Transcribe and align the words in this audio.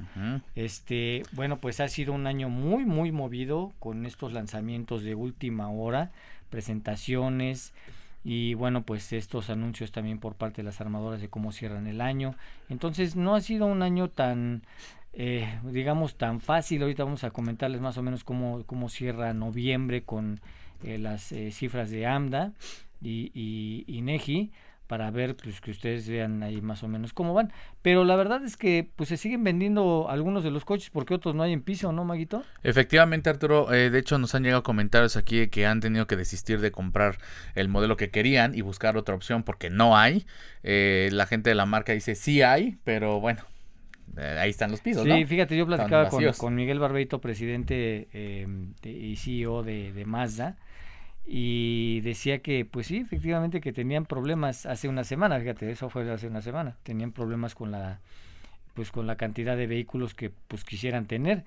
este, 0.55 1.25
bueno, 1.33 1.59
pues 1.59 1.81
ha 1.81 1.89
sido 1.89 2.13
un 2.13 2.29
año 2.29 2.49
muy, 2.49 2.85
muy 2.85 3.11
movido 3.11 3.73
con 3.81 4.07
estos 4.07 4.33
lanzamientos 4.33 5.03
de 5.03 5.17
última 5.17 5.69
hora 5.69 6.13
presentaciones 6.55 7.75
y 8.23 8.55
bueno, 8.55 8.85
pues 8.85 9.13
estos 9.13 9.51
anuncios 9.51 9.91
también 9.91 10.21
por 10.21 10.37
parte 10.37 10.59
de 10.59 10.63
las 10.63 10.81
armadoras 10.81 11.21
de 11.21 11.29
cómo 11.29 11.51
cierran 11.51 11.89
el 11.89 12.01
año. 12.01 12.37
Entonces 12.69 13.17
no 13.17 13.35
ha 13.35 13.41
sido 13.41 13.67
un 13.67 13.83
año 13.83 14.09
tan, 14.09 14.63
eh, 15.15 15.59
digamos, 15.65 16.15
tan 16.15 16.41
fácil. 16.41 16.83
Ahorita 16.83 17.03
vamos 17.03 17.25
a 17.25 17.33
comentarles 17.33 17.81
más 17.81 17.99
o 17.99 18.03
menos 18.03 18.23
cómo, 18.23 18.63
cómo 18.67 18.89
cierra 18.89 19.35
noviembre 19.35 20.05
con 20.05 20.41
eh, 20.85 20.99
las 20.99 21.33
eh, 21.33 21.51
cifras 21.51 21.91
de 21.91 22.07
AMDA 22.07 22.53
y, 23.03 23.33
y, 23.35 23.85
y 23.89 24.03
NEGI 24.03 24.53
para 24.87 25.11
ver 25.11 25.37
pues 25.37 25.61
que 25.61 25.71
ustedes 25.71 26.09
vean 26.09 26.43
ahí 26.43 26.61
más 26.61 26.83
o 26.83 26.89
menos 26.89 27.13
cómo 27.13 27.35
van. 27.35 27.53
Pero 27.83 28.05
la 28.05 28.17
verdad 28.17 28.45
es 28.45 28.57
que 28.57 28.89
pues 28.97 29.09
se 29.09 29.17
siguen 29.17 29.45
vendiendo 29.45 30.07
algunos 30.09 30.45
de 30.45 30.51
los 30.51 30.65
coches 30.65 30.91
porque 30.91 31.15
otros 31.15 31.35
no 31.35 31.43
hay 31.43 31.53
en 31.53 31.63
piso, 31.63 31.93
¿no, 31.93 32.05
Maguito? 32.05 32.45
Efectivamente, 32.63 33.31
Arturo. 33.31 33.73
Eh, 33.73 33.91
de 33.91 33.99
hecho, 33.99 34.19
nos 34.19 34.35
han 34.35 34.43
llegado 34.43 34.63
comentarios 34.63 35.17
aquí 35.17 35.39
de 35.39 35.51
que 35.51 35.67
han 35.67 35.81
tenido 35.81 36.07
que 36.07 36.17
desistir 36.17 36.61
de 36.61 36.71
comprar 36.71 37.19
el 37.55 37.69
modelo 37.69 37.97
que 37.97 38.11
querían 38.11 38.55
y 38.55 38.61
buscar 38.61 38.97
otra 38.97 39.15
opción 39.15 39.43
porque 39.43 39.71
no 39.71 39.97
hay. 39.97 40.27
Eh, 40.63 41.09
la 41.13 41.27
gente 41.27 41.51
de 41.51 41.55
la 41.55 41.67
marca 41.67 41.93
dice 41.93 42.15
sí 42.15 42.43
hay, 42.43 42.79
pero 42.85 43.21
bueno. 43.21 43.43
Eh, 44.17 44.39
ahí 44.39 44.51
están 44.51 44.71
los 44.71 44.81
pisos. 44.81 45.05
Sí, 45.05 45.25
fíjate, 45.25 45.57
yo 45.57 45.67
platicaba 45.67 46.09
con, 46.09 46.25
con, 46.35 46.55
Miguel 46.55 46.79
Barbeito, 46.79 47.21
presidente 47.21 48.09
de, 48.13 48.89
y 48.89 49.17
CEO 49.17 49.63
de, 49.63 49.93
de 49.93 50.05
Mazda, 50.05 50.57
y 51.27 52.01
decía 52.03 52.41
que 52.41 52.65
pues 52.65 52.89
sí 52.89 52.99
efectivamente 52.99 53.61
que 53.61 53.73
tenían 53.73 54.05
problemas 54.05 54.67
hace 54.67 54.89
una 54.89 55.05
semana 55.05 55.41
fíjate 55.41 55.71
eso 55.71 55.89
fue 55.89 56.11
hace 56.11 56.27
una 56.27 56.43
semana 56.43 56.77
tenían 56.83 57.13
problemas 57.13 57.55
con 57.55 57.71
la 57.71 58.01
pues 58.75 58.91
con 58.91 59.07
la 59.07 59.17
cantidad 59.17 59.57
de 59.57 59.67
vehículos 59.67 60.13
que 60.15 60.31
pues 60.49 60.65
quisieran 60.65 61.07
tener 61.07 61.45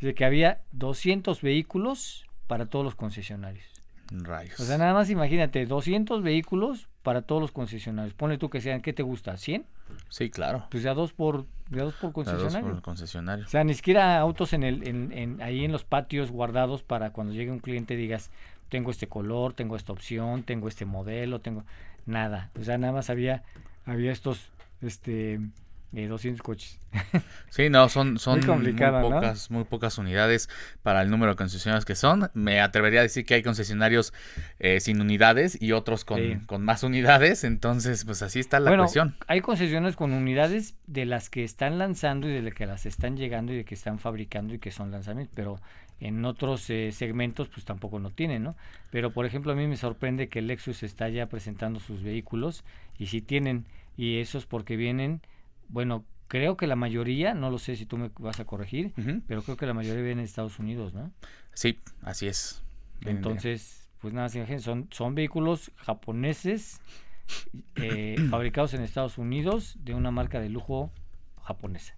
de 0.00 0.14
que 0.14 0.24
había 0.24 0.62
200 0.72 1.42
vehículos 1.42 2.26
para 2.48 2.66
todos 2.66 2.84
los 2.84 2.96
concesionarios 2.96 3.66
Rayos. 4.10 4.58
o 4.58 4.64
sea 4.64 4.78
nada 4.78 4.94
más 4.94 5.10
imagínate 5.10 5.64
200 5.64 6.22
vehículos 6.22 6.88
para 7.04 7.22
todos 7.22 7.40
los 7.40 7.52
concesionarios 7.52 8.14
pone 8.14 8.36
tú 8.36 8.50
que 8.50 8.60
sean 8.60 8.80
qué 8.80 8.92
te 8.92 9.04
gusta 9.04 9.36
100 9.36 9.64
sí 10.08 10.30
claro 10.30 10.66
pues 10.70 10.82
ya 10.82 10.94
dos 10.94 11.12
por 11.12 11.46
ya 11.70 11.84
dos 11.84 11.94
por 11.94 12.12
concesionario. 12.12 12.60
Dos 12.62 12.76
por 12.78 12.82
concesionario. 12.82 13.44
o 13.44 13.48
sea 13.48 13.62
ni 13.62 13.74
siquiera 13.74 14.18
autos 14.18 14.52
en 14.54 14.64
el 14.64 14.88
en, 14.88 15.12
en, 15.12 15.40
ahí 15.40 15.64
en 15.64 15.70
los 15.70 15.84
patios 15.84 16.32
guardados 16.32 16.82
para 16.82 17.10
cuando 17.12 17.32
llegue 17.32 17.52
un 17.52 17.60
cliente 17.60 17.94
digas 17.94 18.32
tengo 18.70 18.90
este 18.90 19.08
color, 19.08 19.52
tengo 19.52 19.76
esta 19.76 19.92
opción, 19.92 20.42
tengo 20.44 20.68
este 20.68 20.86
modelo, 20.86 21.40
tengo 21.40 21.64
nada. 22.06 22.50
O 22.58 22.64
sea, 22.64 22.78
nada 22.78 22.92
más 22.92 23.10
había, 23.10 23.42
había 23.84 24.12
estos, 24.12 24.50
este, 24.80 25.40
eh, 25.92 26.06
200 26.06 26.40
coches. 26.42 26.78
Sí, 27.50 27.68
no, 27.68 27.88
son, 27.88 28.20
son 28.20 28.38
muy, 28.46 28.72
pocas, 28.72 29.50
muy 29.50 29.64
pocas 29.64 29.98
unidades 29.98 30.48
para 30.84 31.02
el 31.02 31.10
número 31.10 31.32
de 31.32 31.36
concesionarios 31.36 31.84
que 31.84 31.96
son. 31.96 32.30
Me 32.32 32.60
atrevería 32.60 33.00
a 33.00 33.02
decir 33.02 33.26
que 33.26 33.34
hay 33.34 33.42
concesionarios 33.42 34.14
eh, 34.60 34.78
sin 34.78 35.00
unidades 35.00 35.60
y 35.60 35.72
otros 35.72 36.04
con, 36.04 36.46
con, 36.46 36.62
más 36.62 36.84
unidades. 36.84 37.42
Entonces, 37.42 38.04
pues 38.04 38.22
así 38.22 38.38
está 38.38 38.60
la 38.60 38.70
bueno, 38.70 38.84
cuestión. 38.84 39.16
Hay 39.26 39.40
concesionarios 39.40 39.96
con 39.96 40.12
unidades 40.12 40.76
de 40.86 41.06
las 41.06 41.28
que 41.28 41.42
están 41.42 41.78
lanzando 41.78 42.28
y 42.28 42.32
de 42.32 42.42
las 42.42 42.54
que 42.54 42.66
las 42.66 42.86
están 42.86 43.16
llegando 43.16 43.52
y 43.52 43.56
de 43.56 43.64
que 43.64 43.74
están 43.74 43.98
fabricando 43.98 44.54
y 44.54 44.60
que 44.60 44.70
son 44.70 44.92
lanzamientos, 44.92 45.34
pero 45.34 45.60
en 46.00 46.24
otros 46.24 46.68
eh, 46.70 46.92
segmentos 46.92 47.48
pues 47.48 47.64
tampoco 47.64 47.98
no 47.98 48.10
tienen, 48.10 48.42
¿no? 48.42 48.56
Pero 48.90 49.12
por 49.12 49.26
ejemplo 49.26 49.52
a 49.52 49.54
mí 49.54 49.66
me 49.66 49.76
sorprende 49.76 50.28
que 50.28 50.40
Lexus 50.42 50.82
está 50.82 51.08
ya 51.08 51.26
presentando 51.26 51.78
sus 51.78 52.02
vehículos 52.02 52.64
y 52.98 53.06
si 53.06 53.20
tienen, 53.20 53.66
y 53.96 54.18
eso 54.18 54.38
es 54.38 54.46
porque 54.46 54.76
vienen, 54.76 55.20
bueno, 55.68 56.04
creo 56.28 56.56
que 56.56 56.66
la 56.66 56.76
mayoría, 56.76 57.34
no 57.34 57.50
lo 57.50 57.58
sé 57.58 57.76
si 57.76 57.86
tú 57.86 57.98
me 57.98 58.10
vas 58.18 58.40
a 58.40 58.44
corregir, 58.44 58.92
uh 58.96 59.00
-huh. 59.00 59.22
pero 59.26 59.42
creo 59.42 59.56
que 59.56 59.66
la 59.66 59.74
mayoría 59.74 60.02
viene 60.02 60.22
de 60.22 60.26
Estados 60.26 60.58
Unidos, 60.58 60.94
¿no? 60.94 61.10
Sí, 61.54 61.78
así 62.02 62.26
es. 62.26 62.62
Entonces, 63.02 63.88
pues 64.00 64.14
nada, 64.14 64.28
son, 64.58 64.88
son 64.90 65.14
vehículos 65.14 65.72
japoneses 65.76 66.80
eh, 67.76 68.16
fabricados 68.30 68.74
en 68.74 68.82
Estados 68.82 69.18
Unidos 69.18 69.76
de 69.82 69.94
una 69.94 70.10
marca 70.10 70.40
de 70.40 70.48
lujo 70.48 70.90
japonesa. 71.42 71.94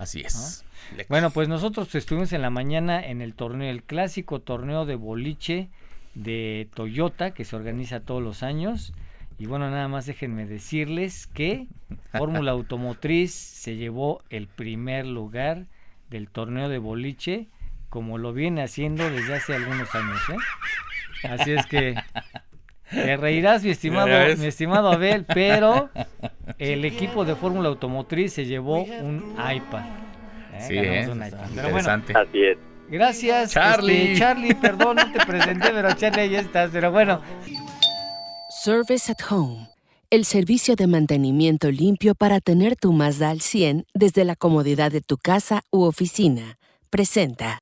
Así 0.00 0.22
es. 0.22 0.64
¿no? 0.96 1.04
Bueno, 1.10 1.30
pues 1.30 1.46
nosotros 1.46 1.94
estuvimos 1.94 2.32
en 2.32 2.40
la 2.40 2.48
mañana 2.48 3.04
en 3.04 3.20
el 3.20 3.34
torneo, 3.34 3.70
el 3.70 3.82
clásico 3.82 4.40
torneo 4.40 4.86
de 4.86 4.94
boliche 4.94 5.68
de 6.14 6.68
Toyota 6.72 7.32
que 7.32 7.44
se 7.44 7.54
organiza 7.54 8.00
todos 8.00 8.22
los 8.22 8.42
años. 8.42 8.94
Y 9.38 9.44
bueno, 9.44 9.68
nada 9.68 9.88
más 9.88 10.06
déjenme 10.06 10.46
decirles 10.46 11.26
que 11.26 11.66
Fórmula 12.12 12.52
Automotriz 12.52 13.34
se 13.34 13.76
llevó 13.76 14.22
el 14.30 14.48
primer 14.48 15.06
lugar 15.06 15.66
del 16.08 16.30
torneo 16.30 16.70
de 16.70 16.78
boliche, 16.78 17.48
como 17.90 18.16
lo 18.16 18.32
viene 18.32 18.62
haciendo 18.62 19.10
desde 19.10 19.34
hace 19.34 19.54
algunos 19.54 19.94
años. 19.94 20.20
¿eh? 20.30 21.28
Así 21.28 21.50
es 21.52 21.66
que 21.66 21.94
te 22.90 23.16
reirás, 23.16 23.62
mi 23.62 23.70
estimado, 23.70 24.08
mi 24.36 24.46
estimado 24.46 24.90
Abel, 24.90 25.24
pero 25.24 25.90
el 26.58 26.84
equipo 26.84 27.24
de 27.24 27.34
Fórmula 27.36 27.68
Automotriz 27.68 28.32
se 28.32 28.46
llevó 28.46 28.82
un 28.82 29.34
iPad. 29.36 29.84
¿eh? 30.54 30.64
Sí, 30.66 30.78
¿eh? 30.78 31.08
un 31.10 31.18
iPad. 31.18 31.38
Pero 31.54 31.68
interesante. 31.68 32.12
Bueno, 32.12 32.28
Así 32.28 32.42
es. 32.44 32.58
Gracias, 32.90 33.52
Charlie. 33.52 34.02
Este, 34.02 34.18
Charlie, 34.18 34.54
perdón, 34.54 34.96
no 34.96 35.12
te 35.12 35.20
presenté, 35.26 35.70
pero 35.70 35.92
Charlie 35.92 36.28
ya 36.28 36.40
estás. 36.40 36.70
Pero 36.72 36.90
bueno. 36.90 37.20
Service 38.62 39.10
at 39.10 39.18
Home. 39.30 39.68
El 40.10 40.24
servicio 40.24 40.74
de 40.74 40.88
mantenimiento 40.88 41.70
limpio 41.70 42.16
para 42.16 42.40
tener 42.40 42.74
tu 42.74 42.92
Mazda 42.92 43.30
al 43.30 43.40
100 43.40 43.86
desde 43.94 44.24
la 44.24 44.34
comodidad 44.34 44.90
de 44.90 45.00
tu 45.00 45.18
casa 45.18 45.62
u 45.70 45.82
oficina. 45.84 46.58
Presenta. 46.90 47.60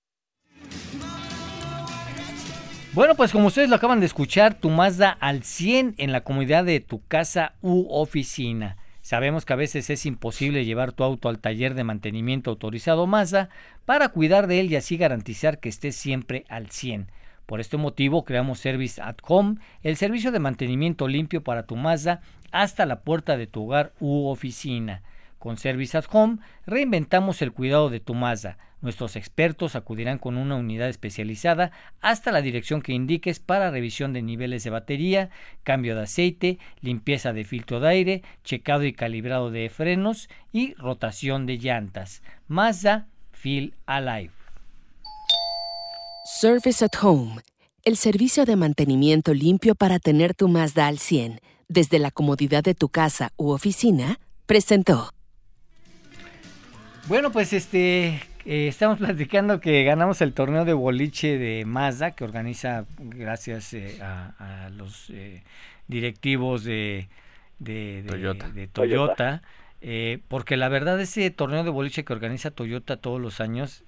Bueno, 2.98 3.14
pues 3.14 3.30
como 3.30 3.46
ustedes 3.46 3.68
lo 3.68 3.76
acaban 3.76 4.00
de 4.00 4.06
escuchar, 4.06 4.54
tu 4.54 4.70
Mazda 4.70 5.10
al 5.20 5.44
100 5.44 5.94
en 5.98 6.10
la 6.10 6.22
comodidad 6.22 6.64
de 6.64 6.80
tu 6.80 7.00
casa 7.06 7.52
u 7.62 7.86
oficina. 7.90 8.76
Sabemos 9.02 9.44
que 9.44 9.52
a 9.52 9.56
veces 9.56 9.88
es 9.88 10.04
imposible 10.04 10.64
llevar 10.64 10.90
tu 10.90 11.04
auto 11.04 11.28
al 11.28 11.38
taller 11.38 11.74
de 11.74 11.84
mantenimiento 11.84 12.50
autorizado 12.50 13.06
Mazda 13.06 13.50
para 13.84 14.08
cuidar 14.08 14.48
de 14.48 14.58
él 14.58 14.72
y 14.72 14.74
así 14.74 14.96
garantizar 14.96 15.60
que 15.60 15.68
esté 15.68 15.92
siempre 15.92 16.44
al 16.48 16.72
100. 16.72 17.12
Por 17.46 17.60
este 17.60 17.76
motivo 17.76 18.24
creamos 18.24 18.58
Service 18.58 19.00
at 19.00 19.18
Home, 19.22 19.58
el 19.84 19.96
servicio 19.96 20.32
de 20.32 20.40
mantenimiento 20.40 21.06
limpio 21.06 21.44
para 21.44 21.66
tu 21.66 21.76
Mazda 21.76 22.20
hasta 22.50 22.84
la 22.84 23.02
puerta 23.02 23.36
de 23.36 23.46
tu 23.46 23.66
hogar 23.66 23.92
u 24.00 24.26
oficina. 24.26 25.02
Con 25.38 25.56
Service 25.56 25.96
at 25.96 26.06
Home 26.10 26.38
reinventamos 26.66 27.42
el 27.42 27.52
cuidado 27.52 27.90
de 27.90 28.00
tu 28.00 28.14
Mazda. 28.14 28.58
Nuestros 28.80 29.16
expertos 29.16 29.74
acudirán 29.74 30.18
con 30.18 30.36
una 30.36 30.56
unidad 30.56 30.88
especializada 30.88 31.72
hasta 32.00 32.30
la 32.30 32.42
dirección 32.42 32.80
que 32.80 32.92
indiques 32.92 33.40
para 33.40 33.70
revisión 33.70 34.12
de 34.12 34.22
niveles 34.22 34.62
de 34.64 34.70
batería, 34.70 35.30
cambio 35.64 35.96
de 35.96 36.02
aceite, 36.02 36.58
limpieza 36.80 37.32
de 37.32 37.44
filtro 37.44 37.80
de 37.80 37.88
aire, 37.88 38.22
checado 38.44 38.84
y 38.84 38.92
calibrado 38.92 39.50
de 39.50 39.68
frenos 39.68 40.28
y 40.52 40.74
rotación 40.74 41.46
de 41.46 41.58
llantas. 41.58 42.22
Mazda 42.46 43.08
Feel 43.32 43.74
Alive. 43.86 44.32
Service 46.24 46.84
at 46.84 46.92
Home, 47.02 47.40
el 47.84 47.96
servicio 47.96 48.44
de 48.44 48.54
mantenimiento 48.54 49.34
limpio 49.34 49.74
para 49.74 49.98
tener 49.98 50.34
tu 50.34 50.48
Mazda 50.48 50.86
al 50.86 50.98
100 50.98 51.40
desde 51.68 51.98
la 51.98 52.10
comodidad 52.10 52.62
de 52.62 52.74
tu 52.74 52.88
casa 52.88 53.32
u 53.36 53.50
oficina, 53.50 54.20
presentó. 54.46 55.10
Bueno, 57.08 57.32
pues 57.32 57.54
este 57.54 58.20
eh, 58.44 58.68
estamos 58.68 58.98
platicando 58.98 59.60
que 59.60 59.82
ganamos 59.82 60.20
el 60.20 60.34
torneo 60.34 60.66
de 60.66 60.74
boliche 60.74 61.38
de 61.38 61.64
Mazda 61.64 62.10
que 62.10 62.22
organiza 62.22 62.84
gracias 62.98 63.72
eh, 63.72 63.98
a, 64.02 64.68
los 64.76 65.08
eh, 65.08 65.42
directivos 65.86 66.64
de, 66.64 67.08
de, 67.60 68.04
Toyota. 68.70 69.40
porque 70.28 70.58
la 70.58 70.68
verdad 70.68 71.00
ese 71.00 71.30
torneo 71.30 71.64
de 71.64 71.70
boliche 71.70 72.04
que 72.04 72.12
organiza 72.12 72.50
Toyota 72.50 72.98
todos 72.98 73.18
los 73.18 73.40
años 73.40 73.84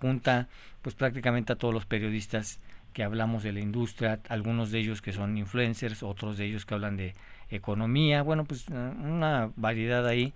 junta 0.00 0.46
pues 0.80 0.94
prácticamente 0.94 1.52
a 1.52 1.56
todos 1.56 1.74
los 1.74 1.86
periodistas 1.86 2.60
que 2.92 3.02
hablamos 3.02 3.42
de 3.42 3.52
la 3.52 3.60
industria, 3.60 4.20
algunos 4.28 4.70
de 4.70 4.78
ellos 4.78 5.02
que 5.02 5.12
son 5.12 5.36
influencers, 5.36 6.04
otros 6.04 6.38
de 6.38 6.44
ellos 6.44 6.66
que 6.66 6.74
hablan 6.74 6.96
de 6.96 7.14
economía, 7.50 8.22
bueno 8.22 8.44
pues 8.44 8.68
una 8.68 9.50
variedad 9.56 10.06
ahí 10.06 10.32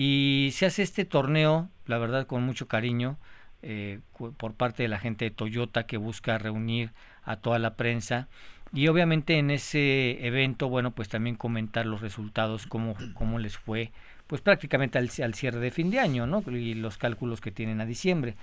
y 0.00 0.50
se 0.52 0.64
hace 0.64 0.84
este 0.84 1.04
torneo, 1.04 1.70
la 1.86 1.98
verdad, 1.98 2.28
con 2.28 2.44
mucho 2.44 2.68
cariño 2.68 3.18
eh, 3.62 3.98
por 4.36 4.54
parte 4.54 4.84
de 4.84 4.88
la 4.88 5.00
gente 5.00 5.24
de 5.24 5.32
Toyota 5.32 5.86
que 5.86 5.96
busca 5.96 6.38
reunir 6.38 6.92
a 7.24 7.34
toda 7.34 7.58
la 7.58 7.74
prensa. 7.74 8.28
Y 8.72 8.86
obviamente 8.86 9.38
en 9.38 9.50
ese 9.50 10.24
evento, 10.24 10.68
bueno, 10.68 10.92
pues 10.92 11.08
también 11.08 11.34
comentar 11.34 11.84
los 11.84 12.00
resultados, 12.00 12.68
cómo, 12.68 12.94
cómo 13.14 13.40
les 13.40 13.58
fue, 13.58 13.90
pues 14.28 14.40
prácticamente 14.40 14.98
al, 14.98 15.10
al 15.20 15.34
cierre 15.34 15.58
de 15.58 15.72
fin 15.72 15.90
de 15.90 15.98
año, 15.98 16.28
¿no? 16.28 16.44
Y 16.48 16.74
los 16.74 16.96
cálculos 16.96 17.40
que 17.40 17.50
tienen 17.50 17.80
a 17.80 17.84
diciembre. 17.84 18.36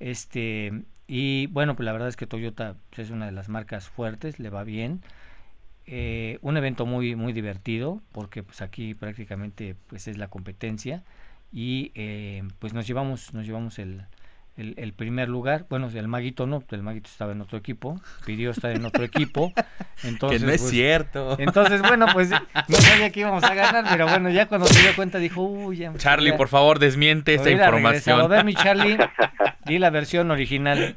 Este, 0.00 0.72
y 1.06 1.48
bueno, 1.48 1.76
pues 1.76 1.84
la 1.84 1.92
verdad 1.92 2.08
es 2.08 2.16
que 2.16 2.26
Toyota 2.26 2.74
es 2.96 3.10
una 3.10 3.26
de 3.26 3.32
las 3.32 3.50
marcas 3.50 3.86
fuertes, 3.90 4.38
le 4.38 4.48
va 4.48 4.64
bien. 4.64 5.02
Eh, 5.88 6.38
un 6.42 6.56
evento 6.56 6.84
muy 6.84 7.14
muy 7.14 7.32
divertido 7.32 8.02
porque 8.10 8.42
pues 8.42 8.60
aquí 8.60 8.94
prácticamente 8.94 9.76
pues 9.86 10.08
es 10.08 10.18
la 10.18 10.26
competencia 10.26 11.04
y 11.52 11.92
eh, 11.94 12.42
pues 12.58 12.74
nos 12.74 12.88
llevamos 12.88 13.32
nos 13.34 13.46
llevamos 13.46 13.78
el, 13.78 14.02
el, 14.56 14.92
primer 14.94 15.28
lugar. 15.28 15.66
Bueno, 15.68 15.88
el 15.94 16.08
Maguito 16.08 16.46
no, 16.46 16.62
el 16.70 16.82
Maguito 16.82 17.08
estaba 17.08 17.32
en 17.32 17.40
otro 17.40 17.58
equipo, 17.58 18.00
pidió 18.24 18.50
estar 18.50 18.70
en 18.70 18.84
otro 18.84 19.04
equipo. 19.04 19.52
Entonces, 20.02 20.40
que 20.40 20.46
no 20.46 20.52
es 20.52 20.60
pues, 20.62 20.70
cierto. 20.70 21.36
Entonces, 21.38 21.82
bueno, 21.82 22.06
pues 22.12 22.30
no 22.68 22.76
sabía 22.76 23.10
que 23.10 23.20
íbamos 23.20 23.44
a 23.44 23.54
ganar, 23.54 23.84
pero 23.90 24.06
bueno, 24.06 24.30
ya 24.30 24.46
cuando 24.46 24.66
se 24.66 24.80
dio 24.80 24.96
cuenta 24.96 25.18
dijo, 25.18 25.42
uy, 25.42 25.78
ya. 25.78 25.92
Charlie, 25.96 26.32
por 26.32 26.48
favor, 26.48 26.78
desmiente 26.78 27.34
esta 27.34 27.50
información. 27.50 28.20
A 28.20 28.26
ver, 28.26 28.44
mi 28.44 28.54
Charlie, 28.54 28.96
di 29.66 29.78
la 29.78 29.90
versión 29.90 30.30
original. 30.30 30.96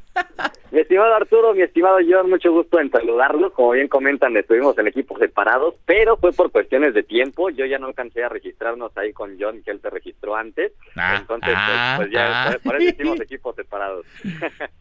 Mi 0.72 0.82
estimado 0.82 1.16
Arturo, 1.16 1.56
mi 1.56 1.64
estimado 1.64 1.98
John, 2.08 2.30
mucho 2.30 2.52
gusto 2.52 2.80
en 2.80 2.92
saludarlos. 2.92 3.54
Como 3.54 3.72
bien 3.72 3.88
comentan, 3.88 4.38
estuvimos 4.38 4.78
en 4.78 4.88
equipos 4.88 5.18
separados, 5.18 5.74
pero 5.86 6.16
fue 6.18 6.32
por 6.32 6.52
cuestiones 6.52 6.94
de 6.94 7.02
tiempo. 7.02 7.50
Yo 7.50 7.66
ya 7.66 7.80
no 7.80 7.88
alcancé 7.88 8.24
a 8.24 8.30
registrarnos 8.30 8.96
ahí 8.96 9.12
con 9.12 9.36
John, 9.40 9.64
que 9.64 9.72
él 9.72 9.82
se 9.82 9.90
registró 9.90 10.36
antes. 10.36 10.74
Ah, 10.96 11.18
Entonces, 11.22 11.50
pues, 11.50 11.58
ah, 11.58 11.94
pues, 11.98 12.12
ya, 12.12 12.50
ah. 12.50 12.58
por 12.64 12.76
eso 12.76 12.90
hicimos 12.90 13.20
equipos 13.20 13.49
separados. 13.56 14.06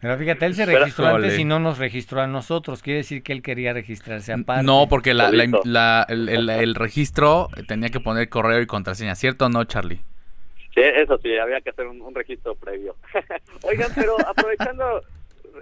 Pero 0.00 0.16
fíjate, 0.16 0.46
él 0.46 0.54
se 0.54 0.66
registró 0.66 1.06
antes 1.06 1.38
y 1.38 1.44
no 1.44 1.58
nos 1.58 1.78
registró 1.78 2.20
a 2.20 2.26
nosotros. 2.28 2.80
Quiere 2.80 2.98
decir 2.98 3.22
que 3.22 3.32
él 3.32 3.42
quería 3.42 3.72
registrarse 3.72 4.32
aparte. 4.32 4.64
No, 4.64 4.86
porque 4.88 5.14
la, 5.14 6.06
el, 6.08 6.74
registro 6.76 7.48
tenía 7.66 7.88
que 7.88 7.98
poner 7.98 8.28
correo 8.28 8.60
y 8.60 8.66
contraseña, 8.66 9.16
¿cierto 9.16 9.46
o 9.46 9.48
no, 9.48 9.64
Charlie? 9.64 10.00
Sí, 10.74 10.82
eso 10.82 11.18
sí, 11.18 11.36
había 11.36 11.60
que 11.60 11.70
hacer 11.70 11.86
un 11.88 12.14
registro 12.14 12.54
previo. 12.54 12.94
Oigan, 13.64 13.90
pero 13.96 14.16
aprovechando 14.28 15.02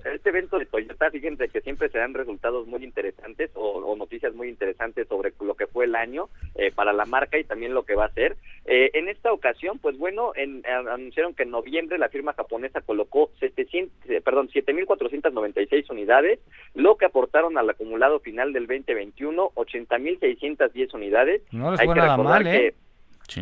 este 0.05 0.29
evento 0.29 0.59
de 0.59 0.67
Toyota, 0.67 1.11
fíjense 1.11 1.49
que 1.49 1.61
siempre 1.61 1.89
se 1.89 1.99
dan 1.99 2.15
resultados 2.15 2.67
muy 2.67 2.85
interesantes 2.85 3.51
o, 3.55 3.95
noticias 3.97 4.35
muy 4.35 4.49
interesantes 4.49 5.09
sobre 5.09 5.33
lo 5.41 5.55
que 5.55 5.67
fue 5.67 5.87
el 5.87 5.95
año 5.95 6.29
eh, 6.55 6.71
para 6.71 6.93
la 6.93 7.07
marca 7.07 7.39
y 7.39 7.45
también 7.45 7.73
lo 7.73 7.85
que 7.85 7.95
va 7.95 8.07
a 8.07 8.13
ser. 8.13 8.37
Eh, 8.69 8.91
en 8.95 9.09
esta 9.09 9.33
ocasión, 9.33 9.79
pues 9.79 9.97
bueno, 9.97 10.33
en, 10.35 10.63
anunciaron 10.67 11.35
que 11.35 11.45
en 11.45 11.51
noviembre 11.51 11.99
la 11.99 12.09
firma 12.09 12.33
japonesa 12.33 12.81
colocó 12.81 13.31
700, 13.39 14.11
eh, 14.11 14.21
perdón, 14.21 14.49
7.496 14.49 15.89
unidades, 15.91 16.41
lo 16.75 16.97
que 16.97 17.05
aportaron 17.05 17.57
al 17.59 17.71
acumulado 17.71 18.19
final 18.21 18.53
del 18.53 18.67
2021, 18.67 19.51
80.610 19.55 20.95
unidades. 20.95 21.43
No 21.53 21.71
les 21.71 21.83
fue 21.83 21.95
nada 21.95 22.17
mal, 22.17 22.47
¿eh? 22.47 22.75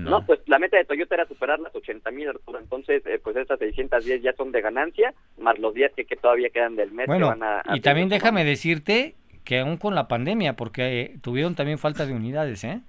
¿no? 0.01 0.25
pues 0.25 0.41
la 0.47 0.59
meta 0.59 0.77
de 0.77 0.85
Toyota 0.85 1.15
era 1.15 1.27
superar 1.27 1.59
las 1.61 1.75
80 1.75 2.11
mil, 2.11 2.29
Entonces, 2.59 3.03
eh, 3.07 3.21
pues 3.23 3.37
estas 3.37 3.59
610 3.59 4.23
ya 4.23 4.33
son 4.35 4.53
de 4.53 4.61
ganancia, 4.61 5.15
más 5.39 5.59
los 5.59 5.75
días 5.75 5.93
que, 5.97 6.05
todavía 6.17 6.51
quedan 6.51 6.77
del 6.77 6.93
mes. 6.93 7.07
Bueno, 7.07 7.29
van 7.29 7.43
a, 7.43 7.63
y 7.75 7.81
también 7.81 8.09
déjame 8.09 8.45
decirte 8.45 9.15
que 9.45 9.61
aún 9.61 9.77
con 9.77 9.95
la 9.95 10.09
pandemia, 10.09 10.55
porque 10.57 11.01
eh, 11.01 11.17
tuvieron 11.23 11.55
también 11.55 11.79
falta 11.79 12.07
de 12.07 12.15
unidades, 12.15 12.65
¿eh? 12.65 12.81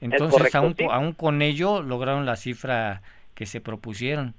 Entonces, 0.00 0.54
aún, 0.54 0.74
aún 0.90 1.12
con 1.12 1.42
ello 1.42 1.82
lograron 1.82 2.26
la 2.26 2.36
cifra 2.36 3.02
que 3.34 3.46
se 3.46 3.60
propusieron. 3.60 4.34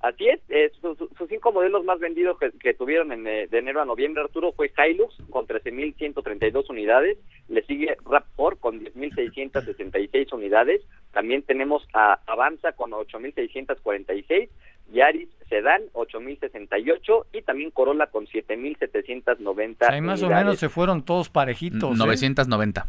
Así 0.00 0.28
es, 0.28 0.40
eh, 0.50 0.70
sus, 0.80 0.96
cinco 1.28 1.52
modelos 1.52 1.84
más 1.84 1.98
vendidos 1.98 2.38
que, 2.38 2.74
tuvieron 2.74 3.10
en, 3.12 3.26
eh, 3.26 3.48
de 3.48 3.58
enero 3.58 3.80
a 3.80 3.84
noviembre, 3.84 4.22
Arturo, 4.22 4.52
fue 4.52 4.70
Hilux 4.76 5.16
con 5.30 5.48
13.132 5.48 6.70
unidades, 6.70 7.18
le 7.48 7.62
sigue 7.64 7.96
RAV4 8.04 8.58
con 8.60 8.84
10.666 8.84 10.32
unidades, 10.32 10.82
también 11.12 11.42
tenemos 11.42 11.88
a 11.92 12.20
Avanza 12.26 12.72
con 12.72 12.92
8.646, 12.92 14.48
Yaris 14.92 15.28
Sedan 15.48 15.82
8.068 15.92 17.26
y 17.32 17.42
también 17.42 17.70
Corolla 17.70 18.06
con 18.06 18.26
7.790 18.26 19.76
Ahí 19.88 20.00
más 20.00 20.22
o 20.22 20.28
menos 20.28 20.58
se 20.58 20.68
fueron 20.68 21.04
todos 21.04 21.28
parejitos. 21.28 21.96
990. 21.96 22.88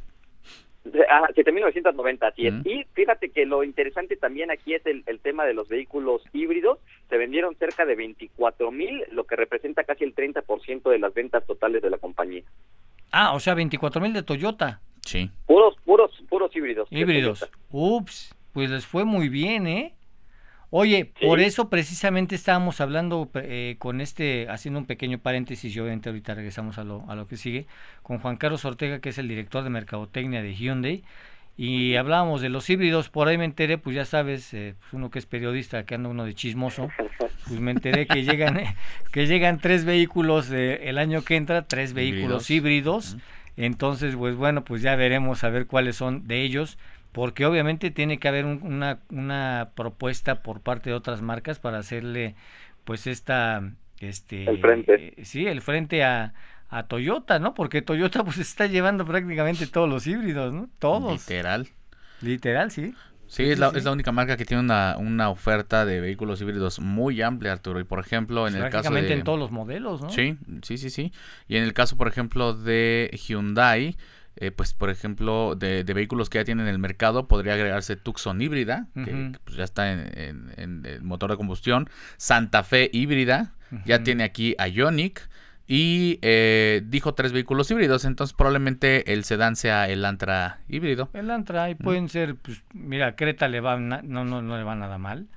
Ah, 1.09 1.27
7.990, 1.35 2.27
así 2.27 2.47
es. 2.47 2.53
Y 2.65 2.85
fíjate 2.93 3.29
que 3.29 3.45
lo 3.45 3.63
interesante 3.63 4.15
también 4.15 4.51
aquí 4.51 4.73
es 4.73 4.85
el, 4.85 5.03
tema 5.21 5.45
de 5.45 5.53
los 5.53 5.67
vehículos 5.67 6.21
híbridos. 6.33 6.79
Se 7.09 7.17
vendieron 7.17 7.55
cerca 7.55 7.85
de 7.85 7.97
24.000, 7.97 9.09
lo 9.11 9.25
que 9.25 9.35
representa 9.35 9.83
casi 9.83 10.03
el 10.03 10.15
30% 10.15 10.89
de 10.89 10.99
las 10.99 11.13
ventas 11.13 11.45
totales 11.45 11.81
de 11.81 11.89
la 11.89 11.97
compañía. 11.97 12.43
Ah, 13.11 13.33
o 13.33 13.39
sea, 13.39 13.55
24.000 13.55 14.13
de 14.13 14.23
Toyota. 14.23 14.81
Sí. 15.01 15.29
Puros, 15.45 15.75
puros, 15.85 16.11
puros 16.29 16.55
híbridos. 16.55 16.87
Híbridos. 16.91 17.49
Ups, 17.71 18.35
pues 18.53 18.69
les 18.69 18.85
fue 18.85 19.05
muy 19.05 19.29
bien, 19.29 19.67
¿eh? 19.67 19.96
Oye, 20.69 21.05
por 21.21 21.39
eso 21.39 21.69
precisamente 21.69 22.35
estábamos 22.35 22.81
hablando 22.81 23.29
eh, 23.35 23.77
con 23.79 24.01
este, 24.01 24.47
haciendo 24.49 24.81
un 24.81 24.85
pequeño 24.85 25.17
paréntesis, 25.17 25.73
y 25.73 25.79
obviamente 25.79 26.09
ahorita 26.09 26.33
regresamos 26.33 26.77
a 26.77 26.83
lo, 26.83 27.09
a 27.09 27.15
lo 27.15 27.25
que 27.27 27.37
sigue, 27.37 27.67
con 28.03 28.19
Juan 28.19 28.35
Carlos 28.35 28.65
Ortega, 28.65 28.99
que 28.99 29.09
es 29.09 29.17
el 29.17 29.29
director 29.29 29.63
de 29.63 29.69
Mercadotecnia 29.69 30.41
de 30.41 30.53
Hyundai, 30.53 31.03
y 31.55 31.95
hablábamos 31.95 32.41
de 32.41 32.49
los 32.49 32.69
híbridos, 32.69 33.09
por 33.09 33.29
ahí 33.29 33.37
me 33.37 33.45
enteré, 33.45 33.77
pues 33.77 33.95
ya 33.95 34.03
sabes, 34.03 34.53
eh, 34.53 34.75
pues 34.79 34.93
uno 34.93 35.09
que 35.09 35.19
es 35.19 35.25
periodista, 35.25 35.85
que 35.85 35.95
anda 35.95 36.09
uno 36.09 36.25
de 36.25 36.35
chismoso, 36.35 36.89
pues 37.47 37.59
me 37.61 37.71
enteré 37.71 38.05
que 38.05 38.23
llegan, 38.23 38.59
que 39.13 39.25
llegan 39.25 39.59
tres 39.59 39.85
vehículos 39.85 40.51
eh, 40.51 40.89
el 40.89 40.97
año 40.97 41.23
que 41.23 41.37
entra, 41.37 41.65
tres 41.65 41.93
vehículos 41.93 42.51
híbridos, 42.51 43.15
entonces 43.55 44.17
pues 44.17 44.35
bueno, 44.35 44.65
pues 44.65 44.81
ya 44.81 44.97
veremos 44.97 45.45
a 45.45 45.49
ver 45.49 45.65
cuáles 45.65 45.95
son 45.95 46.27
de 46.27 46.43
ellos, 46.43 46.77
porque 47.11 47.45
obviamente 47.45 47.91
tiene 47.91 48.19
que 48.19 48.27
haber 48.27 48.45
una, 48.45 48.99
una 49.09 49.69
propuesta 49.75 50.43
por 50.43 50.61
parte 50.61 50.89
de 50.89 50.95
otras 50.95 51.21
marcas 51.21 51.59
para 51.59 51.79
hacerle 51.79 52.35
pues 52.83 53.07
esta 53.07 53.63
este 53.99 54.49
el 54.49 54.59
frente. 54.59 55.13
eh, 55.17 55.25
sí 55.25 55.47
el 55.47 55.61
frente 55.61 56.03
a, 56.03 56.33
a 56.69 56.83
Toyota 56.87 57.39
no 57.39 57.53
porque 57.53 57.81
Toyota 57.81 58.23
pues 58.25 58.37
está 58.37 58.67
llevando 58.67 59.05
prácticamente 59.05 59.67
todos 59.67 59.89
los 59.89 60.05
híbridos 60.07 60.53
no 60.53 60.69
todos. 60.79 61.13
Literal. 61.13 61.67
Literal 62.21 62.71
sí. 62.71 62.93
Sí, 63.29 63.43
es, 63.43 63.59
la, 63.59 63.67
es 63.75 63.83
la 63.83 63.91
única 63.91 64.13
marca 64.13 64.37
que 64.37 64.45
tiene 64.45 64.63
una, 64.63 64.95
una 64.97 65.29
oferta 65.29 65.85
de 65.85 65.99
vehículos 65.99 66.41
híbridos 66.41 66.79
muy 66.79 67.21
amplia, 67.21 67.51
Arturo. 67.51 67.81
Y 67.81 67.83
por 67.83 67.99
ejemplo, 67.99 68.47
en 68.47 68.55
el 68.55 68.69
caso 68.69 68.89
de... 68.89 69.11
en 69.11 69.23
todos 69.25 69.37
los 69.37 69.51
modelos, 69.51 70.01
¿no? 70.01 70.09
Sí, 70.09 70.37
sí, 70.61 70.77
sí, 70.77 70.89
sí. 70.89 71.11
Y 71.49 71.57
en 71.57 71.63
el 71.63 71.73
caso, 71.73 71.97
por 71.97 72.07
ejemplo, 72.07 72.53
de 72.53 73.11
Hyundai, 73.27 73.97
eh, 74.39 74.51
pues 74.51 74.73
por 74.73 74.89
ejemplo, 74.89 75.55
de, 75.55 75.83
vehículos 75.83 76.29
que 76.29 76.39
ya 76.39 76.45
tienen 76.45 76.67
en 76.67 76.73
el 76.73 76.79
mercado, 76.79 77.27
podría 77.27 77.53
agregarse 77.53 77.95
Tucson 77.95 78.41
híbrida, 78.41 78.87
que, 78.93 79.33
pues, 79.43 79.57
ya 79.57 79.63
está 79.63 79.91
en, 79.91 80.51
el 80.57 81.01
motor 81.01 81.31
de 81.31 81.37
combustión, 81.37 81.89
Santa 82.17 82.63
Fe 82.63 82.89
híbrida, 82.93 83.53
ya 83.85 84.03
tiene 84.03 84.23
aquí 84.23 84.55
Ionic, 84.59 85.29
y 85.67 86.19
eh, 86.21 86.81
dijo 86.85 87.13
tres 87.13 87.33
vehículos 87.33 87.69
híbridos, 87.69 88.05
entonces 88.05 88.33
probablemente 88.33 89.11
el 89.11 89.25
sedán 89.25 89.57
sea 89.57 89.89
el 89.89 90.05
Antra 90.05 90.59
híbrido. 90.69 91.09
El 91.13 91.29
Antra, 91.29 91.69
y 91.69 91.75
pueden 91.75 92.07
ser, 92.07 92.35
pues, 92.35 92.63
mira, 92.73 93.15
Creta 93.15 93.49
le 93.49 93.59
va, 93.59 93.77
no, 93.77 94.01
no, 94.01 94.41
no 94.41 94.57
le 94.57 94.63
va 94.63 94.75
nada 94.75 94.97
mal. 94.97 95.27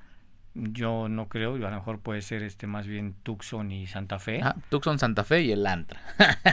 Yo 0.53 1.07
no 1.07 1.29
creo, 1.29 1.55
a 1.55 1.57
lo 1.57 1.71
mejor 1.71 1.99
puede 1.99 2.21
ser 2.21 2.43
este 2.43 2.67
más 2.67 2.85
bien 2.85 3.15
Tucson 3.23 3.71
y 3.71 3.87
Santa 3.87 4.19
Fe. 4.19 4.41
Ah, 4.43 4.55
Tucson, 4.69 4.99
Santa 4.99 5.23
Fe 5.23 5.43
y 5.43 5.51
el 5.53 5.65
Antra. 5.65 6.01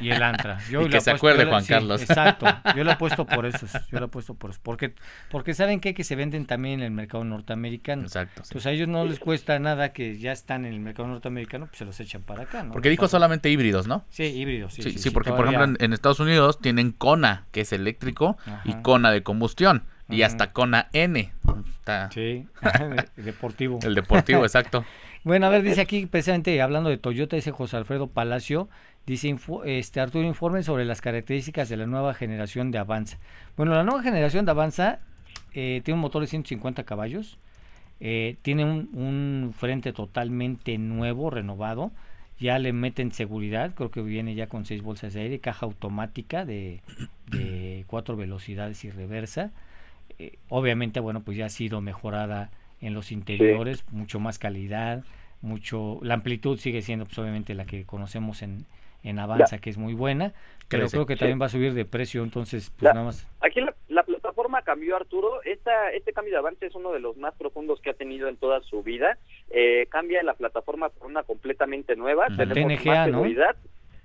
y 0.01 0.11
el 0.11 0.23
Antra. 0.23 0.59
Yo 0.71 0.83
y 0.83 0.89
que 0.89 1.01
se 1.01 1.11
acuerde 1.11 1.45
Juan 1.47 1.65
Carlos. 1.65 2.01
Exacto, 2.03 2.47
yo 2.77 2.85
lo 2.85 2.93
he 2.93 2.97
puesto 2.97 3.27
por 3.27 3.45
eso, 3.47 3.67
yo 3.91 3.99
lo 3.99 4.07
he 4.07 4.09
puesto 4.09 4.35
por 4.35 4.51
eso, 4.51 4.61
porque, 4.63 4.95
porque 5.31 5.53
saben 5.53 5.81
que, 5.81 5.95
que 5.95 6.05
se 6.05 6.15
venden 6.15 6.47
también 6.47 6.81
en 6.81 6.87
el 6.87 6.91
mercado 6.93 7.25
norteamericano. 7.25 8.03
Exacto. 8.03 8.43
Pues 8.53 8.67
a 8.67 8.71
ellos 8.71 8.87
no 8.87 9.05
les 9.05 9.19
cuesta 9.19 9.59
nada 9.59 9.93
que 9.93 10.19
ya 10.19 10.31
están 10.31 10.65
en 10.65 10.75
el 10.75 10.81
mercado 10.81 11.09
norteamericano, 11.09 11.67
pues 11.67 11.79
se 11.79 11.85
los 11.85 11.99
echan 11.99 12.23
para 12.23 12.45
acá, 12.45 12.63
¿no? 12.63 12.73
Porque 12.73 12.91
dijo 12.91 13.09
solamente 13.09 13.51
híbridos, 13.51 13.89
¿no? 13.89 14.05
Sí, 14.11 14.25
híbridos, 14.25 14.75
sí. 14.75 14.83
Sí, 14.83 14.99
sí, 14.99 15.11
porque 15.11 15.33
por 15.33 15.49
ejemplo 15.49 15.77
en, 15.85 15.93
Estados 15.93 16.21
Unidos 16.21 16.61
tienen 16.61 16.93
Kona, 16.93 17.47
que 17.51 17.63
es 17.63 17.73
eléctrico, 17.73 18.37
y 18.65 18.75
Kona 18.83 19.11
de 19.11 19.23
combustión 19.25 19.83
y 20.09 20.23
hasta 20.23 20.53
Kona 20.53 20.89
N. 20.93 21.31
Sí, 22.11 22.47
el 23.17 23.25
deportivo. 23.25 23.79
El 23.83 23.95
deportivo, 23.95 24.43
exacto. 24.43 24.85
bueno, 25.25 25.47
a 25.47 25.49
ver, 25.49 25.63
dice 25.63 25.81
aquí 25.81 26.07
precisamente 26.07 26.61
hablando 26.61 26.91
de 26.91 26.99
Toyota, 26.99 27.37
dice 27.37 27.51
José 27.51 27.77
Alfredo 27.77 28.09
Palacio, 28.09 28.69
dice 29.07 29.35
este 29.65 30.01
Arturo 30.01 30.27
informe 30.27 30.63
sobre 30.63 30.85
las 30.85 31.01
características 31.01 31.69
de 31.69 31.77
la 31.77 31.87
nueva 31.87 32.15
generación 32.15 32.71
de 32.71 32.79
Avanza. 32.79 33.19
Bueno, 33.57 33.75
la 33.75 33.85
nueva 33.85 34.03
generación 34.03 34.45
de 34.45 34.51
Avanza 34.51 35.01
eh, 35.55 35.81
tiene 35.85 35.97
un 35.97 36.03
motor 36.03 36.21
de 36.23 36.29
150 36.29 36.85
caballos, 36.85 37.39
eh, 38.01 38.37
tiene 38.43 38.65
un, 38.65 39.55
frente 39.57 39.93
totalmente 39.93 40.77
nuevo, 40.79 41.31
renovado, 41.31 41.91
ya 42.39 42.59
le 42.59 42.73
meten 42.73 43.13
seguridad, 43.13 43.75
creo 43.75 43.91
que 43.91 44.03
viene 44.03 44.35
ya 44.35 44.47
con 44.47 44.65
seis 44.65 44.83
bolsas 44.83 45.15
de 45.15 45.23
aire, 45.23 45.41
caja 45.41 45.67
automática 45.67 46.45
de, 46.45 46.83
de 47.27 47.85
cuatro 47.89 48.17
velocidades 48.17 48.85
y 48.85 48.91
reversa. 48.91 49.53
Eh, 50.19 50.39
obviamente, 50.49 51.01
bueno, 51.01 51.23
pues 51.23 51.37
ya 51.37 51.47
ha 51.47 51.51
sido 51.51 51.81
mejorada 51.81 52.51
en 52.81 52.95
los 52.95 53.13
interiores, 53.13 53.85
mucho 53.91 54.21
más 54.21 54.39
calidad, 54.39 55.05
mucho, 55.41 55.99
la 56.03 56.15
amplitud 56.15 56.59
sigue 56.59 56.83
siendo 56.83 57.07
pues 57.07 57.19
obviamente 57.19 57.55
la 57.55 57.65
que 57.65 57.85
conocemos 57.85 58.43
en, 58.43 58.67
en 59.03 59.19
Avanza, 59.19 59.59
que 59.59 59.71
es 59.71 59.79
muy 59.79 59.95
buena, 59.95 60.33
pero 60.69 60.89
creo 60.89 61.07
que 61.07 61.17
también 61.17 61.41
va 61.41 61.47
a 61.47 61.51
subir 61.51 61.75
de 61.75 61.85
precio, 61.85 62.23
entonces, 62.23 62.71
pues 62.71 62.93
nada 62.93 63.07
más. 63.07 63.27
Aquí 63.41 63.61
la, 63.61 64.03
plataforma 64.03 64.63
cambió, 64.63 64.97
Arturo, 64.97 65.43
Esta, 65.43 65.91
este 65.93 66.13
cambio 66.13 66.33
de 66.33 66.39
Avanza 66.39 66.67
es 66.67 66.75
uno 66.75 66.93
de 66.93 67.01
los 67.01 67.17
más 67.17 67.35
profundos 67.35 67.81
que 67.81 67.91
ha 67.91 67.95
tenido 67.95 68.29
en 68.29 68.37
toda 68.37 68.61
su 68.63 68.83
vida, 68.83 69.19
eh, 69.51 69.87
cambia 69.89 70.23
la 70.23 70.35
plataforma 70.35 70.89
por 70.89 71.09
una 71.09 71.23
completamente 71.23 71.97
nueva, 71.97 72.27
tenemos 72.37 72.85
más 72.85 73.07
seguridad, 73.07 73.57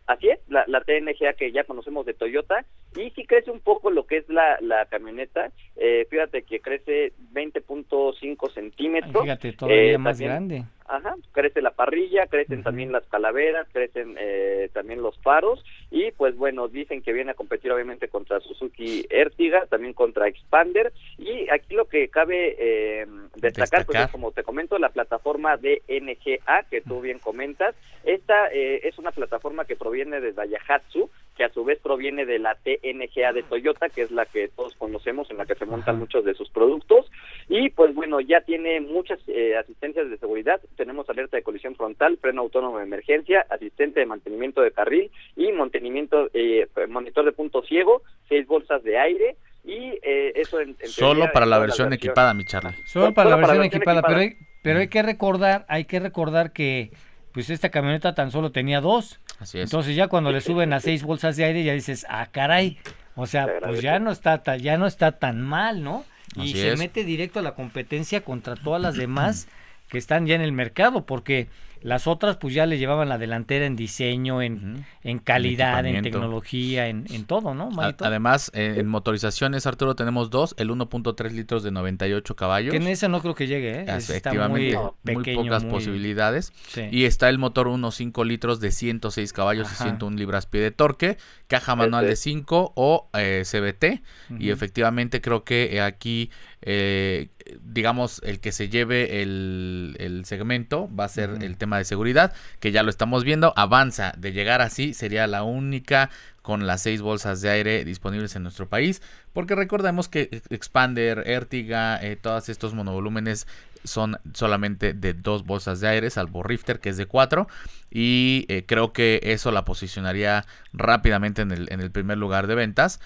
Así 0.05 0.29
es, 0.29 0.39
la, 0.50 0.65
la 0.67 0.81
TNGA 0.81 1.33
que 1.33 1.51
ya 1.51 1.63
conocemos 1.63 2.05
de 2.05 2.13
Toyota 2.13 2.65
y 2.95 3.10
sí 3.12 3.25
crece 3.25 3.51
un 3.51 3.62
poco 3.62 3.89
lo 3.89 4.05
que 4.05 4.17
es 4.17 4.29
la, 4.29 4.57
la 4.60 4.86
camioneta, 4.86 5.51
eh, 5.77 6.05
fíjate 6.10 6.43
que 6.43 6.60
crece 6.60 7.13
20.5 7.33 8.53
centímetros. 8.53 9.24
fíjate, 9.24 9.53
todavía 9.53 9.93
eh, 9.93 9.98
más 9.98 10.19
grande. 10.19 10.65
Ajá, 10.94 11.16
crece 11.32 11.64
la 11.64 11.72
parrilla, 11.72 12.28
crecen 12.28 12.62
también 12.62 12.92
las 12.92 13.04
calaveras, 13.08 13.68
crecen 13.74 14.16
eh, 14.20 14.70
también 14.74 15.02
los 15.02 15.18
faros 15.22 15.66
y 15.90 16.12
pues 16.12 16.38
bueno, 16.38 16.68
dicen 16.68 17.02
que 17.02 17.14
viene 17.14 17.32
a 17.32 17.34
competir 17.34 17.72
obviamente 17.72 18.10
contra 18.10 18.40
Suzuki 18.42 19.04
Ertiga, 19.10 19.66
también 19.66 19.94
contra 19.94 20.28
Expander 20.28 20.94
y 21.18 21.50
aquí 21.50 21.74
lo 21.74 21.86
que 21.86 22.10
cabe 22.10 22.56
eh, 22.60 23.08
destacar, 23.38 23.88
pues 23.88 24.08
como 24.12 24.34
te 24.34 24.44
comento, 24.44 24.78
la 24.78 24.90
plataforma 24.90 25.58
de 25.58 25.82
NGA 25.88 26.62
que 26.70 26.82
tú 26.82 27.02
bien 27.02 27.18
comentas, 27.18 27.74
esta 28.04 28.50
eh, 28.54 28.88
es 28.88 29.00
una 29.00 29.12
plataforma 29.12 29.66
que 29.66 29.76
proviene 29.76 30.22
de 30.22 30.34
Daihatsu, 30.34 31.10
que 31.36 31.44
a 31.44 31.50
su 31.50 31.64
vez 31.64 31.80
proviene 31.80 32.26
de 32.26 32.40
la 32.40 32.56
TNGA 32.56 33.34
de 33.34 33.44
Toyota, 33.44 33.90
que 33.90 34.04
es 34.04 34.12
la 34.12 34.26
que 34.26 34.50
todos 34.50 34.76
conocemos, 34.76 35.30
en 35.32 35.38
la 35.38 35.46
que 35.46 35.56
se 35.56 35.66
montan 35.66 36.00
muchos 36.00 36.24
de 36.26 36.36
sus 36.36 36.50
productos. 36.50 37.10
Y 37.50 37.70
pues 37.70 37.94
bueno, 37.96 38.22
ya 38.22 38.42
tiene 38.42 38.82
muchas 38.82 39.20
eh, 39.28 39.58
asistencias 39.58 40.10
de 40.10 40.18
seguridad. 40.18 40.62
Tenemos 40.84 41.10
alerta 41.10 41.38
de 41.38 41.44
colisión 41.44 41.75
frontal, 41.78 42.18
freno 42.18 42.42
autónomo 42.42 42.78
de 42.78 42.84
emergencia, 42.84 43.46
asistente 43.50 44.02
de 44.02 44.06
mantenimiento 44.06 44.60
de 44.60 44.74
carril 44.74 45.10
y 45.38 45.50
mantenimiento, 45.54 46.30
eh, 46.34 46.68
monitor 46.90 47.24
de 47.24 47.32
punto 47.32 47.63
ciego, 47.63 48.02
seis 48.28 48.46
bolsas 48.46 48.84
de 48.84 49.00
aire. 49.00 49.38
Y 49.63 49.98
eh, 50.04 50.34
eso 50.36 50.60
en, 50.60 50.75
Solo 50.84 51.32
para 51.32 51.46
la 51.46 51.58
versión 51.58 51.94
equipada, 51.94 52.34
mi 52.34 52.44
charla. 52.44 52.75
Solo 52.86 53.13
para 53.13 53.30
la 53.30 53.38
versión, 53.38 53.63
equipada, 53.63 54.02
Pero, 54.02 54.20
hay, 54.20 54.36
pero 54.62 54.80
hay 54.80 54.90
que 54.90 55.02
recordar, 55.04 55.66
hay 55.70 55.86
que 55.86 56.02
recordar 56.02 56.52
que 56.52 56.92
pues 57.32 57.50
esta 57.50 57.70
camioneta 57.70 58.13
tan 58.13 58.30
solo 58.32 58.52
tenía 58.52 58.82
dos. 58.82 59.22
Así 59.40 59.60
es. 59.60 59.63
Entonces 59.63 59.96
ya 59.96 60.10
cuando 60.10 60.34
le 60.34 60.42
suben 60.42 60.74
a 60.74 60.82
seis 60.82 61.04
bolsas 61.04 61.38
de 61.38 61.46
aire 61.46 61.63
ya 61.63 61.72
dices, 61.72 62.06
ah, 62.10 62.28
caray. 62.30 62.78
O 63.16 63.25
sea, 63.25 63.48
pues 63.62 63.82
ya 63.82 64.00
no 64.00 64.12
está, 64.12 64.58
ya 64.58 64.78
no 64.78 64.86
está 64.86 65.13
tan 65.13 65.42
mal, 65.42 65.82
¿no? 65.82 66.04
Y 66.36 66.56
se 66.56 66.75
mete 66.75 67.06
directo 67.06 67.40
a 67.40 67.42
la 67.42 67.54
competencia 67.54 68.20
contra 68.20 68.58
todas 68.58 68.82
las 68.82 68.98
demás 68.98 69.48
que 69.94 70.00
están 70.00 70.26
ya 70.26 70.34
en 70.34 70.42
el 70.42 70.54
mercado, 70.54 71.06
porque 71.06 71.50
las 71.84 72.08
otras 72.08 72.38
pues 72.38 72.52
ya 72.56 72.66
le 72.66 72.80
llevaban 72.80 73.10
la 73.10 73.20
delantera 73.20 73.68
en 73.68 73.76
diseño, 73.76 74.42
en, 74.42 74.84
en 75.04 75.20
calidad, 75.20 75.86
en, 75.86 76.02
tecnología, 76.02 76.88
en, 76.88 77.06
en, 77.12 77.26
todo, 77.26 77.54
¿no? 77.54 77.70
además, 78.00 78.50
eh, 78.56 78.78
en 78.78 78.88
motorizaciones, 78.88 79.68
Arturo, 79.68 79.96
tenemos 79.96 80.32
dos, 80.32 80.56
el 80.58 80.72
1.3 80.72 81.30
litros 81.30 81.62
de 81.62 81.70
98 81.70 82.36
caballos. 82.36 82.72
Que 82.72 82.78
en 82.78 82.88
ese 82.88 83.08
no 83.08 83.22
creo 83.22 83.36
que 83.36 83.46
llegue, 83.46 83.82
¿eh? 83.82 83.86
Efectivamente, 83.88 84.80
muy, 85.14 85.36
pocas 85.36 85.64
posibilidades. 85.66 86.54
Y 86.90 87.04
está 87.04 87.30
el 87.30 87.38
motor 87.38 87.68
1.5 87.68 88.26
litros 88.26 88.60
de 88.60 88.72
106 88.72 89.32
caballos 89.32 89.72
y 89.72 89.76
101 89.76 90.18
libras-pie 90.18 90.60
de 90.60 90.72
torque, 90.72 91.18
caja 91.46 91.76
manual 91.76 92.08
de 92.08 92.16
5 92.16 92.74
o 92.76 93.10
eh, 93.14 93.44
CBT. 93.46 94.02
Y 94.40 94.50
efectivamente 94.50 95.22
creo 95.22 95.44
que 95.44 95.82
aquí 95.82 96.32
eh, 96.66 97.28
digamos, 97.62 98.22
el 98.24 98.40
que 98.40 98.52
se 98.52 98.70
lleve 98.70 99.22
el, 99.22 99.96
el 100.00 100.26
segmento 100.26 100.90
va 100.96 101.06
a 101.06 101.10
ser 101.10 101.38
el 101.42 101.58
tema 101.58 101.78
de 101.78 101.86
seguridad, 101.86 102.34
que 102.60 102.72
ya 102.72 102.84
lo 102.84 102.90
estamos 102.90 103.24
viendo, 103.24 103.54
avanza 103.56 104.14
de 104.18 104.32
llegar 104.32 104.62
así, 104.62 104.94
sería 104.94 105.28
la 105.28 105.44
única 105.44 106.10
con 106.42 106.68
las 106.68 106.82
seis 106.82 107.02
bolsas 107.02 107.42
de 107.42 107.50
aire 107.50 107.86
disponibles 107.86 108.36
en 108.36 108.44
nuestro 108.44 108.68
país, 108.68 109.02
porque 109.32 109.56
recordemos 109.56 110.10
que 110.10 110.42
Expander, 110.50 111.24
Ertiga, 111.26 112.04
eh, 112.04 112.18
todos 112.18 112.50
estos 112.50 112.74
monovolúmenes 112.74 113.48
son 113.86 114.18
solamente 114.34 114.94
de 114.94 115.14
dos 115.14 115.46
bolsas 115.46 115.80
de 115.80 115.88
aire, 115.88 116.10
salvo 116.10 116.44
Rifter 116.44 116.80
que 116.80 116.90
es 116.90 116.98
de 116.98 117.06
cuatro, 117.06 117.48
y 117.90 118.46
eh, 118.50 118.66
creo 118.66 118.92
que 118.92 119.22
eso 119.24 119.52
la 119.52 119.66
posicionaría 119.66 120.46
rápidamente 120.74 121.42
en 121.42 121.52
el, 121.52 121.72
en 121.72 121.80
el 121.80 121.92
primer 121.92 122.18
lugar 122.18 122.48
de 122.48 122.56
ventas. 122.56 123.00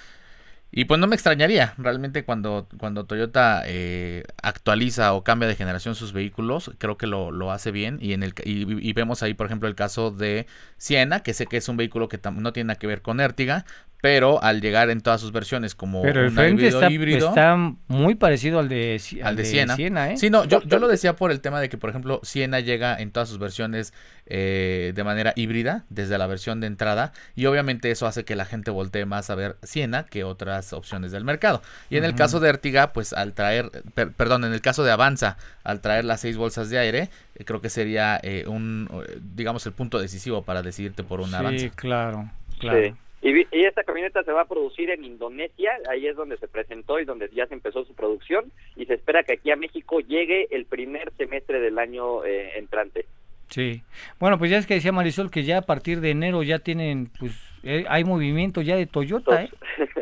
Y 0.72 0.86
pues 0.86 1.00
no 1.00 1.08
me 1.08 1.16
extrañaría. 1.16 1.74
Realmente 1.78 2.26
cuando, 2.26 2.68
cuando 2.78 3.06
Toyota 3.06 3.64
eh, 3.66 4.24
actualiza 4.42 5.14
o 5.14 5.24
cambia 5.24 5.48
de 5.48 5.56
generación 5.56 5.96
sus 5.96 6.12
vehículos, 6.12 6.72
creo 6.78 6.98
que 6.98 7.08
lo, 7.08 7.32
lo 7.32 7.52
hace 7.52 7.72
bien. 7.72 7.98
Y, 8.02 8.14
en 8.14 8.24
el, 8.24 8.34
y, 8.44 8.94
vemos 8.94 9.24
ahí 9.24 9.34
por 9.34 9.46
ejemplo 9.46 9.70
el 9.70 9.76
caso 9.76 10.12
de 10.12 10.46
Siena, 10.78 11.22
que 11.22 11.34
sé 11.34 11.48
que 11.48 11.58
es 11.58 11.70
un 11.70 11.78
vehículo 11.78 12.10
que 12.10 12.20
no 12.32 12.54
tiene 12.54 12.68
nada 12.68 12.80
que 12.80 12.88
ver 12.88 13.02
con 13.02 13.20
Ertiga, 13.22 13.66
pero 14.02 14.42
al 14.44 14.62
llegar 14.62 14.90
en 14.90 15.02
todas 15.02 15.20
sus 15.20 15.32
versiones 15.32 15.74
como 15.74 16.02
pero 16.02 16.24
el 16.24 16.32
frente 16.32 16.68
está, 16.68 16.90
híbrido, 16.92 17.30
está 17.30 17.56
muy 17.88 18.16
parecido 18.16 18.60
al 18.60 18.70
de, 18.70 19.02
al, 19.24 19.36
de, 19.36 19.46
Siena. 19.46 20.12
¿eh? 20.12 20.18
Sí, 20.18 20.30
no, 20.30 20.46
yo, 20.46 20.62
yo 20.64 20.80
lo 20.80 20.88
decía 20.88 21.16
por 21.16 21.32
el 21.32 21.42
tema 21.42 21.60
de 21.60 21.70
que, 21.70 21.78
por 21.78 21.90
ejemplo, 21.90 22.20
Siena 22.24 22.60
llega 22.60 22.96
en 23.00 23.12
todas 23.12 23.28
sus 23.28 23.40
versiones 23.40 23.94
eh, 24.28 24.92
de 24.94 25.04
manera 25.04 25.34
híbrida, 25.36 25.86
desde 25.90 26.18
la 26.18 26.28
versión 26.28 26.60
de 26.60 26.68
entrada, 26.68 27.12
y 27.36 27.48
obviamente 27.48 27.90
eso 27.90 28.06
hace 28.06 28.24
que 28.24 28.36
la 28.36 28.46
gente 28.46 28.70
voltee 28.70 29.06
más 29.06 29.30
a 29.30 29.36
ver 29.36 29.58
Siena 29.64 30.04
que 30.04 30.24
otras 30.24 30.74
opciones 30.74 31.12
del 31.12 31.24
mercado. 31.24 31.64
Y 31.90 31.98
en 31.98 32.04
el 32.04 32.14
caso 32.14 32.40
de 32.40 32.50
Ertiga, 32.50 32.94
pues 32.94 33.14
al 33.14 33.34
traer, 33.34 33.72
perdón, 34.16 34.44
en 34.44 34.54
el 34.54 34.62
caso 34.62 34.84
de 34.84 34.92
Avanza, 34.92 35.38
al 35.64 35.82
traer 35.82 36.06
las 36.06 36.22
seis 36.22 36.38
bolsas 36.38 36.70
de 36.70 36.78
aire, 36.78 37.10
eh, 37.36 37.46
creo 37.46 37.62
que 37.62 37.70
sería 37.70 38.20
eh, 38.22 38.46
un, 38.48 38.90
digamos, 39.36 39.66
el 39.66 39.74
punto 39.74 39.98
decisivo 39.98 40.44
para 40.44 40.62
decidirte 40.62 41.04
por 41.04 41.20
un 41.20 41.34
Avanza. 41.34 41.60
Sí, 41.60 41.70
claro, 41.72 42.30
claro. 42.60 42.96
Y, 43.22 43.48
esta 43.66 43.84
camioneta 43.84 44.24
se 44.24 44.32
va 44.32 44.42
a 44.42 44.48
producir 44.48 44.90
en 44.92 45.04
Indonesia, 45.04 45.72
ahí 45.90 46.08
es 46.08 46.16
donde 46.16 46.38
se 46.38 46.48
presentó 46.48 47.00
y 47.00 47.06
donde 47.06 47.30
ya 47.34 47.48
se 47.48 47.56
empezó 47.56 47.84
su 47.84 47.96
producción 47.96 48.52
y 48.76 48.86
se 48.86 48.94
espera 48.94 49.24
que 49.24 49.34
aquí 49.34 49.52
a 49.52 49.56
México 49.56 50.00
llegue 50.00 50.48
el 50.52 50.66
primer 50.66 51.12
semestre 51.18 51.60
del 51.60 51.80
año 51.80 52.24
eh, 52.26 52.58
entrante. 52.58 53.06
Sí, 53.50 53.82
bueno, 54.20 54.38
pues 54.38 54.52
ya 54.52 54.58
es 54.58 54.68
que 54.68 54.76
decía 54.76 54.92
Marisol 54.92 55.32
que 55.32 55.44
ya 55.44 55.60
a 55.60 55.62
partir 55.62 56.02
de 56.02 56.12
enero 56.12 56.44
ya 56.44 56.60
tienen, 56.60 57.10
pues 57.18 57.32
eh, 57.64 57.86
hay 57.88 58.04
movimiento 58.04 58.62
ya 58.62 58.76
de 58.76 58.86
Toyota, 58.86 59.44
¿eh? 59.44 59.50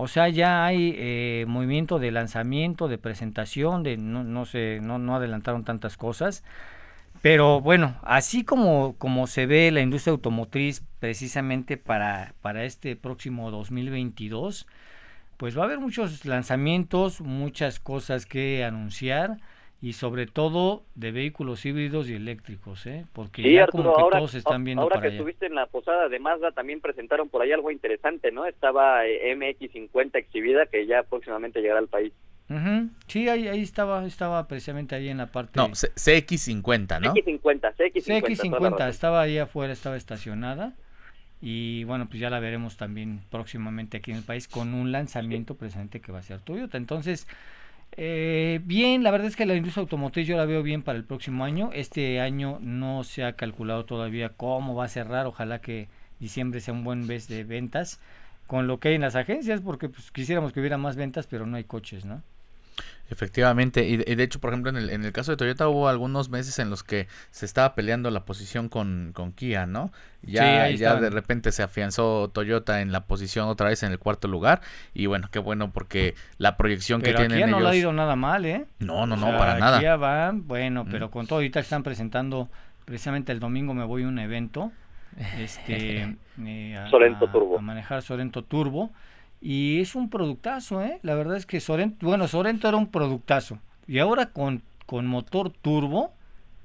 O 0.00 0.06
sea, 0.06 0.28
ya 0.28 0.64
hay 0.64 0.94
eh, 0.96 1.44
movimiento 1.48 1.98
de 1.98 2.12
lanzamiento, 2.12 2.86
de 2.86 2.98
presentación, 2.98 3.82
de 3.82 3.96
no, 3.96 4.22
no 4.22 4.44
sé, 4.44 4.78
no, 4.80 5.00
no 5.00 5.16
adelantaron 5.16 5.64
tantas 5.64 5.96
cosas. 5.96 6.44
Pero 7.20 7.60
bueno, 7.60 7.96
así 8.02 8.44
como, 8.44 8.94
como 8.96 9.26
se 9.26 9.46
ve 9.46 9.72
la 9.72 9.80
industria 9.80 10.12
automotriz 10.12 10.84
precisamente 11.00 11.76
para, 11.76 12.34
para 12.42 12.64
este 12.64 12.96
próximo 12.96 13.50
2022, 13.50 14.66
pues 15.36 15.56
va 15.56 15.62
a 15.62 15.64
haber 15.66 15.78
muchos 15.78 16.24
lanzamientos, 16.24 17.20
muchas 17.20 17.78
cosas 17.80 18.26
que 18.26 18.64
anunciar 18.64 19.36
y 19.80 19.92
sobre 19.92 20.26
todo 20.26 20.82
de 20.96 21.12
vehículos 21.12 21.64
híbridos 21.64 22.08
y 22.08 22.14
eléctricos, 22.14 22.84
¿eh? 22.86 23.04
porque 23.12 23.42
Sí, 23.42 23.52
ya 23.54 23.62
Arturo, 23.62 23.84
como 23.84 23.94
que 23.96 24.02
ahora, 24.02 24.18
todos 24.18 24.32
se 24.32 24.38
están 24.38 24.64
viendo 24.64 24.82
ahora 24.82 24.96
para 24.96 25.02
que 25.02 25.08
allá. 25.08 25.18
estuviste 25.18 25.46
en 25.46 25.54
la 25.54 25.66
posada 25.66 26.08
de 26.08 26.18
Mazda 26.18 26.50
también 26.50 26.80
presentaron 26.80 27.28
por 27.28 27.42
ahí 27.42 27.52
algo 27.52 27.70
interesante, 27.70 28.32
¿no? 28.32 28.44
Estaba 28.46 29.06
eh, 29.06 29.36
MX50 29.36 30.16
exhibida 30.18 30.66
que 30.66 30.84
ya 30.86 31.04
próximamente 31.04 31.60
llegará 31.60 31.78
al 31.78 31.86
país. 31.86 32.12
Ujú, 32.50 32.88
Sí, 33.06 33.28
ahí, 33.28 33.46
ahí 33.46 33.60
estaba, 33.60 34.04
estaba 34.06 34.48
precisamente 34.48 34.96
ahí 34.96 35.10
en 35.10 35.18
la 35.18 35.26
parte... 35.26 35.52
No, 35.54 35.72
C- 35.74 35.92
CX50, 35.94 36.98
¿no? 37.00 37.14
CX50, 37.14 37.74
CX50. 37.76 38.02
toda 38.02 38.20
la 38.20 38.20
CX50 38.20 38.70
razón. 38.72 38.88
estaba 38.88 39.20
ahí 39.20 39.38
afuera, 39.38 39.72
estaba 39.72 39.96
estacionada 39.96 40.72
y 41.40 41.84
bueno, 41.84 42.08
pues 42.08 42.20
ya 42.20 42.30
la 42.30 42.40
veremos 42.40 42.76
también 42.76 43.20
próximamente 43.30 43.98
aquí 43.98 44.10
en 44.10 44.18
el 44.18 44.24
país 44.24 44.48
con 44.48 44.74
un 44.74 44.92
lanzamiento 44.92 45.56
presente 45.56 46.00
que 46.00 46.12
va 46.12 46.18
a 46.18 46.22
ser 46.22 46.40
Toyota. 46.40 46.76
Entonces, 46.76 47.26
eh, 47.92 48.60
bien, 48.64 49.02
la 49.02 49.10
verdad 49.10 49.28
es 49.28 49.36
que 49.36 49.46
la 49.46 49.54
industria 49.54 49.82
automotriz 49.82 50.26
yo 50.26 50.36
la 50.36 50.44
veo 50.44 50.62
bien 50.62 50.82
para 50.82 50.98
el 50.98 51.04
próximo 51.04 51.44
año. 51.44 51.70
Este 51.72 52.20
año 52.20 52.58
no 52.60 53.04
se 53.04 53.24
ha 53.24 53.34
calculado 53.34 53.84
todavía 53.84 54.30
cómo 54.30 54.74
va 54.74 54.86
a 54.86 54.88
cerrar. 54.88 55.26
Ojalá 55.26 55.60
que 55.60 55.88
diciembre 56.20 56.60
sea 56.60 56.74
un 56.74 56.84
buen 56.84 57.06
mes 57.06 57.28
de 57.28 57.44
ventas 57.44 58.00
con 58.46 58.66
lo 58.66 58.80
que 58.80 58.88
hay 58.88 58.94
en 58.96 59.02
las 59.02 59.14
agencias, 59.14 59.60
porque 59.60 59.88
pues 59.88 60.10
quisiéramos 60.10 60.52
que 60.52 60.60
hubiera 60.60 60.78
más 60.78 60.96
ventas, 60.96 61.26
pero 61.26 61.46
no 61.46 61.56
hay 61.56 61.64
coches, 61.64 62.04
¿no? 62.04 62.22
Efectivamente, 63.10 63.88
y 63.88 63.96
de, 63.96 64.04
y 64.06 64.14
de 64.16 64.22
hecho, 64.22 64.38
por 64.38 64.50
ejemplo, 64.50 64.70
en 64.70 64.76
el, 64.76 64.90
en 64.90 65.04
el 65.04 65.12
caso 65.12 65.30
de 65.32 65.36
Toyota 65.38 65.66
hubo 65.68 65.88
algunos 65.88 66.28
meses 66.28 66.58
en 66.58 66.68
los 66.68 66.82
que 66.84 67.08
se 67.30 67.46
estaba 67.46 67.74
peleando 67.74 68.10
la 68.10 68.24
posición 68.26 68.68
con, 68.68 69.12
con 69.14 69.32
Kia, 69.32 69.66
¿no? 69.66 69.90
Ya, 70.22 70.64
ahí 70.64 70.76
ya 70.76 70.96
de 70.96 71.08
repente 71.10 71.50
se 71.52 71.62
afianzó 71.62 72.28
Toyota 72.28 72.80
en 72.82 72.92
la 72.92 73.06
posición 73.06 73.48
otra 73.48 73.68
vez 73.68 73.82
en 73.82 73.92
el 73.92 73.98
cuarto 73.98 74.28
lugar, 74.28 74.60
y 74.92 75.06
bueno, 75.06 75.28
qué 75.32 75.38
bueno 75.38 75.70
porque 75.72 76.14
la 76.36 76.56
proyección 76.58 77.00
Pero 77.00 77.20
que 77.20 77.28
tienen 77.28 77.50
no 77.50 77.60
le 77.60 77.66
ha 77.66 77.70
ellos... 77.70 77.80
ido 77.80 77.92
nada 77.92 78.14
mal, 78.16 78.44
¿eh? 78.44 78.66
No, 78.78 79.06
no, 79.06 79.14
O 79.14 79.18
no, 79.18 79.26
sea, 79.28 79.38
para 79.38 79.58
nada. 79.58 79.80
ya 79.80 79.96
van, 79.96 80.46
bueno, 80.46 80.84
Mm. 80.84 80.88
pero 80.90 81.10
con 81.10 81.26
todo 81.26 81.36
ahorita 81.38 81.60
están 81.60 81.82
presentando, 81.82 82.50
precisamente 82.84 83.32
el 83.32 83.40
domingo 83.40 83.72
me 83.74 83.84
voy 83.84 84.02
a 84.02 84.08
un 84.08 84.18
evento, 84.18 84.70
este, 85.38 86.16
eh, 86.44 86.76
a, 86.76 86.90
Sorento 86.90 87.24
a- 87.26 87.32
Turbo. 87.32 87.58
a 87.58 87.62
manejar 87.62 88.02
Sorento 88.02 88.42
Turbo, 88.44 88.90
y 89.40 89.80
es 89.80 89.94
un 89.94 90.10
productazo, 90.10 90.82
¿eh? 90.82 90.98
La 91.02 91.14
verdad 91.14 91.36
es 91.36 91.46
que 91.46 91.60
Sorento, 91.60 92.06
bueno, 92.06 92.28
Sorento 92.28 92.68
era 92.68 92.76
un 92.76 92.90
productazo, 92.90 93.58
y 93.86 93.98
ahora 93.98 94.26
con, 94.26 94.62
con 94.86 95.06
motor 95.06 95.50
turbo, 95.50 96.12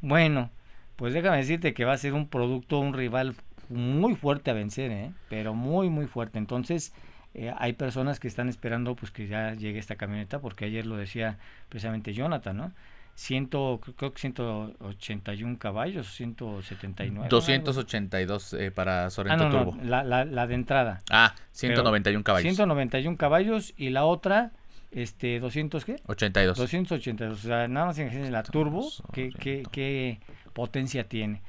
bueno, 0.01 0.49
pues 0.95 1.13
déjame 1.13 1.37
decirte 1.37 1.73
que 1.73 1.85
va 1.85 1.93
a 1.93 1.97
ser 1.97 2.13
un 2.13 2.27
producto, 2.27 2.79
un 2.79 2.93
rival 2.93 3.35
muy 3.69 4.15
fuerte 4.15 4.51
a 4.51 4.53
vencer, 4.53 4.91
¿eh? 4.91 5.11
Pero 5.29 5.53
muy, 5.53 5.89
muy 5.89 6.07
fuerte, 6.07 6.37
entonces... 6.37 6.93
Eh, 7.35 7.51
hay 7.57 7.73
personas 7.73 8.19
que 8.19 8.27
están 8.27 8.47
esperando 8.47 8.95
pues 8.95 9.09
que 9.09 9.25
ya 9.25 9.55
llegue 9.55 9.79
esta 9.79 9.95
camioneta 9.95 10.37
porque 10.37 10.65
ayer 10.65 10.85
lo 10.85 10.97
decía 10.97 11.39
precisamente 11.67 12.13
Jonathan, 12.13 12.55
¿no? 12.55 12.71
Ciento, 13.15 13.79
creo 13.95 14.11
que 14.13 14.19
181 14.19 15.59
caballos, 15.59 16.07
179. 16.15 17.27
282 17.29 18.53
eh, 18.53 18.71
para 18.71 19.05
Ah, 19.05 19.09
Sorento 19.11 19.49
no, 19.49 19.49
no, 19.49 19.65
Turbo. 19.71 19.83
la, 19.83 20.03
la, 20.03 20.25
la 20.25 20.47
de 20.47 20.55
entrada. 20.55 21.01
Ah, 21.11 21.35
191 21.51 22.23
caballos. 22.23 22.43
191 22.43 23.17
caballos 23.17 23.73
y 23.77 23.91
la 23.91 24.05
otra, 24.05 24.51
este, 24.91 25.39
200 25.39 25.85
qué? 25.85 25.97
82. 26.07 26.57
282, 26.57 27.37
o 27.37 27.47
sea, 27.47 27.67
nada 27.67 27.85
más 27.87 27.99
imagínense 27.99 28.31
la 28.31 28.41
turbo, 28.43 28.89
qué, 29.11 29.29
qué, 29.39 29.63
qué 29.71 30.19
potencia 30.53 31.07
tiene. 31.07 31.41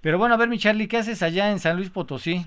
Pero 0.00 0.18
bueno, 0.18 0.34
a 0.34 0.38
ver, 0.38 0.48
mi 0.48 0.58
Charlie, 0.58 0.88
¿qué 0.88 0.98
haces 0.98 1.22
allá 1.22 1.52
en 1.52 1.60
San 1.60 1.76
Luis 1.76 1.90
Potosí? 1.90 2.44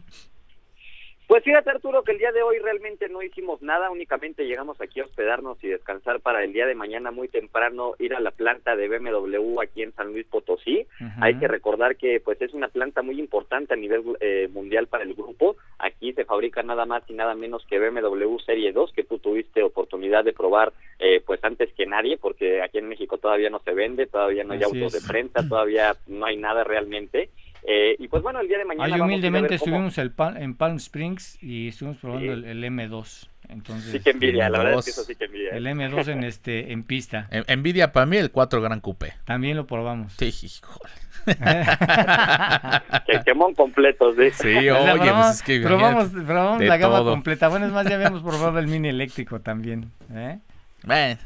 Pues 1.28 1.44
fíjate 1.44 1.72
Arturo 1.72 2.04
que 2.04 2.12
el 2.12 2.20
día 2.20 2.32
de 2.32 2.44
hoy 2.44 2.60
realmente 2.60 3.10
no 3.10 3.24
hicimos 3.24 3.60
nada, 3.64 3.90
únicamente 3.90 4.46
llegamos 4.46 4.80
aquí 4.80 5.00
a 5.00 5.06
hospedarnos 5.06 5.58
y 5.64 5.70
descansar 5.70 6.20
para 6.20 6.44
el 6.44 6.54
día 6.54 6.68
de 6.68 6.76
mañana 6.76 7.10
muy 7.10 7.28
temprano 7.30 7.94
ir 7.98 8.14
a 8.14 8.20
la 8.20 8.30
planta 8.30 8.76
de 8.76 8.88
BMW 8.88 9.60
aquí 9.60 9.82
en 9.82 9.92
San 9.94 10.14
Luis 10.14 10.28
Potosí. 10.28 10.86
Hay 11.20 11.40
que 11.40 11.48
recordar 11.48 11.96
que 11.96 12.20
pues 12.20 12.40
es 12.44 12.54
una 12.54 12.68
planta 12.68 13.02
muy 13.02 13.20
importante 13.20 13.74
a 13.74 13.78
nivel 13.78 14.04
eh, 14.20 14.48
mundial 14.54 14.86
para 14.86 15.04
el 15.04 15.16
grupo. 15.16 15.56
Aquí 15.80 16.14
se 16.14 16.26
fabrica 16.26 16.62
nada 16.62 16.86
más 16.86 17.02
y 17.08 17.14
nada 17.14 17.34
menos 17.34 17.66
que 17.68 17.80
BMW 17.80 18.38
Serie 18.46 18.72
2 18.72 18.94
que 18.94 19.04
tú 19.04 19.18
tuviste 19.18 19.64
oportunidad 19.64 20.24
de 20.24 20.34
probar 20.34 20.74
eh, 21.00 21.24
pues 21.26 21.44
antes 21.44 21.74
que 21.74 21.88
nadie 21.88 22.18
porque 22.18 22.62
aquí 22.62 22.78
en 22.78 22.88
México 22.88 23.18
todavía 23.18 23.50
no 23.50 23.60
se 23.60 23.74
vende, 23.74 24.06
todavía 24.06 24.44
no 24.44 24.54
hay 24.54 24.62
Así 24.62 24.78
autos 24.78 24.94
es. 24.94 25.02
de 25.02 25.12
prensa, 25.12 25.42
todavía 25.50 25.96
no 26.06 26.28
hay 26.28 26.38
nada 26.38 26.64
realmente. 26.64 27.32
Eh, 27.68 27.96
y 27.98 28.08
pues 28.08 28.22
bueno, 28.22 28.40
el 28.42 28.48
día 28.48 28.58
de 28.60 28.66
mañana 28.66 28.86
Ahí 28.86 28.92
vamos 28.92 29.06
a 29.10 29.16
ir 29.16 29.20
a 29.20 29.22
ver 29.22 29.30
humildemente 29.32 29.58
cómo- 29.60 29.66
estuvimos 29.66 29.98
el 29.98 30.12
Pal- 30.14 30.38
en 30.42 30.56
Palm 30.56 30.76
Springs 30.78 31.42
y 31.42 31.70
estuvimos 31.70 31.98
probando 31.98 32.26
Sí. 32.26 32.30
el, 32.32 32.46
el 32.46 32.64
M2. 32.64 33.30
Entonces, 33.48 33.92
Sí 33.92 34.00
que 34.00 34.10
envidia, 34.12 34.50
la 34.50 34.58
verdad 34.60 34.80
es 34.80 34.86
que 34.86 34.92
eso 34.92 35.04
sí 35.04 35.16
que 35.16 35.26
envidia. 35.26 35.50
el 35.52 35.68
M2 35.68 36.08
en 36.10 36.24
este 36.24 36.72
en 36.72 36.84
pista. 36.84 37.28
En- 37.32 37.44
Envidia 37.48 37.92
para 37.92 38.06
mí 38.08 38.18
el 38.18 38.32
4 38.32 38.60
Gran 38.62 38.80
Coupé. 38.82 39.14
También 39.26 39.56
lo 39.58 39.66
probamos. 39.68 40.14
Sí, 40.14 40.26
híjole. 40.26 40.92
Que 43.08 43.20
quemón 43.26 43.54
completos, 43.56 44.16
¿sí? 44.18 44.30
Sí, 44.32 44.48
oye, 44.70 44.70
probamos, 44.70 45.26
pues 45.26 45.36
es 45.36 45.42
que 45.44 45.60
probamos, 45.62 46.10
probamos 46.10 46.64
la 46.64 46.78
gama 46.78 46.98
todo. 47.00 47.12
completa. 47.12 47.48
Bueno, 47.48 47.66
es 47.68 47.72
más, 47.72 47.88
ya 47.88 47.96
habíamos 47.96 48.22
probado 48.22 48.60
el 48.60 48.68
mini 48.68 48.90
eléctrico 48.90 49.40
también. 49.42 49.92
¿eh? 50.14 50.40
Bueno, 50.84 51.18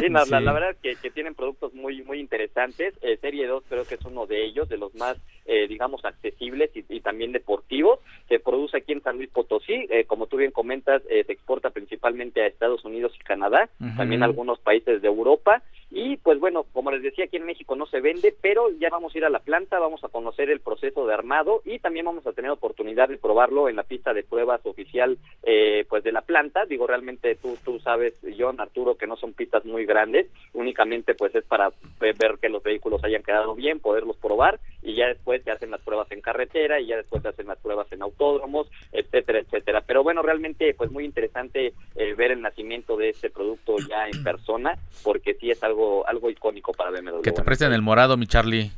Sí, 0.00 0.06
no, 0.10 0.18
La, 0.20 0.24
Sí. 0.24 0.30
la 0.44 0.52
verdad 0.52 0.70
es 0.70 0.76
que, 0.78 0.96
que 0.96 1.10
tienen 1.10 1.34
productos 1.34 1.72
muy 1.74 2.02
muy 2.02 2.20
interesantes. 2.20 2.94
Eh, 3.02 3.16
Serie 3.20 3.46
2 3.46 3.64
creo 3.68 3.84
que 3.84 3.94
es 3.94 4.04
uno 4.04 4.26
de 4.26 4.44
ellos, 4.44 4.68
de 4.68 4.76
los 4.78 4.94
más, 4.94 5.16
eh, 5.46 5.66
digamos, 5.68 6.04
accesibles 6.04 6.70
y, 6.76 6.84
y 6.88 7.00
también 7.00 7.32
deportivos. 7.32 8.00
Se 8.28 8.38
produce 8.38 8.78
aquí 8.78 8.92
en 8.92 9.02
San 9.02 9.16
Luis 9.16 9.30
Potosí. 9.30 9.86
Eh, 9.90 10.04
como 10.04 10.26
tú 10.26 10.36
bien 10.36 10.50
comentas, 10.50 11.02
eh, 11.08 11.24
se 11.24 11.32
exporta 11.32 11.70
principalmente 11.70 12.42
a 12.42 12.46
Estados 12.46 12.84
Unidos 12.84 13.12
y 13.18 13.24
Canadá, 13.24 13.68
también 13.96 14.22
a 14.22 14.26
algunos 14.26 14.58
países 14.58 15.00
de 15.02 15.08
Europa. 15.08 15.62
Y 15.90 16.16
pues 16.16 16.40
bueno, 16.40 16.64
como 16.72 16.90
les 16.90 17.02
decía, 17.02 17.26
aquí 17.26 17.36
en 17.36 17.46
México 17.46 17.76
no 17.76 17.86
se 17.86 18.00
vende, 18.00 18.34
pero 18.42 18.68
ya 18.80 18.88
vamos 18.90 19.14
a 19.14 19.18
ir 19.18 19.24
a 19.24 19.30
la 19.30 19.38
planta, 19.38 19.78
vamos 19.78 20.02
a 20.02 20.08
conocer 20.08 20.50
el 20.50 20.58
proceso 20.58 21.06
de 21.06 21.14
armado 21.14 21.62
y 21.64 21.78
también 21.78 22.06
vamos 22.06 22.26
a 22.26 22.32
tener 22.32 22.50
oportunidad 22.50 23.08
de 23.08 23.16
probarlo 23.16 23.68
en 23.68 23.76
la 23.76 23.84
pista 23.84 24.12
de 24.12 24.24
pruebas 24.24 24.60
oficial 24.64 25.18
eh, 25.44 25.84
pues 25.88 26.02
de 26.02 26.10
la 26.10 26.22
planta. 26.22 26.64
Digo, 26.64 26.88
realmente 26.88 27.36
tú, 27.36 27.56
tú 27.64 27.78
sabes, 27.78 28.14
John, 28.36 28.60
Arturo, 28.60 28.96
que 28.96 29.06
no 29.06 29.14
son 29.16 29.34
pistas 29.34 29.53
muy 29.64 29.84
grandes, 29.86 30.26
únicamente 30.54 31.14
pues 31.14 31.34
es 31.34 31.44
para 31.44 31.70
ve- 32.00 32.14
ver 32.18 32.38
que 32.40 32.48
los 32.48 32.62
vehículos 32.62 33.04
hayan 33.04 33.22
quedado 33.22 33.54
bien, 33.54 33.78
poderlos 33.78 34.16
probar 34.16 34.58
y 34.82 34.94
ya 34.94 35.06
después 35.08 35.42
se 35.44 35.50
hacen 35.50 35.70
las 35.70 35.80
pruebas 35.82 36.10
en 36.10 36.20
carretera 36.20 36.80
y 36.80 36.86
ya 36.86 36.96
después 36.96 37.22
se 37.22 37.28
hacen 37.28 37.46
las 37.46 37.58
pruebas 37.58 37.86
en 37.92 38.02
autódromos, 38.02 38.66
etcétera, 38.92 39.38
etcétera. 39.40 39.82
Pero 39.86 40.02
bueno, 40.02 40.22
realmente 40.22 40.74
pues 40.74 40.90
muy 40.90 41.04
interesante 41.04 41.72
eh, 41.96 42.14
ver 42.14 42.32
el 42.32 42.40
nacimiento 42.40 42.96
de 42.96 43.10
este 43.10 43.30
producto 43.30 43.76
ya 43.88 44.08
en 44.08 44.22
persona, 44.24 44.76
porque 45.02 45.34
sí 45.34 45.50
es 45.50 45.62
algo 45.62 46.06
algo 46.08 46.30
icónico 46.30 46.72
para 46.72 46.90
BMW. 46.90 47.20
que 47.22 47.30
te 47.30 47.32
Bueno, 47.32 47.44
presten 47.44 47.72
el 47.72 47.82
morado, 47.82 48.16
mi 48.16 48.26
Charlie. 48.26 48.70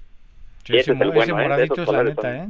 Sí, 0.65 0.77
ese 0.77 0.93
es 0.93 1.01
el 1.01 1.11
bueno, 1.13 1.39
¿eh? 1.39 1.43
Moradito 1.43 1.81
es 1.81 1.89
la 1.89 2.03
neta, 2.03 2.23
son- 2.23 2.35
¿eh? 2.35 2.49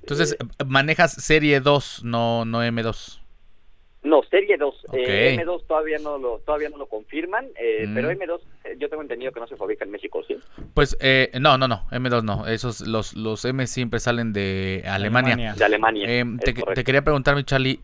Entonces, 0.00 0.36
manejas 0.66 1.12
serie 1.12 1.60
2, 1.60 2.02
no, 2.04 2.44
no 2.44 2.62
M2. 2.62 3.20
No, 4.04 4.22
Serie 4.30 4.58
2. 4.58 4.84
Ok. 4.88 4.94
Eh, 4.98 5.36
M2 5.40 5.66
todavía 5.66 5.98
no 5.98 6.18
lo 6.18 6.38
todavía 6.44 6.68
no 6.68 6.76
lo 6.76 6.86
confirman, 6.86 7.46
eh, 7.58 7.86
Mm. 7.86 7.94
pero 7.94 8.10
M2 8.10 8.40
eh, 8.64 8.76
yo 8.78 8.88
tengo 8.90 9.02
entendido 9.02 9.32
que 9.32 9.40
no 9.40 9.46
se 9.46 9.56
fabrica 9.56 9.84
en 9.84 9.90
México, 9.90 10.22
¿sí? 10.28 10.36
Pues, 10.74 10.96
eh, 11.00 11.30
no, 11.40 11.56
no, 11.56 11.66
no, 11.68 11.86
M2 11.90 12.22
no. 12.22 12.46
Esos, 12.46 12.82
los, 12.82 13.14
los 13.14 13.44
M 13.46 13.66
siempre 13.66 14.00
salen 14.00 14.32
de 14.34 14.84
Alemania. 14.86 15.54
De 15.54 15.64
Alemania. 15.64 16.06
Em, 16.06 16.38
te, 16.38 16.52
quería 16.84 17.02
preguntar, 17.02 17.34
mi 17.34 17.44
Charlie, 17.44 17.80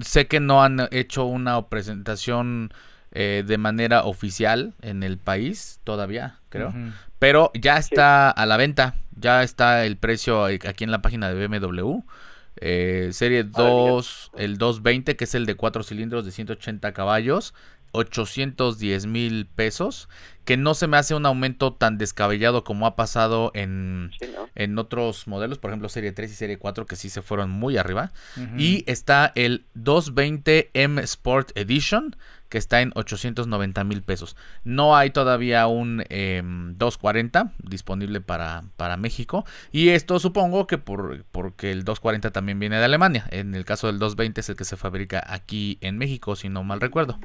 sé 0.00 0.26
que 0.26 0.40
no 0.40 0.62
han 0.64 0.88
hecho 0.90 1.24
una 1.26 1.60
presentación 1.68 2.72
eh, 3.12 3.44
de 3.46 3.58
manera 3.58 4.04
oficial 4.04 4.72
en 4.82 5.02
el 5.02 5.18
país 5.18 5.78
todavía, 5.84 6.38
creo. 6.48 6.72
Pero 7.18 7.50
ya 7.54 7.76
está 7.76 8.30
a 8.30 8.46
la 8.46 8.56
venta, 8.56 8.94
ya 9.16 9.42
está 9.42 9.84
el 9.84 9.96
precio 9.98 10.44
aquí 10.46 10.84
en 10.84 10.90
la 10.90 11.00
página 11.02 11.32
de 11.32 11.46
BMW. 11.46 12.00
Eh, 12.60 13.10
serie 13.12 13.44
Ah, 13.54 13.74
mira. 13.76 13.96
2, 13.96 14.30
el 14.36 14.58
220, 14.58 15.16
que 15.16 15.24
es 15.24 15.34
el 15.34 15.46
de 15.46 15.54
4 15.56 15.82
cilindros 15.82 16.24
de 16.24 16.30
180 16.32 16.92
caballos, 16.92 17.54
810 17.94 19.06
mil 19.06 19.46
pesos, 19.46 20.08
que 20.44 20.56
no 20.56 20.74
se 20.74 20.86
me 20.86 20.98
hace 20.98 21.14
un 21.14 21.24
aumento 21.24 21.72
tan 21.72 21.96
descabellado 21.96 22.64
como 22.64 22.86
ha 22.86 22.96
pasado 22.96 23.50
en, 23.54 24.10
Sí, 24.20 24.26
¿no? 24.34 24.48
en 24.54 24.78
otros 24.78 25.26
modelos, 25.26 25.58
por 25.58 25.70
ejemplo 25.70 25.88
serie 25.88 26.12
3 26.12 26.30
y 26.30 26.34
serie 26.34 26.58
4, 26.58 26.86
que 26.86 26.96
sí 26.96 27.08
se 27.08 27.22
fueron 27.22 27.50
muy 27.50 27.78
arriba. 27.78 28.12
Y 28.58 28.84
está 28.86 29.32
el 29.34 29.64
220M 29.74 31.00
Sport 31.02 31.56
Edition, 31.56 32.16
que 32.48 32.58
está 32.58 32.82
en 32.82 32.92
890 32.94 33.84
mil 33.84 34.02
pesos. 34.02 34.36
No 34.64 34.96
hay 34.96 35.10
todavía 35.10 35.66
un 35.66 36.04
em, 36.08 36.76
240 36.76 37.52
disponible 37.58 38.20
para, 38.20 38.64
para 38.76 38.96
México. 38.96 39.44
Y 39.72 39.88
esto 39.88 40.18
supongo 40.18 40.66
que 40.66 40.78
por, 40.78 41.24
porque 41.32 41.72
el 41.72 41.84
240 41.84 42.30
también 42.32 42.58
viene 42.58 42.78
de 42.78 42.84
Alemania. 42.84 43.26
En 43.30 43.54
el 43.54 43.64
caso 43.64 43.86
del 43.86 43.98
220 43.98 44.40
es 44.40 44.48
el 44.50 44.56
que 44.56 44.64
se 44.64 44.76
fabrica 44.76 45.24
aquí 45.26 45.78
en 45.80 45.96
México, 45.98 46.36
si 46.36 46.48
no 46.48 46.62
mal 46.64 46.80
recuerdo. 46.80 47.18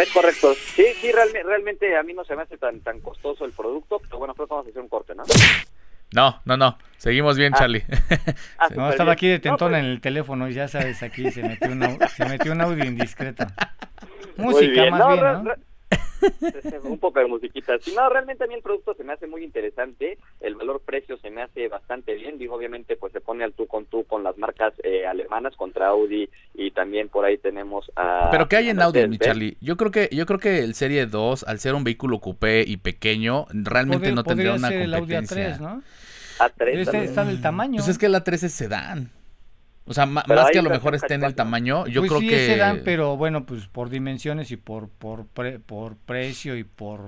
Es 0.00 0.10
correcto. 0.12 0.54
Sí, 0.74 0.84
sí, 1.00 1.12
realme- 1.12 1.42
realmente 1.44 1.96
a 1.96 2.02
mí 2.02 2.12
no 2.14 2.24
se 2.24 2.34
me 2.36 2.42
hace 2.42 2.58
tan 2.58 2.80
tan 2.80 3.00
costoso 3.00 3.44
el 3.44 3.52
producto, 3.52 4.00
pero 4.00 4.18
bueno, 4.18 4.34
creo 4.34 4.46
que 4.46 4.54
vamos 4.54 4.66
a 4.66 4.70
hacer 4.70 4.82
un 4.82 4.88
corte, 4.88 5.14
¿no? 5.14 5.22
No, 6.12 6.40
no, 6.44 6.56
no. 6.56 6.78
Seguimos 6.98 7.36
bien, 7.36 7.52
Ah. 7.54 7.58
Charlie. 7.58 7.84
Ah, 8.58 8.68
No, 8.74 8.88
estaba 8.90 9.10
bien. 9.10 9.12
aquí 9.12 9.28
de 9.28 9.38
tentón 9.40 9.72
No, 9.72 9.78
en 9.78 9.84
el 9.84 10.00
teléfono 10.00 10.48
y 10.48 10.54
ya 10.54 10.68
sabes, 10.68 11.02
aquí 11.02 11.30
se 11.30 11.42
metió 11.42 11.68
un, 11.70 11.98
se 12.16 12.24
metió 12.26 12.52
un 12.52 12.60
audio 12.60 12.84
indiscreto. 12.84 13.46
Música 14.36 14.72
bien. 14.82 14.90
más 14.90 15.00
No, 15.00 15.08
bien, 15.12 15.20
re- 15.24 15.32
¿no? 15.32 15.54
Un 16.84 16.98
poco 16.98 17.20
de 17.20 17.26
musiquita. 17.26 17.78
Si 17.78 17.94
no, 17.94 18.08
realmente 18.08 18.44
a 18.44 18.46
mí 18.46 18.54
el 18.54 18.62
producto 18.62 18.94
se 18.94 19.04
me 19.04 19.12
hace 19.12 19.26
muy 19.26 19.44
interesante, 19.44 20.18
el 20.40 20.54
valor-precio 20.54 21.16
se 21.18 21.30
me 21.30 21.42
hace 21.42 21.68
bastante 21.68 22.14
bien, 22.14 22.38
digo, 22.38 22.54
obviamente 22.54 22.96
pues 22.96 23.12
se 23.12 23.20
pone 23.20 23.44
al 23.44 23.52
tú 23.52 23.66
con 23.66 23.86
tú 23.86 24.04
con 24.04 24.22
las 24.22 24.36
marcas 24.38 24.72
eh, 24.82 25.06
alemanas 25.06 25.54
contra 25.56 25.88
Audi 25.88 26.28
y 26.54 26.70
también 26.70 27.08
por 27.08 27.24
ahí 27.24 27.38
tenemos 27.38 27.90
a... 27.96 28.28
Pero 28.30 28.48
¿qué 28.48 28.56
hay 28.56 28.68
en 28.70 28.80
Audi, 28.80 29.06
mi 29.08 29.18
Charlie? 29.18 29.56
Yo 29.60 29.76
creo 29.76 29.90
que 29.90 30.08
yo 30.12 30.26
creo 30.26 30.38
que 30.38 30.60
el 30.60 30.74
Serie 30.74 31.06
2, 31.06 31.44
al 31.44 31.58
ser 31.58 31.74
un 31.74 31.84
vehículo 31.84 32.20
coupé 32.20 32.64
y 32.66 32.76
pequeño, 32.76 33.46
realmente 33.50 34.12
no 34.12 34.24
tendría 34.24 34.54
una 34.54 34.68
competencia. 34.68 34.84
El 34.84 34.94
Audi 34.94 35.14
A3, 35.14 35.60
¿no? 35.60 35.82
A3 36.38 36.78
este 36.78 37.04
está 37.04 37.24
del 37.24 37.40
tamaño. 37.40 37.76
Pues 37.76 37.88
es 37.88 37.98
que 37.98 38.06
el 38.06 38.14
A3 38.14 38.44
es 38.44 38.52
sedán. 38.52 39.10
O 39.86 39.92
sea, 39.92 40.06
más 40.06 40.24
que 40.50 40.58
a 40.58 40.62
lo 40.62 40.70
mejor 40.70 40.94
esté 40.94 41.14
en 41.14 41.24
el 41.24 41.34
tamaño, 41.34 41.86
yo 41.86 42.00
pues 42.00 42.10
creo 42.10 42.20
sí 42.20 42.28
que... 42.28 42.46
se 42.46 42.56
dan, 42.56 42.80
pero 42.84 43.16
bueno, 43.16 43.44
pues 43.44 43.66
por 43.66 43.90
dimensiones 43.90 44.50
y 44.50 44.56
por 44.56 44.88
por 44.88 45.26
por 45.26 45.96
precio 45.96 46.56
y 46.56 46.64
por 46.64 47.00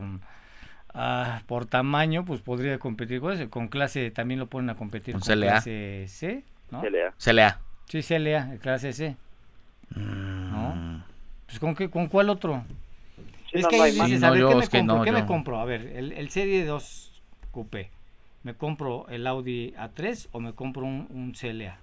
ah, 0.95 1.43
por 1.47 1.67
tamaño, 1.67 2.25
pues 2.25 2.41
podría 2.43 2.79
competir 2.79 3.21
con 3.21 3.33
eso. 3.33 3.49
Con 3.51 3.69
clase 3.69 4.11
también 4.11 4.41
lo 4.41 4.47
ponen 4.49 4.71
a 4.71 4.75
competir 4.77 5.15
con, 5.15 5.23
con 5.23 5.35
CLA. 5.35 5.47
clase 5.49 6.05
C, 6.09 6.45
¿no? 6.71 6.81
CLA. 6.83 7.15
CLA. 7.19 7.61
Sí, 7.89 8.03
CLA, 8.03 8.59
clase 8.61 8.93
C. 8.93 9.17
Mm. 9.95 10.51
¿No? 10.51 11.05
Pues 11.47 11.59
con 11.59 11.75
qué, 11.75 11.89
con 11.91 12.09
cuál 12.09 12.29
otro? 12.31 12.65
Sí, 13.51 13.59
es 13.59 13.62
no, 13.62 13.69
que 13.69 13.77
no 13.77 13.83
ahí 13.85 13.93
dices, 13.93 14.21
Sí, 14.21 14.25
a 14.25 14.31
no, 14.31 14.33
ver, 14.33 14.41
yo 14.41 14.49
¿qué, 14.49 14.55
me 14.57 14.65
es 14.65 14.69
que 14.71 14.79
compro? 14.79 14.97
no, 14.99 15.05
¿Qué 15.05 15.11
yo- 15.11 15.15
me 15.15 15.27
compro? 15.27 15.61
A 15.61 15.65
ver, 15.65 15.83
el, 15.95 16.12
el 16.12 16.31
Serie 16.31 16.65
2 16.65 17.23
Coupé. 17.53 17.91
¿Me 18.43 18.55
compro 18.55 19.07
el 19.09 19.27
Audi 19.27 19.73
A3 19.77 20.29
o 20.33 20.41
me 20.41 20.53
compro 20.55 20.85
un, 20.85 21.07
un 21.11 21.33
CLA? 21.33 21.79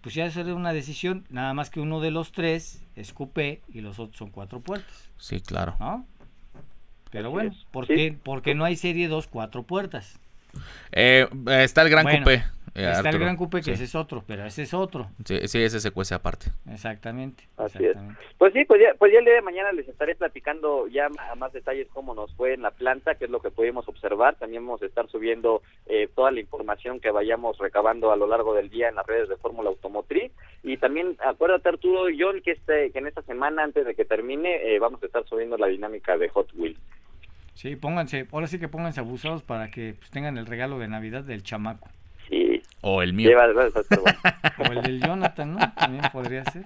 Pues 0.00 0.14
ya 0.14 0.30
sería 0.30 0.54
una 0.54 0.72
decisión, 0.72 1.26
nada 1.28 1.52
más 1.54 1.68
que 1.70 1.80
uno 1.80 2.00
de 2.00 2.10
los 2.10 2.32
tres 2.32 2.82
es 2.96 3.12
coupé 3.12 3.60
y 3.68 3.80
los 3.82 3.98
otros 3.98 4.16
son 4.16 4.30
cuatro 4.30 4.60
puertas, 4.60 5.10
Sí, 5.18 5.40
claro. 5.40 5.76
¿no? 5.78 6.06
Pero 7.10 7.28
Así 7.28 7.32
bueno. 7.34 7.54
¿por 7.70 7.86
Sí. 7.86 7.94
qué, 7.94 8.18
porque 8.22 8.54
no 8.54 8.64
hay 8.64 8.76
Serie 8.76 9.08
2 9.08 9.26
cuatro 9.26 9.62
puertas? 9.64 10.18
Eh, 10.92 11.28
está 11.48 11.82
el 11.82 11.90
Gran 11.90 12.04
Bueno, 12.04 12.24
Coupé. 12.24 12.44
Eh, 12.74 12.90
Está 12.90 13.10
el. 13.10 13.18
Gran 13.18 13.36
Coupé, 13.36 13.58
que 13.58 13.64
sí. 13.64 13.70
ese 13.72 13.84
es 13.84 13.94
otro, 13.94 14.24
pero 14.26 14.44
ese 14.44 14.62
es 14.62 14.74
otro. 14.74 15.10
Sí, 15.24 15.46
sí, 15.48 15.62
ese 15.62 15.80
se 15.80 15.90
cuece 15.90 16.14
aparte. 16.14 16.46
Exactamente. 16.70 17.44
Así 17.56 17.84
es. 17.84 17.96
Pues 18.38 18.52
sí, 18.52 18.64
pues 18.64 18.80
ya, 18.80 18.94
pues 18.98 19.12
ya 19.12 19.18
el 19.18 19.24
día 19.24 19.34
de 19.34 19.42
mañana 19.42 19.72
les 19.72 19.88
estaré 19.88 20.14
platicando 20.14 20.86
ya 20.88 21.08
a 21.30 21.34
más 21.34 21.52
detalles 21.52 21.88
cómo 21.92 22.14
nos 22.14 22.34
fue 22.34 22.54
en 22.54 22.62
la 22.62 22.70
planta, 22.70 23.16
qué 23.16 23.24
es 23.24 23.30
lo 23.30 23.40
que 23.40 23.50
pudimos 23.50 23.88
observar. 23.88 24.36
También 24.36 24.64
vamos 24.64 24.82
a 24.82 24.86
estar 24.86 25.08
subiendo 25.08 25.62
eh, 25.86 26.08
toda 26.14 26.30
la 26.30 26.40
información 26.40 27.00
que 27.00 27.10
vayamos 27.10 27.58
recabando 27.58 28.12
a 28.12 28.16
lo 28.16 28.26
largo 28.26 28.54
del 28.54 28.70
día 28.70 28.88
en 28.88 28.94
las 28.94 29.06
redes 29.06 29.28
de 29.28 29.36
Fórmula 29.36 29.70
Automotriz. 29.70 30.32
Y 30.62 30.76
también 30.76 31.16
acuérdate 31.24 31.68
Arturo 31.68 32.08
y 32.08 32.20
John 32.20 32.40
que, 32.42 32.52
este, 32.52 32.90
que 32.92 32.98
en 32.98 33.06
esta 33.06 33.22
semana, 33.22 33.64
antes 33.64 33.84
de 33.84 33.94
que 33.94 34.04
termine, 34.04 34.74
eh, 34.74 34.78
vamos 34.78 35.02
a 35.02 35.06
estar 35.06 35.24
subiendo 35.26 35.56
la 35.56 35.66
dinámica 35.66 36.16
de 36.16 36.28
Hot 36.28 36.52
Wheels. 36.54 36.78
Sí, 37.54 37.76
pónganse, 37.76 38.26
ahora 38.32 38.46
sí 38.46 38.58
que 38.58 38.68
pónganse 38.68 39.00
abusados 39.00 39.42
para 39.42 39.70
que 39.70 39.94
pues, 39.98 40.10
tengan 40.10 40.38
el 40.38 40.46
regalo 40.46 40.78
de 40.78 40.88
Navidad 40.88 41.24
del 41.24 41.42
chamaco. 41.42 41.88
O 42.82 43.02
el 43.02 43.12
mío. 43.12 43.28
lleva, 43.28 43.46
estar 43.66 44.00
bueno. 44.00 44.18
O 44.58 44.72
el 44.72 44.82
del 44.82 45.00
Jonathan, 45.02 45.54
¿no? 45.54 45.72
También 45.74 46.04
podría 46.12 46.44
ser. 46.44 46.64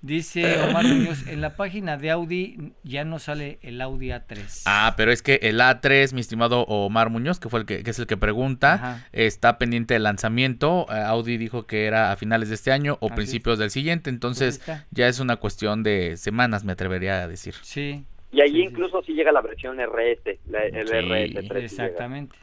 Dice 0.00 0.60
Omar 0.62 0.84
Muñoz, 0.84 1.28
en 1.28 1.40
la 1.40 1.54
página 1.54 1.96
de 1.96 2.10
Audi 2.10 2.72
ya 2.82 3.04
no 3.04 3.20
sale 3.20 3.60
el 3.62 3.80
Audi 3.80 4.08
A3. 4.08 4.62
Ah, 4.66 4.94
pero 4.96 5.12
es 5.12 5.22
que 5.22 5.38
el 5.42 5.60
A3, 5.60 6.12
mi 6.12 6.20
estimado 6.20 6.62
Omar 6.62 7.08
Muñoz, 7.08 7.38
que 7.38 7.48
fue 7.48 7.60
el 7.60 7.66
que, 7.66 7.84
que 7.84 7.90
es 7.90 7.98
el 8.00 8.08
que 8.08 8.16
pregunta, 8.16 8.72
Ajá. 8.74 9.06
está 9.12 9.58
pendiente 9.58 9.94
del 9.94 10.02
lanzamiento. 10.02 10.86
Eh, 10.90 10.94
Audi 11.06 11.36
dijo 11.36 11.68
que 11.68 11.86
era 11.86 12.10
a 12.10 12.16
finales 12.16 12.48
de 12.48 12.56
este 12.56 12.72
año 12.72 12.96
o 13.00 13.06
Así 13.06 13.14
principios 13.14 13.60
del 13.60 13.70
siguiente, 13.70 14.10
entonces 14.10 14.60
Pues 14.66 14.82
ya 14.90 15.06
es 15.06 15.20
una 15.20 15.36
cuestión 15.36 15.84
de 15.84 16.16
semanas, 16.16 16.64
me 16.64 16.72
atrevería 16.72 17.22
a 17.22 17.28
decir. 17.28 17.54
Sí, 17.62 18.04
Y 18.32 18.40
allí 18.40 18.54
Sí, 18.54 18.62
incluso 18.62 19.02
sí 19.04 19.12
llega 19.12 19.30
la 19.30 19.40
versión 19.42 19.78
RS, 19.78 20.40
la- 20.50 20.64
el 20.64 20.88
Sí. 20.88 20.94
RS3. 20.94 21.38
sí 21.38 21.42
llega. 21.44 21.60
exactamente. 21.60 22.36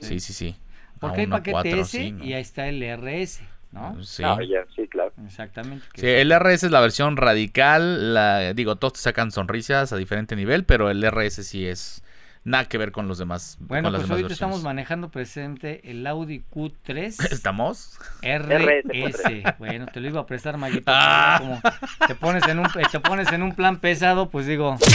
Sí, 0.00 0.20
sí, 0.20 0.32
sí. 0.34 0.56
Porque 0.98 1.22
hay 1.22 1.26
paquete 1.26 1.80
S 1.80 1.98
sí, 1.98 2.12
¿no? 2.12 2.24
y 2.24 2.32
ahí 2.32 2.42
está 2.42 2.68
el 2.68 2.82
RS, 2.82 3.42
¿no? 3.72 4.02
Sí. 4.02 4.22
Ah, 4.24 4.38
ya, 4.42 4.64
sí, 4.74 4.88
claro. 4.88 5.12
Exactamente. 5.24 5.84
Sí, 5.94 6.06
el 6.06 6.32
RS 6.32 6.66
es 6.66 6.70
la 6.70 6.80
versión 6.80 7.16
radical, 7.16 8.14
la, 8.14 8.54
digo, 8.54 8.76
todos 8.76 8.94
te 8.94 9.00
sacan 9.00 9.30
sonrisas 9.30 9.92
a 9.92 9.96
diferente 9.96 10.36
nivel, 10.36 10.64
pero 10.64 10.90
el 10.90 11.02
RS 11.02 11.46
sí 11.46 11.66
es 11.66 12.02
nada 12.46 12.64
que 12.66 12.78
ver 12.78 12.92
con 12.92 13.08
los 13.08 13.18
demás. 13.18 13.58
Bueno, 13.60 13.86
con 13.86 13.92
las 13.92 14.00
pues 14.00 14.08
demás 14.08 14.22
ahorita 14.22 14.32
estamos 14.32 14.62
manejando 14.62 15.10
presente 15.10 15.90
el 15.90 16.06
Audi 16.06 16.44
Q3 16.50 17.16
¿Estamos? 17.32 17.98
RS. 18.22 19.58
Bueno, 19.58 19.86
te 19.92 20.00
lo 20.00 20.08
iba 20.08 20.20
a 20.20 20.26
prestar, 20.26 20.56
Maguito. 20.56 20.84
Ah. 20.98 21.36
Como 21.38 21.60
te 22.06 22.14
pones, 22.14 22.46
en 22.48 22.60
un, 22.60 22.68
te 22.70 23.00
pones 23.00 23.30
en 23.32 23.42
un 23.42 23.54
plan 23.54 23.78
pesado, 23.80 24.30
pues 24.30 24.46
digo. 24.46 24.76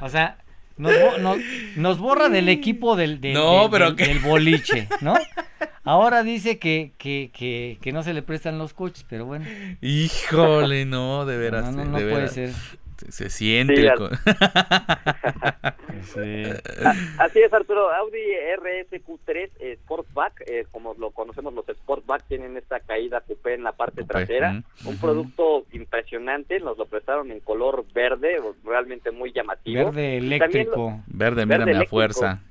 O 0.00 0.08
sea, 0.08 0.36
nos, 0.76 0.92
bo- 0.92 1.18
nos, 1.18 1.38
nos 1.76 1.98
borra 1.98 2.28
del 2.28 2.48
equipo 2.48 2.96
del, 2.96 3.20
del, 3.20 3.34
No, 3.34 3.62
del- 3.62 3.70
pero 3.70 3.84
del- 3.86 3.96
¿qué? 3.96 4.06
del 4.06 4.18
boliche, 4.20 4.88
¿no? 5.00 5.14
Ahora 5.86 6.22
dice 6.22 6.58
que, 6.58 6.92
que, 6.96 7.30
que, 7.32 7.78
que 7.82 7.92
no 7.92 8.02
se 8.02 8.14
le 8.14 8.22
prestan 8.22 8.58
los 8.58 8.72
coches, 8.72 9.04
pero 9.08 9.26
bueno. 9.26 9.44
Híjole, 9.82 10.86
no, 10.86 11.26
de 11.26 11.36
veras. 11.36 11.64
no, 11.66 11.84
no, 11.84 11.98
de 11.98 12.04
no 12.04 12.10
puede 12.10 12.28
ser. 12.28 12.52
Se, 13.08 13.30
siente. 13.30 13.74
Sí, 13.76 13.80
el 13.80 13.86
ya- 13.86 13.94
co- 13.96 14.08
Sí. 16.02 16.44
Así 17.18 17.40
es, 17.40 17.52
Arturo. 17.52 17.90
Audi 17.92 18.18
RSQ3 18.60 19.50
eh, 19.60 19.78
Sportback, 19.82 20.42
eh, 20.46 20.66
como 20.70 20.94
lo 20.98 21.10
conocemos 21.10 21.54
los 21.54 21.64
Sportback, 21.66 22.24
tienen 22.28 22.56
esta 22.56 22.80
caída 22.80 23.20
coupé 23.20 23.54
en 23.54 23.62
la 23.64 23.72
parte 23.72 24.02
Coupé, 24.02 24.12
trasera. 24.12 24.62
Un 24.84 24.98
producto 24.98 25.66
impresionante, 25.72 26.60
nos 26.60 26.76
lo 26.78 26.86
prestaron 26.86 27.30
en 27.30 27.40
color 27.40 27.84
verde, 27.94 28.36
realmente 28.64 29.10
muy 29.10 29.32
llamativo. 29.32 29.86
Verde 29.86 30.20
lo- 30.20 30.26
eléctrico. 30.26 31.02
Verde, 31.06 31.44
Verde 31.44 31.46
mírame 31.46 31.62
a 31.72 31.74
eléctrico. 31.76 31.90
fuerza. 31.90 32.42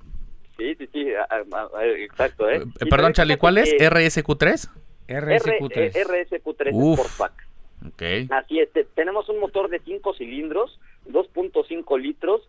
Sí, 0.57 0.75
sí, 0.75 0.87
sí, 0.91 1.07
a- 1.13 1.23
a- 1.23 1.79
a- 1.79 1.85
exacto. 1.85 2.49
¿eh? 2.49 2.63
Eh, 2.79 2.85
Perdón, 2.89 3.13
Charlie, 3.13 3.37
¿cuál 3.37 3.57
es? 3.57 3.73
que 3.73 3.89
¿RSQ3? 3.89 4.69
R- 5.07 5.35
RSQ3. 5.39 5.95
eh, 5.95 6.05
RSQ3 6.05 6.69
Uf. 6.73 6.99
Sportback. 6.99 7.47
Ok. 7.87 8.01
Así 8.31 8.59
es, 8.59 8.71
te- 8.71 8.85
tenemos 8.85 9.27
un 9.29 9.39
motor 9.39 9.69
de 9.69 9.79
5 9.79 10.13
cilindros, 10.13 10.79
2.5 11.09 11.99
litros, 11.99 12.41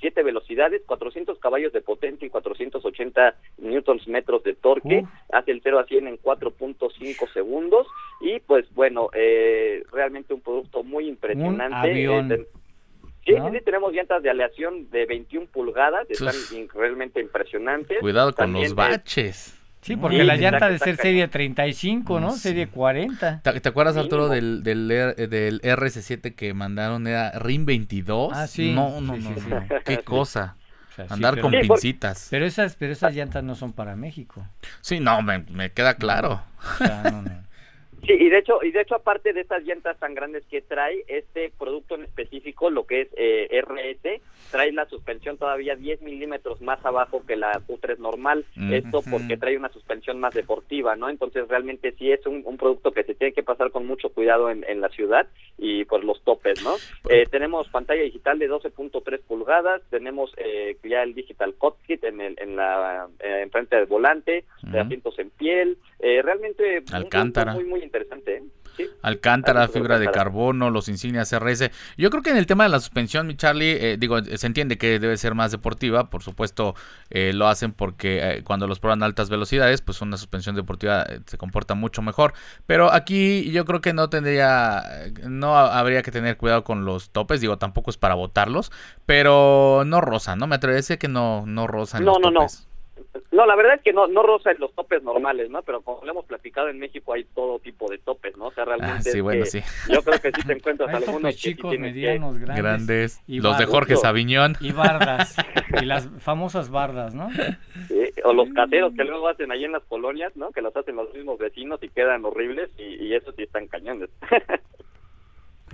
7 0.00 0.22
velocidades, 0.22 0.82
400 0.86 1.38
caballos 1.38 1.72
de 1.72 1.80
potencia 1.80 2.26
y 2.26 2.30
480 2.30 3.34
newtons 3.58 4.06
metros 4.06 4.42
de 4.44 4.54
torque. 4.54 5.00
Uf. 5.02 5.08
Hace 5.32 5.50
el 5.50 5.60
0 5.62 5.78
a 5.80 5.84
100 5.86 6.06
en 6.06 6.16
4.5 6.18 7.32
segundos. 7.32 7.86
Y 8.20 8.38
pues 8.40 8.72
bueno, 8.74 9.10
eh, 9.14 9.82
realmente 9.92 10.34
un 10.34 10.40
producto 10.40 10.82
muy 10.84 11.08
impresionante. 11.08 11.74
avión. 11.76 12.32
Eh, 12.32 12.36
ten- 12.36 12.46
Sí, 13.26 13.34
¿no? 13.34 13.50
sí, 13.50 13.58
sí, 13.58 13.64
tenemos 13.64 13.92
llantas 13.92 14.22
de 14.22 14.30
aleación 14.30 14.88
de 14.90 15.04
21 15.04 15.46
pulgadas, 15.52 16.08
están 16.08 16.28
Uf. 16.28 16.74
realmente 16.74 17.20
impresionantes. 17.20 17.98
Cuidado 18.00 18.28
con 18.32 18.36
También, 18.46 18.62
los 18.64 18.72
eh, 18.72 18.74
baches. 18.74 19.60
Sí, 19.88 19.96
porque 19.96 20.18
Sí, 20.18 20.22
la 20.24 20.36
llanta 20.36 20.68
de 20.70 20.78
ser 20.78 20.96
serie 20.96 21.26
35, 21.26 22.20
¿no? 22.20 22.30
Sí. 22.32 22.38
Serie 22.40 22.68
40. 22.68 23.40
¿Te, 23.40 23.60
te 23.60 23.68
acuerdas, 23.68 23.96
Arturo, 23.96 24.28
del, 24.28 24.62
del, 24.62 24.90
R- 24.90 25.26
del 25.26 25.60
RS7 25.62 26.34
que 26.34 26.54
mandaron? 26.54 27.06
Era 27.06 27.32
RIM 27.38 27.64
22. 27.64 28.32
Ah, 28.34 28.46
sí. 28.46 28.72
No, 28.72 29.00
no, 29.00 29.16
Sí, 29.16 29.22
no, 29.22 29.34
sí, 29.34 29.40
sí. 29.40 29.46
no. 29.50 29.64
Qué 29.84 29.98
cosa. 29.98 30.54
O 30.92 30.94
sea, 30.94 31.06
sí, 31.08 31.14
Andar 31.14 31.34
pero- 31.34 31.42
con 31.50 31.52
Sí, 31.52 31.68
pincitas. 31.68 32.28
Pero 32.30 32.44
esas, 32.46 32.76
pero 32.76 32.92
esas 32.92 33.14
llantas 33.14 33.42
no 33.44 33.54
son 33.54 33.72
para 33.72 33.96
México. 33.96 34.46
Sí, 34.80 35.00
no, 35.00 35.22
me, 35.22 35.38
me 35.50 35.72
queda 35.72 35.94
claro. 35.94 36.42
O 36.74 36.84
sea, 36.84 37.02
no, 37.10 37.22
no. 37.22 37.47
Sí, 38.06 38.12
y 38.12 38.28
de 38.28 38.38
hecho, 38.38 38.62
y 38.62 38.70
de 38.70 38.82
hecho 38.82 38.94
aparte 38.94 39.32
de 39.32 39.40
estas 39.40 39.62
llantas 39.64 39.98
tan 39.98 40.14
grandes 40.14 40.44
que 40.46 40.62
trae 40.62 41.04
este 41.08 41.52
producto 41.58 41.94
en 41.94 42.04
específico, 42.04 42.70
lo 42.70 42.86
que 42.86 43.02
es 43.02 43.08
eh, 43.16 43.60
RS, 43.62 44.20
trae 44.50 44.72
la 44.72 44.86
suspensión 44.86 45.36
todavía 45.36 45.76
10 45.76 46.02
milímetros 46.02 46.60
más 46.62 46.84
abajo 46.84 47.24
que 47.26 47.36
la 47.36 47.52
Q3 47.66 47.98
normal. 47.98 48.44
Mm. 48.56 48.72
Esto 48.72 49.02
porque 49.10 49.36
trae 49.36 49.56
una 49.56 49.68
suspensión 49.70 50.20
más 50.20 50.34
deportiva, 50.34 50.96
¿no? 50.96 51.08
Entonces 51.08 51.46
realmente 51.48 51.92
sí 51.92 52.10
es 52.12 52.24
un, 52.26 52.42
un 52.44 52.56
producto 52.56 52.92
que 52.92 53.04
se 53.04 53.14
tiene 53.14 53.32
que 53.32 53.42
pasar 53.42 53.70
con 53.70 53.86
mucho 53.86 54.10
cuidado 54.10 54.50
en, 54.50 54.64
en 54.68 54.80
la 54.80 54.88
ciudad 54.88 55.26
y 55.58 55.84
por 55.84 56.04
los 56.04 56.22
topes, 56.22 56.62
¿no? 56.62 56.76
Eh, 57.08 57.26
tenemos 57.30 57.68
pantalla 57.68 58.02
digital 58.02 58.38
de 58.38 58.48
12.3 58.48 59.20
pulgadas, 59.26 59.82
tenemos 59.90 60.32
eh, 60.36 60.76
ya 60.84 61.02
el 61.02 61.14
digital 61.14 61.54
cockpit 61.54 62.04
en 62.04 62.20
el 62.20 62.36
en 62.38 62.56
la 62.56 63.08
eh, 63.20 63.40
enfrente 63.42 63.76
del 63.76 63.86
volante, 63.86 64.44
de 64.62 64.80
asientos 64.80 65.18
en 65.18 65.30
piel, 65.30 65.78
eh, 65.98 66.22
realmente 66.22 66.78
un 66.78 66.94
Alcántara. 66.94 67.54
muy 67.54 67.64
muy 67.64 67.82
interesante, 67.88 68.36
¿eh? 68.36 68.42
Sí. 68.76 68.86
Alcántara, 69.02 69.66
fibra 69.66 69.98
de 69.98 70.08
carbono, 70.08 70.70
los 70.70 70.88
insignias 70.88 71.32
RS. 71.32 71.72
Yo 71.96 72.10
creo 72.10 72.22
que 72.22 72.30
en 72.30 72.36
el 72.36 72.46
tema 72.46 72.62
de 72.62 72.70
la 72.70 72.78
suspensión, 72.78 73.26
mi 73.26 73.34
Charlie, 73.36 73.72
eh, 73.72 73.96
digo, 73.98 74.22
se 74.22 74.46
entiende 74.46 74.78
que 74.78 75.00
debe 75.00 75.16
ser 75.16 75.34
más 75.34 75.50
deportiva. 75.50 76.10
Por 76.10 76.22
supuesto, 76.22 76.76
eh, 77.10 77.32
lo 77.34 77.48
hacen 77.48 77.72
porque 77.72 78.20
eh, 78.22 78.44
cuando 78.44 78.68
los 78.68 78.78
prueban 78.78 79.02
a 79.02 79.06
altas 79.06 79.30
velocidades, 79.30 79.82
pues 79.82 80.00
una 80.00 80.16
suspensión 80.16 80.54
deportiva 80.54 81.02
eh, 81.08 81.18
se 81.26 81.36
comporta 81.38 81.74
mucho 81.74 82.02
mejor. 82.02 82.34
Pero 82.66 82.92
aquí 82.92 83.50
yo 83.50 83.64
creo 83.64 83.80
que 83.80 83.92
no 83.94 84.10
tendría, 84.10 84.80
no 85.28 85.56
ha- 85.58 85.76
habría 85.80 86.02
que 86.02 86.12
tener 86.12 86.36
cuidado 86.36 86.62
con 86.62 86.84
los 86.84 87.10
topes. 87.10 87.40
Digo, 87.40 87.58
tampoco 87.58 87.90
es 87.90 87.96
para 87.96 88.14
botarlos, 88.14 88.70
pero 89.06 89.82
no 89.86 90.00
rozan, 90.00 90.38
¿no? 90.38 90.46
Me 90.46 90.54
atrevería 90.54 90.76
a 90.78 90.82
decir 90.82 90.98
que 90.98 91.08
no, 91.08 91.44
no 91.46 91.66
rozan 91.66 92.04
No, 92.04 92.12
los 92.12 92.20
no, 92.20 92.30
no. 92.30 92.40
topes. 92.42 92.62
No, 92.62 92.67
la 93.30 93.56
verdad 93.56 93.74
es 93.76 93.82
que 93.82 93.92
no, 93.92 94.06
no 94.06 94.22
roza 94.22 94.50
en 94.50 94.58
los 94.60 94.74
topes 94.74 95.02
normales, 95.02 95.48
¿no? 95.50 95.62
Pero 95.62 95.80
como 95.82 96.04
lo 96.04 96.10
hemos 96.10 96.24
platicado 96.26 96.68
en 96.68 96.78
México 96.78 97.12
hay 97.12 97.24
todo 97.24 97.58
tipo 97.58 97.90
de 97.90 97.98
topes, 97.98 98.36
¿no? 98.36 98.46
O 98.46 98.52
sea, 98.52 98.64
realmente. 98.64 99.10
Ah, 99.10 99.12
sí, 99.12 99.20
bueno, 99.20 99.44
sí. 99.46 99.60
Yo 99.90 100.02
creo 100.02 100.20
que 100.20 100.32
sí 100.32 100.46
te 100.46 100.52
encuentras 100.54 100.88
Hay 100.88 100.96
algunos 100.96 101.20
topes 101.22 101.36
chicos, 101.36 101.70
que- 101.72 101.78
medianos, 101.78 102.38
grandes. 102.38 102.62
Grandes. 102.62 103.22
y 103.26 103.40
Los 103.40 103.58
de. 103.58 103.66
Jorge 103.66 103.96
Sabiñón. 103.96 104.56
Y 104.60 104.72
bardas. 104.72 105.36
y 105.82 105.84
las 105.84 106.08
famosas 106.18 106.70
bardas, 106.70 107.14
¿no? 107.14 107.30
Sí, 107.88 108.02
o 108.24 108.32
los 108.32 108.48
caseros 108.50 108.92
que 108.94 109.04
luego 109.04 109.28
hacen 109.28 109.50
ahí 109.52 109.64
en 109.64 109.72
las 109.72 109.82
colonias, 109.84 110.34
¿no? 110.36 110.50
Que 110.52 110.62
los 110.62 110.74
hacen 110.76 110.96
los 110.96 111.12
mismos 111.14 111.38
vecinos 111.38 111.82
y 111.82 111.88
quedan 111.88 112.24
horribles 112.24 112.70
y, 112.78 113.04
y 113.06 113.14
eso 113.14 113.32
sí 113.32 113.42
están 113.44 113.66
cañones. 113.66 114.10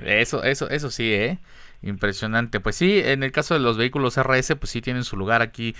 Eso, 0.04 0.42
eso, 0.42 0.68
eso 0.70 0.90
sí, 0.90 1.12
¿eh? 1.14 1.38
Impresionante. 1.80 2.58
Pues 2.58 2.74
sí, 2.74 3.00
en 3.04 3.22
el 3.22 3.30
caso 3.30 3.54
de 3.54 3.60
los 3.60 3.76
vehículos 3.76 4.16
RS, 4.18 4.56
pues 4.56 4.70
sí 4.70 4.80
tienen 4.80 5.04
su 5.04 5.16
lugar 5.16 5.40
aquí 5.40 5.76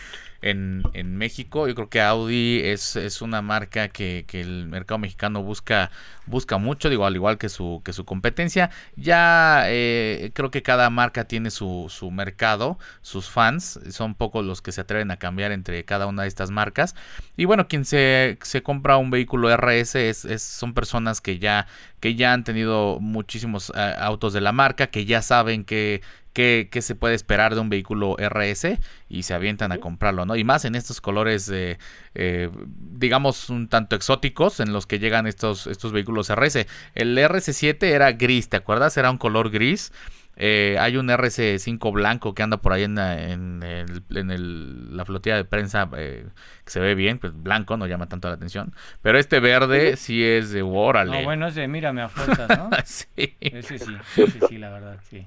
en, 0.50 1.16
México. 1.16 1.66
Yo 1.68 1.74
creo 1.74 1.88
que 1.88 2.00
Audi 2.00 2.60
es, 2.62 2.96
es 2.96 3.22
una 3.22 3.40
marca 3.42 3.88
que, 3.88 4.24
que 4.28 4.40
el 4.40 4.66
mercado 4.66 4.98
mexicano 4.98 5.42
busca, 5.42 5.90
busca 6.26 6.58
mucho, 6.58 6.90
digo, 6.90 7.06
al 7.06 7.14
igual 7.14 7.38
que 7.38 7.48
su, 7.48 7.80
que 7.84 7.92
su 7.92 8.04
competencia. 8.04 8.70
Ya 8.96 9.64
eh, 9.66 10.30
creo 10.34 10.50
que 10.50 10.62
cada 10.62 10.90
marca 10.90 11.24
tiene 11.24 11.50
su, 11.50 11.86
su 11.88 12.10
mercado, 12.10 12.78
sus 13.02 13.30
fans. 13.30 13.80
Son 13.90 14.14
pocos 14.14 14.44
los 14.44 14.60
que 14.60 14.72
se 14.72 14.82
atreven 14.82 15.10
a 15.10 15.16
cambiar 15.18 15.52
entre 15.52 15.84
cada 15.84 16.06
una 16.06 16.22
de 16.22 16.28
estas 16.28 16.50
marcas. 16.50 16.94
Y 17.36 17.46
bueno, 17.46 17.66
quien 17.68 17.84
se, 17.84 18.38
se 18.42 18.62
compra 18.62 18.96
un 18.98 19.10
vehículo 19.10 19.50
RS 19.50 20.08
es- 20.10 20.42
son 20.42 20.74
personas 20.74 21.20
que 21.20 21.38
ya, 21.38 21.66
que 22.00 22.14
ya 22.16 22.32
han 22.32 22.44
tenido 22.44 22.98
muchísimos 23.00 23.72
eh, 23.74 23.94
autos 23.98 24.32
de 24.32 24.40
la 24.40 24.52
marca, 24.52 24.88
que 24.88 25.04
ya 25.06 25.22
saben 25.22 25.64
que, 25.64 26.02
que 26.34 26.82
se 26.82 26.94
puede 26.94 27.14
esperar 27.14 27.54
de 27.54 27.60
un 27.60 27.70
vehículo 27.70 28.16
RS 28.18 28.78
y 29.08 29.22
se 29.22 29.32
avientan 29.34 29.72
a 29.72 29.78
comprarlo, 29.78 30.26
¿no? 30.26 30.36
Y 30.36 30.44
más 30.44 30.64
en 30.64 30.74
estos 30.74 31.00
colores, 31.00 31.48
eh, 31.48 31.78
eh, 32.14 32.50
digamos, 32.66 33.48
un 33.50 33.68
tanto 33.68 33.96
exóticos 33.96 34.60
en 34.60 34.72
los 34.72 34.86
que 34.86 34.98
llegan 34.98 35.26
estos, 35.26 35.66
estos 35.66 35.92
vehículos 35.92 36.30
RS. 36.30 36.66
El 36.94 37.16
RS7 37.16 37.82
era 37.84 38.12
gris, 38.12 38.48
¿te 38.48 38.56
acuerdas? 38.56 38.96
Era 38.96 39.10
un 39.10 39.18
color 39.18 39.50
gris. 39.50 39.92
Eh, 40.36 40.76
hay 40.80 40.96
un 40.96 41.08
RC5 41.10 41.92
blanco 41.92 42.34
que 42.34 42.42
anda 42.42 42.56
por 42.56 42.72
ahí 42.72 42.82
en, 42.82 42.96
la- 42.96 43.30
en, 43.30 43.62
el- 43.62 44.02
en 44.16 44.32
el- 44.32 44.96
la 44.96 45.04
flotilla 45.04 45.36
de 45.36 45.44
prensa 45.44 45.88
eh, 45.96 46.26
que 46.64 46.70
se 46.72 46.80
ve 46.80 46.96
bien, 46.96 47.20
pues 47.20 47.32
blanco 47.40 47.76
no 47.76 47.86
llama 47.86 48.08
tanto 48.08 48.26
la 48.26 48.34
atención. 48.34 48.74
Pero 49.00 49.16
este 49.20 49.38
verde 49.38 49.96
sí 49.96 50.24
es 50.24 50.50
de 50.50 50.62
órale. 50.62 51.12
No, 51.18 51.22
bueno, 51.22 51.46
ese 51.46 51.68
mírame 51.68 52.02
a 52.02 52.08
fuerzas, 52.08 52.48
¿no? 52.58 52.70
Sí. 52.84 53.06
Ese 53.40 53.78
sí, 53.78 53.96
ese 54.16 54.40
sí, 54.48 54.58
la 54.58 54.70
verdad, 54.70 54.98
sí. 55.08 55.24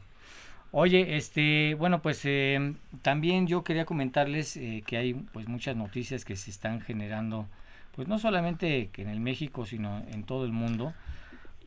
Oye, 0.72 1.16
este, 1.18 1.76
bueno, 1.76 2.02
pues 2.02 2.22
eh, 2.26 2.74
también 3.02 3.48
yo 3.48 3.64
quería 3.64 3.86
comentarles 3.86 4.58
eh, 4.58 4.84
que 4.86 4.98
hay 4.98 5.14
pues 5.14 5.48
muchas 5.48 5.76
noticias 5.76 6.26
que 6.26 6.36
se 6.36 6.52
están 6.52 6.82
generando, 6.82 7.48
pues 7.96 8.08
no 8.08 8.20
solamente 8.20 8.90
en 8.98 9.10
el 9.10 9.20
México, 9.20 9.66
sino 9.66 10.04
en 10.12 10.24
todo 10.24 10.46
el 10.46 10.52
mundo. 10.52 10.94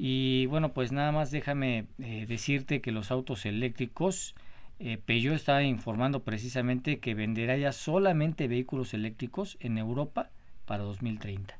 Y 0.03 0.47
bueno, 0.47 0.73
pues 0.73 0.93
nada 0.93 1.13
más 1.13 1.31
déjame 1.31 1.85
eh, 1.99 2.25
decirte 2.27 2.81
que 2.81 2.91
los 2.91 3.11
autos 3.11 3.45
eléctricos, 3.45 4.35
eh, 4.79 4.97
Peugeot 4.97 5.35
está 5.35 5.63
informando 5.63 6.23
precisamente 6.23 7.01
que 7.01 7.13
venderá 7.13 7.59
ya 7.59 7.71
solamente 7.73 8.49
vehículos 8.49 8.95
eléctricos 8.95 9.59
en 9.61 9.77
Europa 9.77 10.31
para 10.65 10.85
2030. 10.85 11.59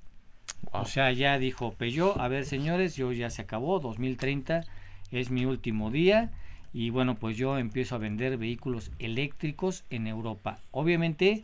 Wow. 0.73 0.83
O 0.83 0.85
sea, 0.87 1.13
ya 1.13 1.39
dijo 1.39 1.75
Peugeot, 1.75 2.19
a 2.19 2.29
ver 2.29 2.47
señores, 2.47 2.97
yo 2.97 3.13
ya 3.13 3.29
se 3.29 3.43
acabó, 3.43 3.79
2030 3.79 4.65
es 5.11 5.31
mi 5.31 5.45
último 5.45 5.91
día 5.91 6.31
y 6.73 6.91
bueno, 6.91 7.17
pues 7.17 7.37
yo 7.37 7.59
empiezo 7.59 7.95
a 7.95 7.99
vender 7.99 8.37
vehículos 8.37 8.91
eléctricos 8.99 9.85
en 9.91 10.07
Europa. 10.07 10.59
Obviamente 10.71 11.43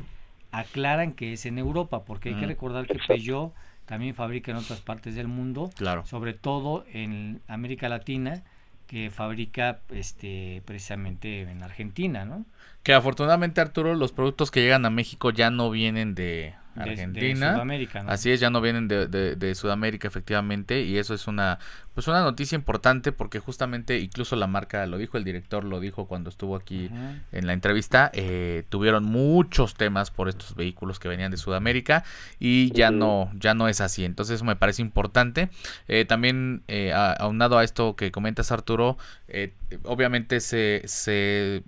aclaran 0.53 1.13
que 1.13 1.33
es 1.33 1.47
en 1.47 1.59
Europa, 1.59 2.05
porque 2.05 2.31
hay 2.31 2.35
que 2.37 2.47
Mm. 2.47 2.51
recordar 2.51 2.87
que 2.87 2.99
Peugeot 3.07 3.53
también 3.85 4.15
fabrica 4.15 4.51
en 4.53 4.57
otras 4.57 4.81
partes 4.81 5.15
del 5.15 5.29
mundo, 5.29 5.71
Claro. 5.77 6.05
sobre 6.07 6.33
todo 6.35 6.85
en 6.93 7.41
América 7.49 7.89
Latina, 7.89 8.43
que 8.87 9.11
fabrica 9.11 9.81
este 9.91 10.63
precisamente 10.65 11.43
en 11.43 11.63
Argentina, 11.63 12.25
¿no? 12.25 12.45
Que 12.85 12.95
afortunadamente, 12.95 13.61
Arturo, 13.61 13.95
los 13.97 14.13
productos 14.13 14.51
que 14.53 14.61
llegan 14.63 14.87
a 14.87 14.91
México 14.91 15.31
ya 15.31 15.51
no 15.51 15.71
vienen 15.71 16.15
de 16.15 16.55
De- 16.77 16.85
de 16.85 16.91
Argentina. 17.03 17.53
Sudamérica, 17.53 18.03
¿no? 18.03 18.11
Así 18.11 18.31
es, 18.31 18.41
ya 18.41 18.51
no 18.51 18.61
vienen 18.61 18.89
de, 18.89 19.55
Sudamérica, 19.55 20.09
efectivamente, 20.09 20.83
y 20.83 20.99
eso 20.99 21.15
es 21.15 21.27
una, 21.27 21.59
pues 21.95 22.07
una 22.09 22.21
noticia 22.23 22.57
importante 22.57 23.13
porque 23.13 23.39
justamente 23.39 23.99
incluso 23.99 24.37
la 24.37 24.47
marca 24.47 24.87
lo 24.87 24.99
dijo, 24.99 25.17
el 25.17 25.25
director 25.25 25.65
lo 25.65 25.81
dijo 25.81 26.07
cuando 26.07 26.31
estuvo 26.31 26.57
aquí 26.57 26.91
en 27.33 27.47
la 27.47 27.53
entrevista, 27.53 28.11
eh, 28.15 28.65
tuvieron 28.69 29.05
muchos 29.05 29.75
temas 29.75 30.11
por 30.11 30.29
estos 30.29 30.55
vehículos 30.55 30.99
que 30.99 31.09
venían 31.09 31.31
de 31.31 31.37
Sudamérica 31.37 32.05
y 32.39 32.71
ya 32.73 32.91
no, 32.91 33.31
ya 33.35 33.55
no 33.55 33.69
es 33.69 33.81
así. 33.81 34.05
Entonces 34.05 34.37
eso 34.37 34.45
me 34.45 34.57
parece 34.57 34.83
importante. 34.83 35.49
Eh, 35.89 36.05
también 36.05 36.63
eh, 36.69 36.93
a- 36.93 37.13
aunado 37.13 37.59
a 37.59 37.65
esto 37.65 37.97
que 37.97 38.11
comentas 38.11 38.53
Arturo, 38.53 38.99
eh, 39.29 39.53
obviamente 39.85 40.41
se, 40.41 40.83
se, 40.87 41.63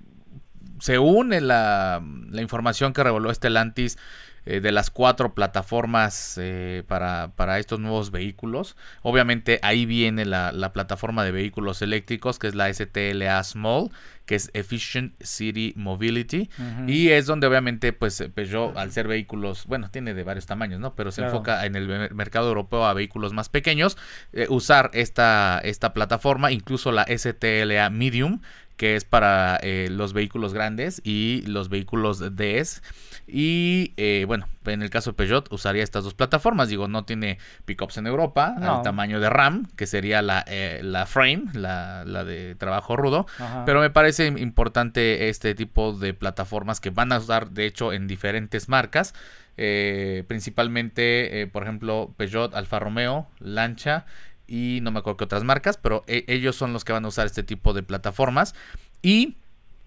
se 0.80 0.98
une 0.98 1.40
la, 1.40 2.02
la 2.30 2.42
información 2.42 2.92
que 2.92 3.02
reveló 3.02 3.32
Stellantis 3.34 3.98
eh, 4.50 4.60
de 4.60 4.72
las 4.72 4.88
cuatro 4.90 5.34
plataformas 5.34 6.38
eh, 6.40 6.82
para, 6.88 7.32
para 7.36 7.58
estos 7.58 7.78
nuevos 7.80 8.10
vehículos. 8.10 8.76
Obviamente 9.02 9.58
ahí 9.62 9.84
viene 9.84 10.24
la, 10.24 10.52
la 10.52 10.72
plataforma 10.72 11.22
de 11.24 11.32
vehículos 11.32 11.82
eléctricos 11.82 12.38
que 12.38 12.46
es 12.48 12.54
la 12.54 12.72
STLA 12.72 13.44
Small, 13.44 13.90
que 14.24 14.34
es 14.36 14.50
Efficient 14.54 15.12
City 15.22 15.72
Mobility. 15.76 16.48
Y 16.86 17.10
es 17.10 17.26
donde 17.26 17.46
obviamente 17.46 17.92
pues 17.92 18.22
Peugeot 18.34 18.76
al 18.76 18.90
ser 18.92 19.06
vehículos, 19.08 19.66
bueno, 19.66 19.90
tiene 19.90 20.14
de 20.14 20.22
varios 20.24 20.46
tamaños, 20.46 20.80
¿no? 20.80 20.94
Pero 20.94 21.10
se 21.10 21.20
Claro. 21.22 21.36
enfoca 21.36 21.66
en 21.66 21.76
el 21.76 21.86
mer- 21.86 22.14
mercado 22.14 22.48
europeo 22.48 22.86
a 22.86 22.94
vehículos 22.94 23.32
más 23.34 23.48
pequeños, 23.48 23.96
eh, 24.32 24.46
usar 24.48 24.90
esta, 24.94 25.60
esta 25.62 25.92
plataforma, 25.92 26.52
incluso 26.52 26.90
la 26.92 27.04
STLA 27.08 27.90
Medium, 27.90 28.40
que 28.76 28.94
es 28.96 29.04
para 29.04 29.58
eh, 29.62 29.88
los 29.90 30.12
vehículos 30.12 30.54
grandes 30.54 31.00
y 31.04 31.42
los 31.46 31.68
vehículos 31.68 32.20
DS. 32.36 32.80
Y 33.30 33.92
eh, 33.98 34.24
bueno, 34.26 34.48
en 34.64 34.80
el 34.82 34.88
caso 34.90 35.10
de 35.10 35.14
Peugeot 35.16 35.52
usaría 35.52 35.82
estas 35.82 36.02
dos 36.04 36.14
plataformas. 36.14 36.68
Digo, 36.70 36.88
no 36.88 37.04
tiene 37.04 37.38
pickups 37.66 37.98
en 37.98 38.06
Europa 38.06 38.54
No. 38.58 38.76
al 38.78 38.82
tamaño 38.82 39.20
de 39.20 39.28
RAM, 39.28 39.68
que 39.76 39.86
sería 39.86 40.22
la, 40.22 40.42
eh, 40.48 40.80
la 40.82 41.04
frame, 41.04 41.44
la, 41.52 42.04
la 42.06 42.24
de 42.24 42.54
trabajo 42.54 42.96
rudo. 42.96 43.26
Ajá. 43.38 43.64
Pero 43.66 43.80
me 43.80 43.90
parece 43.90 44.26
importante 44.28 45.28
este 45.28 45.54
tipo 45.54 45.92
de 45.92 46.14
plataformas 46.14 46.80
que 46.80 46.88
van 46.90 47.12
a 47.12 47.18
usar, 47.18 47.50
de 47.50 47.66
hecho, 47.66 47.92
en 47.92 48.06
diferentes 48.08 48.68
marcas. 48.68 49.14
eh, 49.60 50.24
principalmente, 50.28 51.48
por 51.52 51.64
ejemplo, 51.64 52.14
Peugeot, 52.16 52.54
Alfa 52.54 52.78
Romeo, 52.78 53.28
Lancha 53.40 54.06
y 54.46 54.78
no 54.82 54.90
me 54.92 55.00
acuerdo 55.00 55.16
qué 55.18 55.24
otras 55.24 55.44
marcas, 55.44 55.76
pero 55.76 56.04
ellos 56.06 56.56
son 56.56 56.72
los 56.72 56.84
que 56.84 56.92
van 56.92 57.04
a 57.04 57.08
usar 57.08 57.26
este 57.26 57.42
tipo 57.42 57.74
de 57.74 57.82
plataformas. 57.82 58.54
Y 59.02 59.36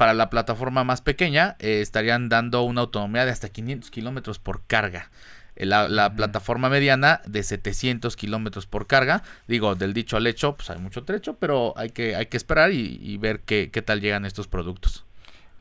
para 0.01 0.15
la 0.15 0.31
plataforma 0.31 0.83
más 0.83 0.99
pequeña 0.99 1.57
eh, 1.59 1.79
estarían 1.79 2.27
dando 2.27 2.63
una 2.63 2.81
autonomía 2.81 3.23
de 3.23 3.29
hasta 3.29 3.49
500 3.49 3.91
kilómetros 3.91 4.39
por 4.39 4.65
carga. 4.65 5.11
Eh, 5.55 5.67
La, 5.67 6.15
plataforma 6.15 6.69
mediana 6.69 7.21
de 7.27 7.43
700 7.43 8.15
kilómetros 8.15 8.65
por 8.65 8.87
carga. 8.87 9.21
Digo, 9.47 9.75
del 9.75 9.93
dicho 9.93 10.17
al 10.17 10.25
hecho, 10.25 10.55
pues 10.55 10.71
hay 10.71 10.79
mucho 10.79 11.03
trecho, 11.03 11.35
pero 11.35 11.75
hay 11.77 11.91
que, 11.91 12.15
hay 12.15 12.25
que 12.25 12.37
esperar 12.37 12.71
y, 12.71 12.99
y 12.99 13.17
ver 13.19 13.41
qué, 13.41 13.69
qué 13.71 13.83
tal 13.83 14.01
llegan 14.01 14.25
estos 14.25 14.47
productos. 14.47 15.05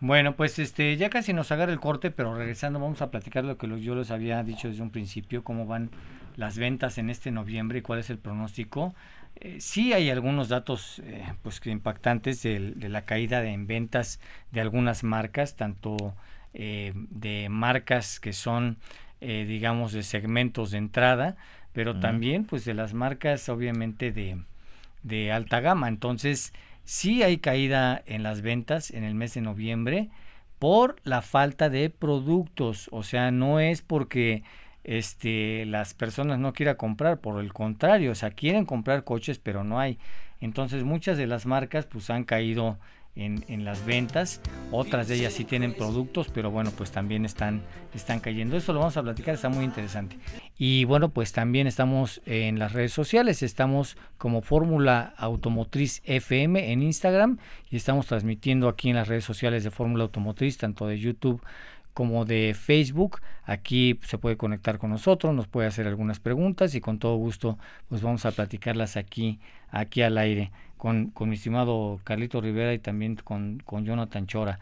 Bueno, 0.01 0.35
pues 0.37 0.59
este 0.59 0.97
ya 0.97 1.11
casi 1.11 1.35
nos 1.35 1.53
agarra 1.53 1.73
el 1.73 1.79
corte, 1.79 2.11
pero 2.11 2.35
regresando 2.35 2.81
vamos 2.81 3.03
a 3.03 3.11
platicar 3.11 3.45
lo 3.45 3.59
que 3.59 3.69
yo 3.83 3.95
les 3.95 4.11
había 4.11 4.43
dicho 4.43 4.69
desde 4.69 4.81
un 4.81 4.91
principio, 4.91 5.45
cómo 5.45 5.67
van 5.67 5.91
las 6.39 6.57
ventas 6.57 6.97
en 6.97 7.11
este 7.11 7.31
noviembre 7.31 7.81
y 7.81 7.83
cuál 7.83 7.99
es 7.99 8.09
el 8.09 8.17
pronóstico. 8.17 8.95
Eh, 9.41 9.57
sí 9.61 9.93
hay 9.93 10.11
algunos 10.11 10.49
datos 10.49 11.01
eh, 11.05 11.25
pues 11.43 11.61
impactantes 11.67 12.43
de, 12.43 12.59
la 12.89 13.03
caída 13.07 13.41
de- 13.41 13.53
en 13.53 13.67
ventas 13.67 14.21
de 14.53 14.61
algunas 14.61 15.03
marcas, 15.03 15.57
tanto 15.57 16.15
eh, 16.53 16.93
de 16.95 17.49
marcas 17.49 18.21
que 18.21 18.33
son 18.33 18.77
eh, 19.23 19.45
digamos 19.49 19.93
de 19.93 20.03
segmentos 20.03 20.71
de 20.73 20.79
entrada, 20.79 21.37
pero 21.73 22.01
también 22.01 22.45
pues 22.45 22.65
de 22.65 22.75
las 22.75 22.95
marcas 22.95 23.49
obviamente 23.49 24.13
de, 24.13 24.43
de 25.03 25.33
alta 25.33 25.61
gama. 25.61 25.89
Entonces, 25.89 26.53
sí 26.85 27.23
hay 27.23 27.39
caída 27.39 28.03
en 28.07 28.23
las 28.23 28.43
ventas 28.43 28.91
en 28.91 29.05
el 29.05 29.15
mes 29.15 29.35
de 29.35 29.41
noviembre 29.43 30.09
por 30.59 30.97
la 31.05 31.23
falta 31.23 31.71
de 31.71 31.91
productos. 31.91 32.89
O 32.93 33.03
sea, 33.03 33.31
no 33.31 33.61
es 33.61 33.83
porque 33.83 34.43
este, 34.85 35.65
las 35.67 35.95
personas 35.95 36.39
no 36.39 36.53
quieran 36.53 36.77
comprar, 36.77 37.21
por 37.21 37.41
el 37.41 37.53
contrario, 37.53 38.13
o 38.13 38.15
sea, 38.15 38.31
quieren 38.31 38.65
comprar 38.65 39.05
coches, 39.05 39.39
pero 39.39 39.65
no 39.65 39.79
hay. 39.79 39.99
Entonces, 40.41 40.85
muchas 40.85 41.19
de 41.19 41.27
las 41.27 41.47
marcas 41.47 41.87
pues 41.87 42.09
han 42.11 42.25
caído 42.25 42.79
en, 43.17 43.45
en 43.49 43.65
las 43.65 43.85
ventas, 43.85 44.41
otras 44.71 45.09
de 45.09 45.17
ellas 45.17 45.33
sí 45.33 45.45
tienen 45.45 45.75
productos, 45.75 46.29
pero 46.33 46.51
bueno, 46.51 46.71
pues 46.77 46.91
también 46.93 47.25
están, 47.25 47.63
están 47.93 48.21
cayendo. 48.21 48.57
Eso 48.57 48.73
lo 48.73 48.79
vamos 48.79 48.97
a 48.97 49.03
platicar, 49.03 49.35
está 49.35 49.49
muy 49.49 49.65
interesante. 49.65 50.17
Y 50.57 50.85
bueno, 50.85 51.11
pues 51.11 51.33
también 51.33 51.67
estamos 51.67 52.23
en 52.25 52.59
las 52.59 52.73
redes 52.73 52.93
sociales, 52.93 53.43
estamos 53.43 53.97
como 54.17 54.43
Fórmula 54.43 55.13
Automotriz 55.19 56.03
FM 56.05 56.73
en 56.73 56.83
Instagram 56.83 57.39
y 57.69 57.77
estamos 57.77 58.07
transmitiendo 58.07 58.69
aquí 58.69 58.91
en 58.91 58.97
las 58.97 59.09
redes 59.09 59.25
sociales 59.25 59.65
de 59.65 59.71
Fórmula 59.71 60.05
Automotriz, 60.05 60.57
tanto 60.57 60.87
de 60.87 60.99
YouTube 60.99 61.43
como 61.95 62.25
de 62.25 62.55
Facebook. 62.59 63.21
Aquí 63.45 63.99
se 64.03 64.19
puede 64.19 64.37
conectar 64.37 64.79
con 64.79 64.91
nosotros, 64.91 65.35
nos 65.35 65.49
puede 65.49 65.69
hacer 65.69 65.87
algunas 65.87 66.21
preguntas 66.21 66.75
y 66.75 66.81
con 66.81 66.99
todo 66.99 67.17
gusto 67.17 67.59
pues 67.89 68.03
vamos 68.03 68.25
a 68.27 68.33
platicarlas 68.33 68.97
aquí, 68.97 69.39
aquí 69.71 70.03
al 70.03 70.19
aire 70.19 70.51
con, 70.81 71.11
con 71.11 71.29
mi 71.29 71.35
estimado 71.35 72.01
Carlito 72.05 72.41
Rivera 72.41 72.73
y 72.73 72.79
también 72.79 73.17
con, 73.17 73.63
con 73.67 73.85
Jonathan 73.85 74.27
Chora. 74.27 74.61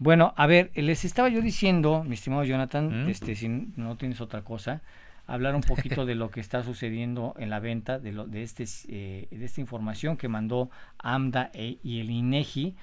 Bueno, 0.00 0.34
a 0.36 0.46
ver, 0.48 0.72
les 0.74 1.04
estaba 1.04 1.28
yo 1.28 1.40
diciendo, 1.40 2.02
mi 2.04 2.14
estimado 2.14 2.42
Jonathan, 2.42 3.06
¿Mm? 3.06 3.08
este, 3.08 3.36
si 3.36 3.48
no 3.48 3.96
tienes 3.96 4.20
otra 4.20 4.42
cosa, 4.42 4.82
hablar 5.28 5.54
un 5.54 5.60
poquito 5.60 6.06
de 6.06 6.16
lo 6.16 6.30
que 6.30 6.40
está 6.40 6.64
sucediendo 6.64 7.34
en 7.38 7.50
la 7.50 7.60
venta 7.60 8.00
de, 8.00 8.10
lo, 8.10 8.26
de, 8.26 8.42
este, 8.42 8.64
eh, 8.88 9.28
de 9.30 9.44
esta 9.44 9.60
información 9.60 10.16
que 10.16 10.26
mandó 10.26 10.70
AMDA 10.98 11.50
e, 11.54 11.78
y 11.84 12.00
el 12.00 12.10
INEGI 12.10 12.74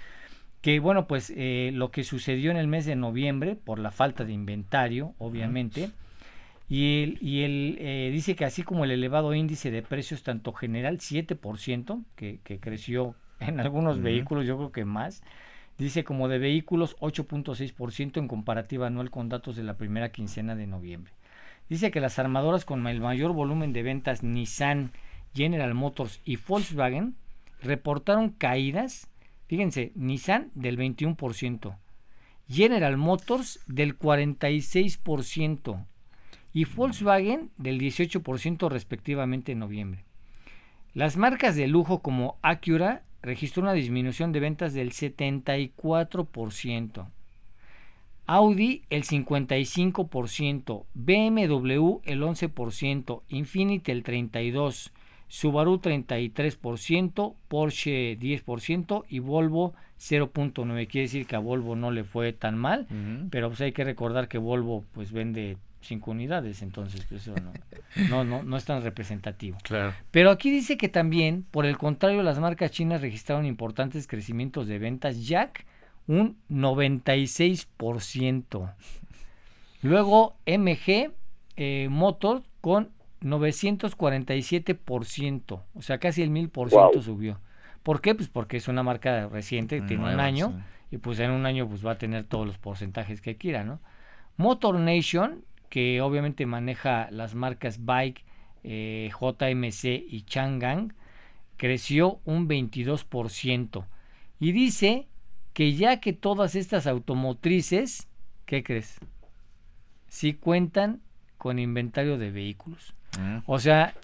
que 0.67 0.81
bueno, 0.81 1.07
pues 1.07 1.31
eh, 1.33 1.71
lo 1.73 1.91
que 1.91 2.03
sucedió 2.03 2.51
en 2.51 2.57
el 2.57 2.67
mes 2.67 2.85
de 2.85 2.97
noviembre 2.97 3.55
por 3.55 3.79
la 3.79 3.89
falta 3.89 4.25
de 4.25 4.33
inventario, 4.33 5.13
obviamente, 5.17 5.91
y 6.67 7.03
él, 7.03 7.17
y 7.21 7.43
él 7.43 7.77
eh, 7.79 8.09
dice 8.11 8.35
que 8.35 8.43
así 8.43 8.63
como 8.63 8.83
el 8.83 8.91
elevado 8.91 9.33
índice 9.33 9.71
de 9.71 9.81
precios, 9.81 10.23
tanto 10.23 10.51
general 10.51 10.97
7%, 10.97 12.03
que, 12.17 12.41
que 12.43 12.59
creció 12.59 13.15
en 13.39 13.61
algunos 13.61 14.01
vehículos, 14.01 14.45
yo 14.45 14.57
creo 14.57 14.73
que 14.73 14.83
más, 14.83 15.23
dice 15.77 16.03
como 16.03 16.27
de 16.27 16.37
vehículos 16.37 16.97
8.6% 16.97 18.17
en 18.17 18.27
comparativa 18.27 18.87
anual 18.87 19.09
con 19.09 19.29
datos 19.29 19.55
de 19.55 19.63
la 19.63 19.77
primera 19.77 20.11
quincena 20.11 20.53
de 20.57 20.67
noviembre. 20.67 21.13
Dice 21.69 21.91
que 21.91 22.01
las 22.01 22.19
armadoras 22.19 22.65
con 22.65 22.85
el 22.87 22.99
mayor 22.99 23.31
volumen 23.31 23.71
de 23.71 23.83
ventas 23.83 24.21
Nissan, 24.21 24.91
General 25.33 25.73
Motors 25.73 26.19
y 26.25 26.35
Volkswagen 26.35 27.15
reportaron 27.61 28.31
caídas 28.31 29.07
Fíjense, 29.47 29.93
Nissan 29.95 30.51
del 30.55 30.77
21%, 30.77 31.77
General 32.49 32.97
Motors 32.97 33.61
del 33.67 33.97
46% 33.97 35.85
y 36.53 36.65
Volkswagen 36.65 37.49
del 37.57 37.79
18% 37.79 38.69
respectivamente 38.69 39.53
en 39.53 39.59
noviembre. 39.59 40.03
Las 40.93 41.17
marcas 41.17 41.55
de 41.55 41.67
lujo 41.67 42.01
como 42.01 42.37
Acura 42.41 43.03
registró 43.21 43.61
una 43.63 43.73
disminución 43.73 44.31
de 44.31 44.39
ventas 44.39 44.73
del 44.73 44.91
74%. 44.91 47.07
Audi 48.25 48.83
el 48.89 49.03
55%, 49.03 50.85
BMW 50.93 51.99
el 52.03 52.21
11%, 52.21 53.21
Infiniti 53.29 53.91
el 53.91 54.03
32%, 54.03 54.91
Subaru 55.27 55.79
33%, 55.79 57.35
Porsche 57.47 58.17
10% 58.17 59.05
y 59.09 59.19
Volvo 59.19 59.73
0.9. 59.99 60.87
Quiere 60.87 61.07
decir 61.07 61.25
que 61.25 61.35
a 61.35 61.39
Volvo 61.39 61.75
no 61.75 61.89
le 61.91 62.03
fue 62.03 62.33
tan 62.33 62.57
mal, 62.57 62.87
pero 63.29 63.49
pues 63.49 63.61
hay 63.61 63.73
que 63.73 63.83
recordar 63.83 64.27
que 64.27 64.37
Volvo 64.37 64.85
pues 64.93 65.11
vende 65.11 65.57
5 65.81 66.11
unidades, 66.11 66.61
entonces 66.61 67.03
pues, 67.07 67.23
eso 67.23 67.33
no, 68.09 68.23
no, 68.23 68.43
no, 68.43 68.57
es 68.57 68.65
tan 68.65 68.83
representativo. 68.83 69.57
Claro. 69.63 69.93
Pero 70.11 70.29
aquí 70.31 70.51
dice 70.51 70.77
que 70.77 70.89
también, 70.89 71.45
por 71.49 71.65
el 71.65 71.77
contrario, 71.77 72.23
las 72.23 72.39
marcas 72.39 72.71
chinas 72.71 72.99
registraron 73.01 73.45
importantes 73.45 74.07
crecimientos 74.07 74.67
de 74.67 74.79
ventas 74.79 75.25
Jack, 75.25 75.65
un 76.07 76.37
96%. 76.49 78.73
Luego 79.81 80.35
MG 80.45 81.11
eh, 81.57 81.87
Motor 81.89 82.43
con 82.61 82.91
947%, 83.29 85.63
o 85.73 85.81
sea, 85.81 85.97
casi 85.99 86.23
el 86.23 86.31
1000% 86.31 87.01
subió. 87.01 87.39
¿Por 87.83 88.01
qué? 88.01 88.15
Pues 88.15 88.29
porque 88.29 88.57
es 88.57 88.67
una 88.67 88.83
marca 88.83 89.27
reciente, 89.27 89.81
tiene 89.81 90.03
un 90.03 90.19
año, 90.19 90.61
y 90.91 90.97
pues 90.97 91.19
en 91.19 91.31
un 91.31 91.45
año 91.45 91.67
pues 91.67 91.85
va 91.85 91.91
a 91.91 91.97
tener 91.97 92.25
todos 92.25 92.45
los 92.45 92.57
porcentajes 92.57 93.21
que 93.21 93.37
quiera, 93.37 93.63
¿no? 93.63 93.79
Motor 94.35 94.77
Nation, 94.79 95.45
que 95.69 96.01
obviamente 96.01 96.45
maneja 96.45 97.07
las 97.11 97.35
marcas 97.35 97.85
Bike, 97.85 98.25
eh, 98.63 99.09
JMC 99.19 100.03
y 100.07 100.23
Chang'an, 100.23 100.93
creció 101.57 102.19
un 102.25 102.47
22%. 102.47 103.85
Y 104.39 104.51
dice 104.51 105.07
que 105.53 105.73
ya 105.73 105.99
que 105.99 106.13
todas 106.13 106.55
estas 106.55 106.87
automotrices, 106.87 108.07
¿qué 108.45 108.63
crees? 108.63 108.99
Sí 110.07 110.33
cuentan 110.33 111.01
con 111.37 111.59
inventario 111.59 112.17
de 112.17 112.31
vehículos. 112.31 112.93
O 113.45 113.59
sea, 113.59 113.95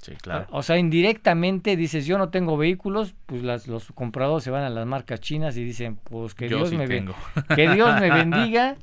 o 0.50 0.64
sea, 0.64 0.78
indirectamente 0.78 1.76
dices, 1.76 2.06
yo 2.06 2.18
no 2.18 2.30
tengo 2.30 2.58
vehículos, 2.58 3.14
pues 3.26 3.44
las, 3.44 3.68
los 3.68 3.92
compradores 3.92 4.44
se 4.44 4.50
van 4.50 4.64
a 4.64 4.70
las 4.70 4.88
marcas 4.88 5.20
chinas 5.20 5.56
y 5.58 5.64
dicen, 5.64 5.98
pues 6.04 6.34
que 6.34 6.48
Dios 6.48 6.72
me 6.74 6.88
que 7.56 7.70
Dios 7.70 8.00
me 8.00 8.10
bendiga 8.14 8.76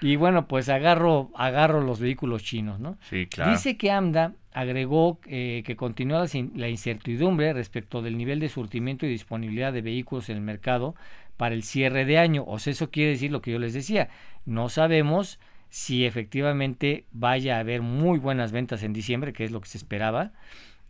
y 0.00 0.16
bueno, 0.16 0.46
pues 0.48 0.68
agarro 0.68 1.30
agarro 1.36 1.82
los 1.82 2.00
vehículos 2.00 2.42
chinos, 2.42 2.80
¿no? 2.80 2.96
Sí, 3.10 3.26
claro. 3.26 3.50
Dice 3.50 3.76
que 3.76 3.90
AMDA 3.90 4.32
agregó 4.54 5.18
eh, 5.26 5.62
que 5.66 5.76
continúa 5.76 6.24
la, 6.54 6.68
incertidumbre 6.68 7.52
respecto 7.52 8.00
del 8.00 8.16
nivel 8.16 8.38
de 8.40 8.48
surtimiento 8.48 9.04
y 9.04 9.10
disponibilidad 9.10 9.72
de 9.72 9.82
vehículos 9.82 10.28
en 10.30 10.36
el 10.36 10.42
mercado 10.42 10.94
para 11.36 11.54
el 11.54 11.64
cierre 11.64 12.04
de 12.04 12.18
año. 12.18 12.44
O 12.46 12.58
sea, 12.60 12.70
eso 12.70 12.90
quiere 12.90 13.10
decir 13.10 13.32
lo 13.32 13.42
que 13.42 13.50
yo 13.50 13.58
les 13.58 13.74
decía. 13.74 14.08
No 14.46 14.68
sabemos 14.68 15.40
si 15.74 16.06
efectivamente 16.06 17.04
vaya 17.10 17.56
a 17.56 17.58
haber 17.58 17.82
muy 17.82 18.20
buenas 18.20 18.52
ventas 18.52 18.84
en 18.84 18.92
diciembre, 18.92 19.32
que 19.32 19.42
es 19.42 19.50
lo 19.50 19.60
que 19.60 19.66
se 19.66 19.76
esperaba, 19.76 20.30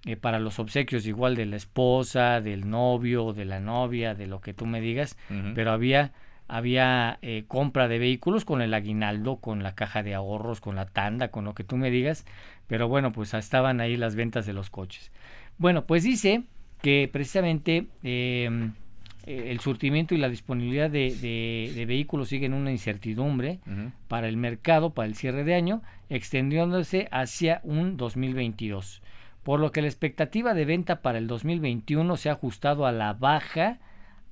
eh, 0.05 0.16
para 0.16 0.38
los 0.38 0.59
obsequios 0.59 1.07
igual 1.07 1.37
de 1.37 1.47
la 1.47 1.57
esposa, 1.57 2.42
del 2.42 2.68
novio, 2.68 3.33
de 3.33 3.47
la 3.47 3.61
novia, 3.61 4.14
de 4.14 4.27
lo 4.27 4.42
que 4.42 4.53
tú 4.53 4.66
me 4.66 4.83
digas, 4.83 5.16
pero 5.55 5.70
había 5.70 6.12
había 6.49 7.18
eh, 7.23 7.44
compra 7.49 7.88
de 7.88 7.99
vehículos 7.99 8.44
con 8.44 8.61
el 8.61 8.75
aguinaldo, 8.75 9.37
con 9.37 9.62
la 9.62 9.75
caja 9.75 10.03
de 10.03 10.12
ahorros, 10.12 10.61
con 10.61 10.77
la 10.77 10.85
tanda, 10.85 11.29
con 11.29 11.47
lo 11.47 11.55
que 11.55 11.64
tú 11.64 11.79
me 11.79 11.90
digas, 11.90 12.27
pero 12.66 12.87
bueno, 12.87 13.11
pues 13.11 13.33
estaban 13.33 13.81
ahí 13.81 13.97
las 13.97 14.16
ventas 14.16 14.44
de 14.44 14.53
los 14.53 14.68
coches. 14.68 15.11
Bueno, 15.57 15.87
pues 15.87 16.03
dice 16.03 16.42
que 16.83 17.09
precisamente 17.11 17.87
eh, 18.03 18.70
eh, 19.27 19.51
el 19.51 19.61
surtimiento 19.61 20.15
y 20.15 20.19
la 20.19 20.29
disponibilidad 20.29 20.91
de, 20.91 21.85
vehículos 21.87 22.29
siguen 22.29 22.55
una 22.55 22.71
incertidumbre 22.71 23.61
para 24.09 24.29
el 24.29 24.37
mercado, 24.37 24.91
para 24.91 25.07
el 25.07 25.15
cierre 25.15 25.45
de 25.45 25.55
año, 25.55 25.83
extendiéndose 26.09 27.09
hacia 27.11 27.61
un 27.65 27.97
2022. 27.97 29.03
Por 29.43 29.61
lo 29.61 29.73
que 29.73 29.83
la 29.83 29.89
expectativa 29.89 30.55
de 30.55 30.65
venta 30.65 31.03
para 31.03 31.19
el 31.19 31.27
2021 31.27 32.17
se 32.17 32.29
ha 32.29 32.33
ajustado 32.33 32.87
a 32.87 32.93
la 32.93 33.13
baja 33.13 33.79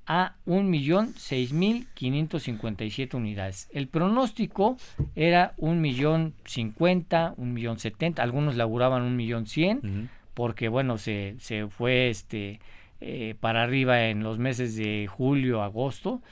a 0.07 0.37
1.006.557 0.47 3.15
unidades. 3.15 3.69
El 3.73 3.89
pronóstico 3.89 4.79
era 5.15 5.55
1.050.000, 5.59 7.37
1.070.000, 7.37 8.21
algunos 8.21 8.57
laburaban 8.57 9.19
1.100.000 9.19 10.09
porque 10.35 10.69
bueno, 10.69 10.99
se, 10.99 11.37
se 11.39 11.69
fue 11.69 12.09
este 12.09 12.61
eh, 13.03 13.35
para 13.39 13.63
arriba 13.63 14.05
en 14.07 14.23
los 14.23 14.39
meses 14.39 14.77
de 14.77 15.09
julio, 15.09 15.63
agosto. 15.63 16.23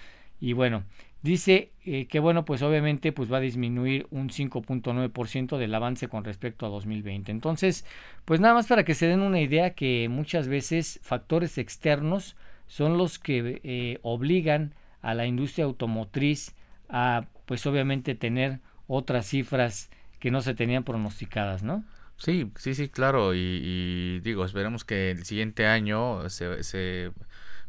Y 0.40 0.52
bueno, 0.52 0.84
dice 1.22 1.72
eh, 1.84 2.06
que 2.06 2.20
bueno, 2.20 2.44
pues 2.44 2.62
obviamente 2.62 3.12
pues 3.12 3.32
va 3.32 3.38
a 3.38 3.40
disminuir 3.40 4.06
un 4.10 4.30
5.9% 4.30 5.58
del 5.58 5.74
avance 5.74 6.08
con 6.08 6.24
respecto 6.24 6.66
a 6.66 6.68
2020. 6.68 7.32
Entonces, 7.32 7.84
pues 8.24 8.40
nada 8.40 8.54
más 8.54 8.66
para 8.66 8.84
que 8.84 8.94
se 8.94 9.06
den 9.06 9.20
una 9.20 9.40
idea 9.40 9.74
que 9.74 10.08
muchas 10.08 10.48
veces 10.48 11.00
factores 11.02 11.58
externos 11.58 12.36
son 12.66 12.96
los 12.96 13.18
que 13.18 13.60
eh, 13.64 13.98
obligan 14.02 14.74
a 15.02 15.14
la 15.14 15.26
industria 15.26 15.64
automotriz 15.64 16.54
a 16.88 17.26
pues 17.46 17.66
obviamente 17.66 18.14
tener 18.14 18.60
otras 18.86 19.26
cifras 19.26 19.90
que 20.20 20.30
no 20.30 20.40
se 20.40 20.54
tenían 20.54 20.84
pronosticadas, 20.84 21.62
¿no? 21.62 21.84
Sí, 22.22 22.52
sí, 22.56 22.74
sí, 22.74 22.88
claro. 22.90 23.34
Y, 23.34 24.20
digo, 24.20 24.44
esperemos 24.44 24.84
que 24.84 25.10
el 25.10 25.24
siguiente 25.24 25.66
año 25.66 26.28
se, 26.28 26.62
se, 26.62 27.12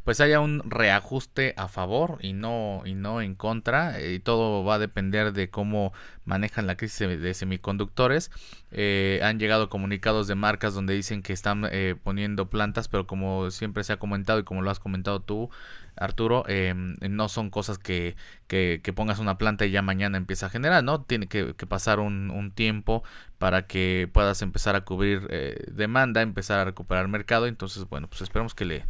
pues 0.03 0.19
haya 0.19 0.39
un 0.39 0.61
reajuste 0.69 1.53
a 1.57 1.67
favor 1.67 2.17
y 2.21 2.33
no 2.33 2.81
y 2.85 2.95
no 2.95 3.21
en 3.21 3.35
contra. 3.35 4.01
Y 4.01 4.19
todo 4.19 4.63
va 4.63 4.75
a 4.75 4.79
depender 4.79 5.33
de 5.33 5.49
cómo 5.49 5.93
manejan 6.25 6.67
la 6.67 6.75
crisis 6.75 7.21
de 7.21 7.33
semiconductores. 7.33 8.31
Eh, 8.71 9.19
han 9.23 9.39
llegado 9.39 9.69
comunicados 9.69 10.27
de 10.27 10.35
marcas 10.35 10.73
donde 10.73 10.93
dicen 10.93 11.21
que 11.21 11.33
están 11.33 11.67
eh, 11.71 11.95
poniendo 12.01 12.49
plantas, 12.49 12.87
pero 12.87 13.07
como 13.07 13.51
siempre 13.51 13.83
se 13.83 13.93
ha 13.93 13.97
comentado 13.97 14.39
y 14.39 14.43
como 14.43 14.61
lo 14.61 14.71
has 14.71 14.79
comentado 14.79 15.21
tú, 15.21 15.49
Arturo, 15.97 16.45
em, 16.47 16.95
no 17.09 17.29
son 17.29 17.49
cosas 17.49 17.77
que, 17.77 18.15
que, 18.47 18.79
pongas 18.95 19.19
una 19.19 19.37
planta 19.37 19.65
y 19.65 19.71
ya 19.71 19.81
mañana 19.81 20.17
empieza 20.17 20.47
a 20.47 20.49
generar, 20.49 20.83
¿no? 20.83 21.03
Tiene 21.03 21.27
que, 21.27 21.53
pasar 21.67 21.99
un, 21.99 22.31
un, 22.31 22.51
tiempo 22.51 23.03
para 23.37 23.67
que 23.67 24.09
puedas 24.11 24.41
empezar 24.41 24.75
a 24.75 24.81
cubrir 24.81 25.27
eh, 25.29 25.65
demanda, 25.71 26.21
empezar 26.21 26.59
a 26.59 26.65
recuperar 26.65 27.07
mercado. 27.07 27.47
Entonces, 27.47 27.87
bueno, 27.89 28.07
pues 28.07 28.21
esperemos 28.21 28.55
que, 28.55 28.65
le, 28.65 28.85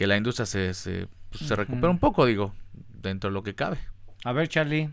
que 0.00 0.06
la 0.06 0.16
industria 0.16 0.46
se, 0.46 0.72
se, 0.72 1.08
pues, 1.28 1.50
recupere 1.50 1.88
un 1.88 1.98
poco, 1.98 2.24
digo, 2.24 2.54
dentro 2.88 3.28
de 3.28 3.34
lo 3.34 3.42
que 3.42 3.54
cabe. 3.54 3.76
A 4.24 4.32
ver, 4.32 4.48
Charlie. 4.48 4.88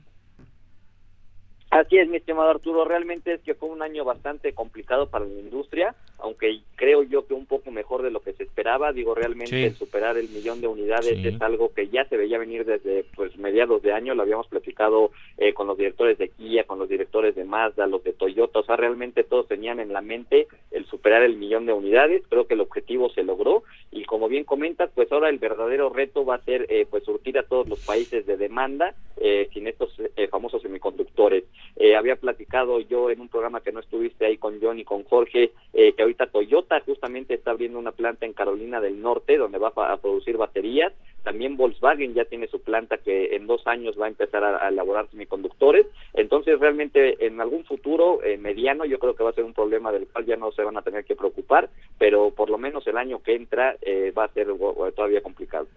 Así 1.70 1.98
es, 1.98 2.10
mi 2.10 2.17
estimado 2.17 2.50
Arturo, 2.50 2.84
realmente 2.84 3.36
es 3.36 3.41
que 3.41 3.56
fue 3.56 3.70
un 3.70 3.82
año 3.82 4.04
bastante 4.04 4.54
complicado 4.54 5.10
para 5.10 5.24
la 5.24 5.39
industria, 5.39 5.96
aunque 6.19 6.60
creo 6.75 7.03
yo 7.03 7.25
que 7.27 7.34
un 7.34 7.45
poco 7.45 7.71
mejor 7.71 8.01
de 8.01 8.12
lo 8.12 8.21
que 8.21 8.34
se 8.34 8.43
esperaba, 8.43 8.93
digo, 8.93 9.15
realmente 9.15 9.71
superar 9.71 10.17
el 10.17 10.29
millón 10.29 10.62
de 10.62 10.67
unidades 10.67 11.25
es 11.25 11.42
algo 11.42 11.73
que 11.73 11.87
ya 11.89 12.06
se 12.06 12.17
veía 12.17 12.37
venir 12.37 12.65
desde 12.65 13.06
pues 13.15 13.37
mediados 13.37 13.81
de 13.81 13.94
año, 13.94 14.15
lo 14.15 14.23
habíamos 14.23 14.48
platicado 14.48 15.12
eh, 15.37 15.54
con 15.54 15.67
los 15.67 15.77
directores 15.77 16.17
de 16.17 16.29
Kia, 16.29 16.65
con 16.65 16.79
los 16.79 16.89
directores 16.89 17.35
de 17.35 17.44
Mazda, 17.44 17.87
los 17.87 18.04
de 18.04 18.13
Toyota, 18.13 18.60
o 18.60 18.63
sea, 18.63 18.75
realmente 18.75 19.23
todos 19.23 19.48
tenían 19.48 19.79
en 19.79 19.94
la 19.94 20.02
mente 20.02 20.48
el 20.71 20.85
superar 20.85 21.23
el 21.23 21.37
millón 21.37 21.65
de 21.65 21.73
unidades, 21.73 22.23
creo 22.29 22.48
que 22.48 22.54
el 22.54 22.62
objetivo 22.62 23.10
se 23.10 23.23
logró 23.23 23.63
y 23.92 24.06
como 24.06 24.27
bien 24.27 24.44
comentas, 24.44 24.89
pues 24.94 25.12
ahora 25.12 25.29
el 25.29 25.39
verdadero 25.39 25.89
reto 25.89 26.25
va 26.25 26.35
a 26.35 26.44
ser 26.44 26.65
eh, 26.69 26.85
pues 26.89 27.04
surtir 27.04 27.37
a 27.37 27.44
todos 27.44 27.67
los 27.67 27.85
países 27.85 28.25
de 28.25 28.37
demanda 28.37 28.96
eh, 29.17 29.50
sin 29.54 29.67
estos 29.67 29.96
famosos 30.29 30.62
semiconductores. 30.62 31.44
Eh, 31.75 31.96
había 31.96 32.15
platicado 32.15 32.79
yo 32.79 33.10
en 33.10 33.21
un 33.21 33.29
programa 33.29 33.62
que 33.62 33.71
no 33.71 33.79
estuviste 33.79 34.25
ahí 34.25 34.37
con 34.37 34.60
John 34.62 34.79
y 34.79 34.83
con 34.83 35.04
Jorge, 35.04 35.52
eh, 35.73 35.94
que 35.94 36.04
ahorita 36.08 36.27
Toyota 36.27 36.79
justamente 36.81 37.33
está 37.33 37.51
abriendo 37.51 37.77
una 37.77 37.91
planta 37.91 38.25
en 38.25 38.33
Carolina 38.33 38.81
del 38.81 39.01
Norte 39.01 39.37
donde 39.37 39.58
va 39.58 39.71
a, 39.75 39.97
producir 39.97 40.37
baterías. 40.37 40.93
También 41.23 41.58
Volkswagen 41.58 42.13
ya 42.13 42.25
tiene 42.25 42.47
su 42.47 42.62
planta 42.62 42.97
que 42.97 43.35
en 43.35 43.47
dos 43.47 43.65
años 43.67 43.99
va 43.99 44.05
a 44.05 44.10
empezar 44.10 44.43
a, 44.43 44.67
elaborar 44.69 45.10
semiconductores. 45.10 45.85
Entonces, 46.13 46.60
realmente 46.60 47.25
en 47.25 47.41
algún 47.41 47.65
futuro 47.65 48.23
eh, 48.23 48.37
mediano, 48.37 48.85
yo 48.85 48.99
creo 48.99 49.15
que 49.15 49.23
va 49.23 49.31
a 49.31 49.33
ser 49.33 49.43
un 49.43 49.53
problema 49.53 49.91
del 49.91 50.08
cual 50.08 50.25
ya 50.25 50.37
no 50.37 50.51
se 50.51 50.63
van 50.63 50.77
a 50.77 50.81
tener 50.81 51.05
que 51.05 51.15
preocupar, 51.15 51.69
pero 51.97 52.31
por 52.31 52.49
lo 52.49 52.58
menos 52.58 52.87
el 52.87 52.97
año 52.97 53.21
que 53.21 53.35
entra 53.35 53.75
va 54.17 54.25
a 54.25 54.33
ser 54.33 54.47
todavía 54.95 55.21
complicado. 55.21 55.67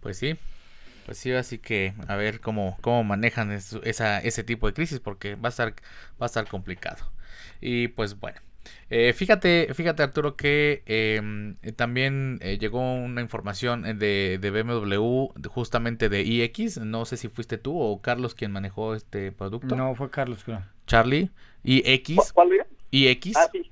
Pues 0.00 0.16
sí, 0.18 0.34
pues 1.04 1.18
sí, 1.18 1.32
así 1.32 1.58
que 1.58 1.92
a 2.08 2.16
ver 2.16 2.40
cómo, 2.40 2.78
cómo 2.80 3.04
manejan 3.04 3.50
ese 3.50 4.44
tipo 4.44 4.66
de 4.66 4.72
crisis 4.72 5.00
porque 5.00 5.34
va 5.34 5.48
a 5.48 5.50
estar, 5.50 5.74
va 6.20 6.26
a 6.26 6.26
estar 6.26 6.46
complicado. 6.48 7.04
Y 7.60 7.88
pues 7.88 8.18
bueno. 8.18 8.40
Eh, 8.88 9.12
fíjate, 9.12 9.72
fíjate 9.74 10.02
Arturo 10.02 10.36
que 10.36 10.82
em, 10.86 11.56
también 11.76 12.38
eh, 12.42 12.58
llegó 12.58 12.94
una 12.94 13.20
información 13.20 13.82
de, 13.98 14.38
de, 14.40 14.50
BMW 14.50 15.28
justamente 15.48 16.08
de 16.08 16.22
iX. 16.22 16.78
No 16.78 17.04
sé 17.04 17.16
si 17.16 17.28
fuiste 17.28 17.58
tú 17.58 17.78
o 17.80 18.00
Carlos 18.02 18.34
quien 18.34 18.52
manejó 18.52 18.94
este 18.94 19.32
producto. 19.32 19.76
No, 19.76 19.94
fue 19.94 20.10
Carlos, 20.10 20.42
creo. 20.44 20.62
Charlie. 20.86 21.30
iX. 21.62 22.32
¿Cuál 22.32 22.48
iX. 22.90 23.36
Ah, 23.36 23.48
sí. 23.52 23.70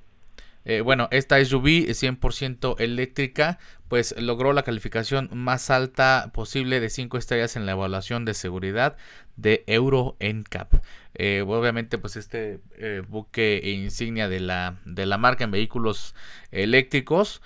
Eh, 0.65 0.81
bueno, 0.81 1.07
esta 1.11 1.43
SUV 1.43 1.87
100% 1.93 2.75
eléctrica, 2.79 3.57
pues 3.87 4.13
logró 4.19 4.53
la 4.53 4.63
calificación 4.63 5.29
más 5.33 5.69
alta 5.69 6.31
posible 6.33 6.79
de 6.79 6.89
5 6.89 7.17
estrellas 7.17 7.55
en 7.55 7.65
la 7.65 7.71
evaluación 7.71 8.25
de 8.25 8.33
seguridad 8.33 8.95
de 9.35 9.63
Euro 9.67 10.15
NCAP. 10.19 10.73
Eh, 11.15 11.43
obviamente, 11.45 11.97
pues 11.97 12.15
este 12.15 12.59
eh, 12.77 13.01
buque 13.07 13.61
insignia 13.63 14.29
de 14.29 14.39
la, 14.39 14.79
de 14.85 15.05
la 15.05 15.17
marca 15.17 15.43
en 15.43 15.51
vehículos 15.51 16.15
eléctricos 16.51 17.41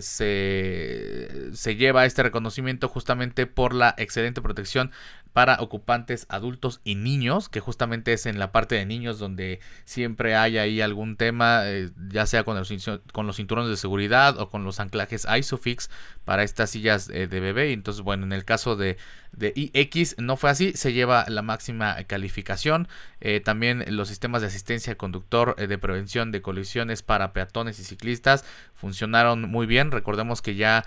se, 0.00 1.50
se 1.52 1.76
lleva 1.76 2.04
este 2.04 2.24
reconocimiento 2.24 2.88
justamente 2.88 3.46
por 3.46 3.74
la 3.74 3.94
excelente 3.96 4.42
protección 4.42 4.90
para 5.32 5.56
ocupantes 5.60 6.26
adultos 6.28 6.80
y 6.84 6.94
niños, 6.94 7.48
que 7.48 7.60
justamente 7.60 8.12
es 8.12 8.26
en 8.26 8.38
la 8.38 8.52
parte 8.52 8.74
de 8.74 8.84
niños 8.84 9.18
donde 9.18 9.60
siempre 9.84 10.36
hay 10.36 10.58
ahí 10.58 10.80
algún 10.80 11.16
tema, 11.16 11.62
eh, 11.64 11.90
ya 12.08 12.26
sea 12.26 12.44
con, 12.44 12.56
los 12.56 13.36
cinturones 13.36 13.70
de 13.70 13.76
seguridad 13.76 14.38
o 14.38 14.50
con 14.50 14.64
los 14.64 14.78
anclajes 14.78 15.26
ISOFIX 15.26 15.88
para 16.24 16.42
estas 16.42 16.70
sillas 16.70 17.08
eh, 17.08 17.26
de 17.26 17.40
bebé. 17.40 17.72
Entonces, 17.72 18.02
bueno, 18.02 18.24
en 18.24 18.32
el 18.32 18.44
caso 18.44 18.76
de, 18.76 18.98
iX 19.40 20.16
no 20.18 20.36
fue 20.36 20.50
así, 20.50 20.72
se 20.74 20.92
lleva 20.92 21.24
la 21.28 21.40
máxima 21.40 21.96
calificación. 22.04 22.86
Eh, 23.20 23.40
también 23.40 23.84
los 23.88 24.08
sistemas 24.08 24.42
de 24.42 24.48
asistencia 24.48 24.90
al 24.90 24.96
conductor 24.98 25.56
de 25.56 25.78
prevención 25.78 26.32
de 26.32 26.42
colisiones 26.42 27.02
para 27.02 27.32
peatones 27.32 27.78
y 27.80 27.84
ciclistas 27.84 28.44
funcionaron 28.74 29.48
muy 29.48 29.64
bien. 29.66 29.90
Recordemos 29.90 30.42
que 30.42 30.56
ya 30.56 30.84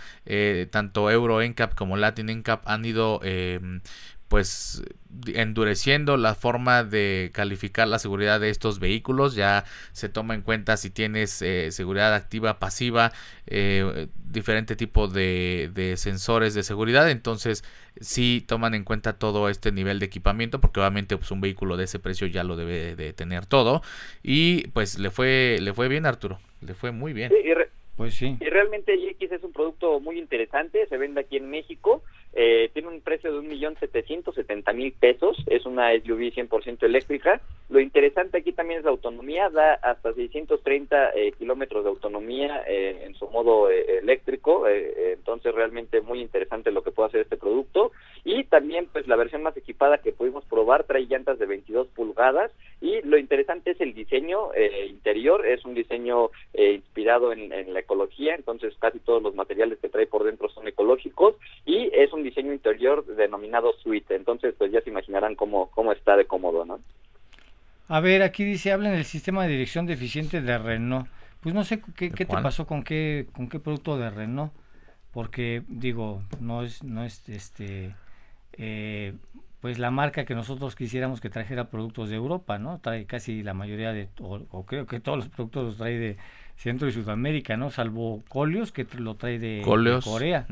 tanto 0.70 1.10
Euro 1.10 1.42
NCAP 1.42 1.74
como 1.74 1.98
Latin 1.98 2.28
NCAP 2.28 2.68
han 2.68 2.86
ido 2.86 3.20
pues 4.28 4.84
endureciendo 5.34 6.18
la 6.18 6.36
forma 6.36 6.84
de 6.84 7.32
calificar 7.34 7.88
la 7.88 8.00
seguridad 8.00 8.40
de 8.40 8.50
estos 8.50 8.80
vehículos. 8.80 9.36
Ya 9.36 9.66
se 9.92 10.10
toma 10.10 10.34
en 10.34 10.42
cuenta 10.42 10.78
si 10.78 10.90
tienes 10.90 11.42
eh, 11.42 11.72
seguridad 11.72 12.14
activa 12.14 12.60
pasiva 12.60 13.12
eh, 13.48 14.08
diferente 14.26 14.76
tipo 14.76 15.08
de, 15.08 15.70
de, 15.74 15.98
sensores 15.98 16.54
de 16.54 16.64
seguridad. 16.64 17.10
Entonces 17.10 17.64
sí 18.00 18.44
toman 18.46 18.74
en 18.74 18.84
cuenta 18.84 19.14
todo 19.14 19.48
este 19.50 19.72
nivel 19.72 20.00
de 20.00 20.08
equipamiento 20.08 20.60
porque 20.60 20.80
obviamente 20.80 21.18
pues, 21.18 21.32
un 21.32 21.42
vehículo 21.42 21.78
de 21.78 21.86
ese 21.86 22.00
precio 22.00 22.28
ya 22.28 22.44
lo 22.44 22.56
debe 22.56 22.96
de 22.96 23.14
tener 23.14 23.46
todo. 23.46 23.82
Y 24.24 24.68
pues 24.70 24.98
le 24.98 25.12
fue 25.12 25.58
le 25.62 25.74
fue 25.74 25.88
bien 25.88 26.06
Arturo. 26.06 26.40
Le 26.62 26.74
fue 26.74 26.92
muy 26.92 27.14
bien. 27.14 27.32
Pues 27.96 28.14
sí. 28.16 28.38
Y 28.40 28.46
realmente 28.50 28.94
X 28.94 29.32
es 29.32 29.44
un 29.44 29.54
producto 29.54 30.00
muy 30.02 30.20
interesante, 30.20 30.86
se 30.88 30.98
vende 30.98 31.22
aquí 31.22 31.38
en 31.38 31.50
México, 31.50 32.04
eh, 32.36 32.70
tiene 32.74 32.90
un 32.90 33.00
precio 33.00 33.32
de 33.32 33.40
un 33.40 33.48
millón 33.48 33.78
setecientos 33.80 34.36
setenta 34.36 34.74
mil 34.74 34.92
pesos, 34.92 35.38
es 35.48 35.66
una 35.66 35.92
SUV 35.94 36.34
100% 36.34 36.84
eléctrica. 36.84 37.42
Lo 37.68 37.80
interesante 37.80 38.38
aquí 38.38 38.52
también 38.52 38.80
es 38.80 38.86
la 38.86 38.92
autonomía, 38.92 39.50
da 39.50 39.74
hasta 39.76 40.14
630 40.14 41.12
eh, 41.16 41.32
kilómetros 41.32 41.84
de 41.84 41.90
autonomía 41.90 42.64
eh, 42.68 43.06
en 43.06 43.16
su 43.16 43.28
modo 43.30 43.72
eh, 43.72 44.00
eléctrico, 44.00 44.68
entonces 44.68 45.56
realmente 45.56 46.02
muy 46.02 46.22
interesante 46.22 46.72
lo 46.72 46.84
que 46.84 46.92
puede 46.92 47.08
hacer 47.08 47.22
este 47.22 47.38
producto. 47.38 47.92
Y 48.24 48.44
también 48.44 48.88
pues 48.92 49.08
la 49.08 49.16
versión 49.16 49.42
más 49.42 49.58
equipada 49.58 50.00
que 50.00 50.12
pudimos 50.12 50.46
probar 50.46 50.84
trae 50.84 51.06
llantas 51.06 51.40
de 51.40 51.46
22 51.46 51.88
pulgadas 51.88 52.52
y 52.82 53.02
lo 53.02 53.18
interesante 53.18 53.72
es 53.72 53.82
el 53.82 53.94
diseño 53.94 54.50
interior, 54.88 55.46
es 55.46 55.64
un 55.66 55.74
diseño 55.74 56.30
inspirado 56.54 57.32
en, 57.32 57.52
en 57.54 57.74
la 57.74 57.80
ecología, 57.80 58.36
entonces 58.36 58.76
casi 58.80 59.00
todos 59.00 59.24
los 59.24 59.36
materiales 59.36 59.80
que 59.80 59.90
trae 59.90 60.06
por 60.06 60.24
dentro 60.24 60.50
son 60.50 60.68
ecológicos 60.68 61.36
y 61.66 61.90
es 61.94 62.14
un 62.14 62.24
diseño 62.26 62.54
interior 62.54 63.06
denominado 63.06 63.74
suite, 63.82 64.16
entonces 64.16 64.54
pues 64.58 64.72
ya 64.72 64.82
se 64.82 64.90
imaginarán 64.90 65.36
cómo, 65.36 65.70
cómo 65.72 65.92
está 65.92 66.16
de 66.18 66.26
cómodo, 66.26 66.66
¿no? 66.66 66.80
A 67.88 68.00
ver, 68.00 68.24
aquí 68.24 68.44
dice, 68.44 68.72
hablan 68.72 68.94
del 68.94 69.06
sistema 69.06 69.44
de 69.44 69.50
dirección 69.50 69.86
deficiente 69.86 70.42
de 70.42 70.58
Renault. 70.58 71.08
Pues 71.42 71.54
no 71.54 71.64
sé 71.64 71.82
qué, 71.96 72.12
qué 72.12 72.26
te 72.26 72.34
pasó 72.34 72.66
con 72.66 72.84
qué, 72.84 73.28
con 73.34 73.48
qué 73.48 73.60
producto 73.60 73.98
de 73.98 74.10
Renault, 74.10 74.52
porque 75.12 75.62
digo, 75.68 76.24
no 76.40 76.64
es, 76.64 76.84
no 76.84 77.04
es 77.04 77.30
este, 77.30 77.96
eh, 78.54 79.14
pues 79.62 79.78
la 79.78 79.92
marca 79.92 80.26
que 80.26 80.34
nosotros 80.34 80.76
quisiéramos 80.76 81.22
que 81.22 81.30
trajera 81.30 81.70
productos 81.70 82.10
de 82.10 82.16
Europa, 82.16 82.58
¿no? 82.58 82.80
Trae 82.80 83.06
casi 83.06 83.44
la 83.44 83.54
mayoría 83.54 83.94
de, 83.94 84.10
o 84.20 84.66
creo 84.66 84.88
que 84.88 85.00
todos 85.00 85.20
los 85.20 85.30
productos 85.30 85.64
los 85.66 85.78
trae 85.78 86.00
de, 86.00 86.18
Centro 86.58 86.88
y 86.88 86.92
Sudamérica, 86.92 87.58
¿no? 87.58 87.70
Salvo 87.70 88.24
Colios, 88.30 88.72
que 88.72 88.88
lo 88.98 89.16
trae 89.16 89.40
de, 89.40 89.62
Corea, 90.04 90.48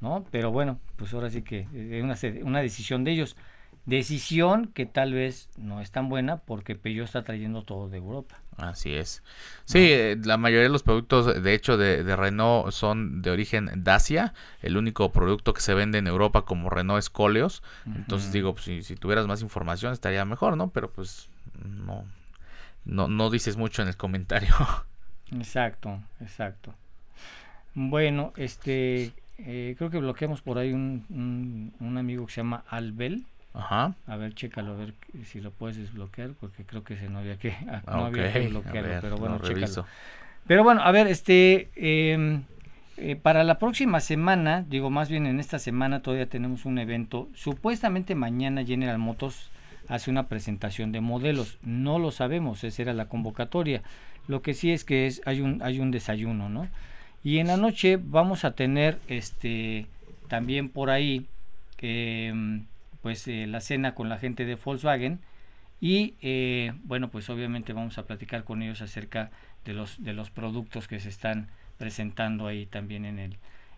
¿no? 0.00 0.24
Pero 0.30 0.50
bueno, 0.50 0.78
pues 0.96 1.12
ahora 1.14 1.30
sí 1.30 1.42
que 1.42 1.66
es 1.72 2.02
una, 2.02 2.16
una 2.44 2.60
decisión 2.60 3.04
de 3.04 3.12
ellos. 3.12 3.36
Decisión 3.86 4.68
que 4.68 4.84
tal 4.84 5.14
vez 5.14 5.48
no 5.56 5.80
es 5.80 5.90
tan 5.90 6.08
buena 6.08 6.36
porque 6.38 6.76
Peugeot 6.76 7.06
está 7.06 7.24
trayendo 7.24 7.62
todo 7.62 7.88
de 7.88 7.96
Europa. 7.96 8.38
Así 8.58 8.94
es. 8.94 9.22
Sí, 9.64 9.78
eh, 9.90 10.18
la 10.22 10.36
mayoría 10.36 10.64
de 10.64 10.68
los 10.68 10.82
productos, 10.82 11.42
de 11.42 11.54
hecho, 11.54 11.78
de, 11.78 12.14
Renault 12.14 12.72
son 12.72 13.22
de 13.22 13.30
origen 13.30 13.70
Dacia. 13.76 14.34
El 14.60 14.76
único 14.76 15.12
producto 15.12 15.54
que 15.54 15.62
se 15.62 15.72
vende 15.72 15.98
en 15.98 16.06
Europa 16.06 16.42
como 16.42 16.68
Renault 16.68 16.98
es 16.98 17.08
Coleos. 17.08 17.62
Entonces 17.86 18.32
digo, 18.32 18.52
pues, 18.52 18.66
si, 18.66 18.82
si, 18.82 18.96
tuvieras 18.96 19.26
más 19.26 19.40
información 19.40 19.92
estaría 19.92 20.24
mejor, 20.24 20.56
¿no? 20.56 20.70
Pero 20.70 20.90
pues 20.90 21.30
no, 21.64 22.04
no, 22.84 23.08
no 23.08 23.30
dices 23.30 23.56
mucho 23.56 23.82
en 23.82 23.88
el 23.88 23.96
comentario. 23.96 24.54
Exacto, 25.32 26.00
exacto. 26.20 26.74
Bueno, 27.74 28.32
este, 28.36 29.12
eh, 29.46 29.74
creo 29.76 29.90
que 29.90 29.98
bloqueamos 29.98 30.42
por 30.42 30.58
ahí 30.58 30.72
un, 30.72 31.72
un, 31.80 31.98
amigo 31.98 32.26
que 32.26 32.32
se 32.32 32.40
llama 32.40 32.64
Albel. 32.68 33.24
Ajá. 33.54 33.94
A 34.06 34.16
ver, 34.16 34.34
chécalo, 34.34 34.72
a 34.72 34.76
ver 34.76 34.94
si 35.24 35.40
lo 35.40 35.50
puedes 35.50 35.76
desbloquear, 35.76 36.30
porque 36.40 36.64
creo 36.64 36.84
que 36.84 36.96
se 36.96 37.08
no 37.08 37.18
había 37.18 37.36
que, 37.36 37.50
ah, 37.68 37.82
no 37.86 38.06
había 38.06 38.32
que 38.32 38.48
bloquearlo, 38.48 39.00
pero 39.00 39.16
bueno, 39.16 39.38
chécalo. 39.40 39.86
Pero 40.46 40.64
bueno, 40.64 40.82
a 40.82 40.90
ver, 40.90 41.06
este, 41.06 41.70
em, 41.76 42.42
eh, 42.96 43.16
para 43.16 43.44
la 43.44 43.58
próxima 43.58 44.00
semana, 44.00 44.64
digo 44.68 44.90
más 44.90 45.08
bien 45.08 45.26
en 45.26 45.40
esta 45.40 45.58
semana 45.58 46.02
todavía 46.02 46.26
tenemos 46.26 46.64
un 46.64 46.78
evento, 46.78 47.28
supuestamente 47.34 48.14
mañana 48.14 48.64
General 48.64 48.98
Motors 48.98 49.50
hace 49.88 50.10
una 50.10 50.28
presentación 50.28 50.92
de 50.92 51.00
modelos, 51.00 51.58
no 51.62 51.98
lo 51.98 52.10
sabemos, 52.10 52.62
esa 52.64 52.82
era 52.82 52.94
la 52.94 53.06
convocatoria. 53.06 53.82
Lo 54.28 54.42
que 54.42 54.54
sí 54.54 54.70
es 54.70 54.84
que 54.84 55.06
es, 55.06 55.22
hay, 55.24 55.40
un, 55.40 55.60
hay 55.62 55.80
un 55.80 55.90
desayuno, 55.90 56.48
¿no? 56.48 56.68
Y 57.22 57.38
en 57.38 57.48
la 57.48 57.56
noche 57.56 57.98
vamos 58.02 58.44
a 58.44 58.52
tener 58.52 58.98
este 59.08 59.86
también 60.28 60.68
por 60.68 60.90
ahí 60.90 61.26
em, 61.78 62.66
pues 63.02 63.26
eh, 63.28 63.46
la 63.46 63.60
cena 63.60 63.94
con 63.94 64.08
la 64.08 64.18
gente 64.18 64.44
de 64.44 64.54
Volkswagen. 64.54 65.20
Y 65.80 66.14
eh, 66.22 66.72
bueno 66.84 67.08
pues 67.08 67.28
obviamente 67.30 67.72
vamos 67.72 67.98
a 67.98 68.06
platicar 68.06 68.44
con 68.44 68.62
ellos 68.62 68.82
acerca 68.82 69.30
de 69.64 69.74
los 69.74 70.02
de 70.02 70.12
los 70.12 70.30
productos 70.30 70.88
que 70.88 71.00
se 71.00 71.08
están 71.08 71.48
presentando 71.78 72.46
ahí 72.46 72.66
también 72.66 73.04
en 73.04 73.18
el 73.18 73.36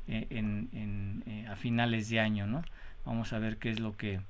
eh, 0.09 0.27
en, 0.31 1.47
a 1.49 1.55
finales 1.55 2.09
de 2.09 2.19
año 2.19 2.47
no 2.47 2.65
vamos 3.05 3.33
a 3.33 3.39
ver 3.39 3.59
qué 3.59 3.71
es 3.71 3.79
lo 3.79 3.97
que 3.97 4.21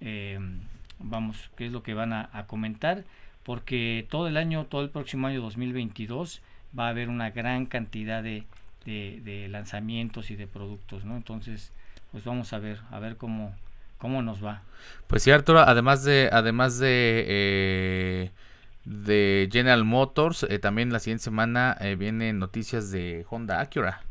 em, 0.00 0.60
vamos, 0.98 1.50
qué 1.56 1.66
es 1.66 1.72
lo 1.72 1.82
que 1.82 1.94
van 1.94 2.12
a, 2.12 2.46
comentar, 2.46 3.04
porque 3.42 4.06
todo 4.10 4.28
el 4.28 4.36
año, 4.36 4.66
todo 4.66 4.82
el 4.82 4.90
próximo 4.90 5.26
año 5.26 5.40
2022 5.40 6.42
va 6.78 6.86
a 6.86 6.90
haber 6.90 7.08
una 7.08 7.30
gran 7.30 7.66
cantidad 7.66 8.22
de, 8.22 8.44
de, 8.84 9.48
lanzamientos 9.48 10.30
y 10.30 10.36
de 10.36 10.46
productos, 10.46 11.04
¿no? 11.04 11.16
Entonces, 11.16 11.72
pues 12.12 12.24
vamos 12.24 12.52
a 12.52 12.58
ver, 12.58 12.78
a 12.90 12.98
ver 12.98 13.16
cómo, 13.16 13.54
cómo 13.98 14.22
nos 14.22 14.44
va. 14.44 14.62
Pues 15.06 15.22
sí, 15.22 15.30
Arturo, 15.30 15.60
además 15.60 16.04
de, 16.04 16.28
además 16.32 16.78
de, 16.78 17.24
eh, 17.26 18.30
de 18.84 19.48
General 19.50 19.84
Motors, 19.84 20.44
eh, 20.44 20.58
también 20.58 20.92
la 20.92 21.00
siguiente 21.00 21.24
semana 21.24 21.76
eh, 21.80 21.96
vienen 21.96 22.38
noticias 22.38 22.90
de 22.90 23.24
Honda 23.28 23.60
Acura. 23.60 24.02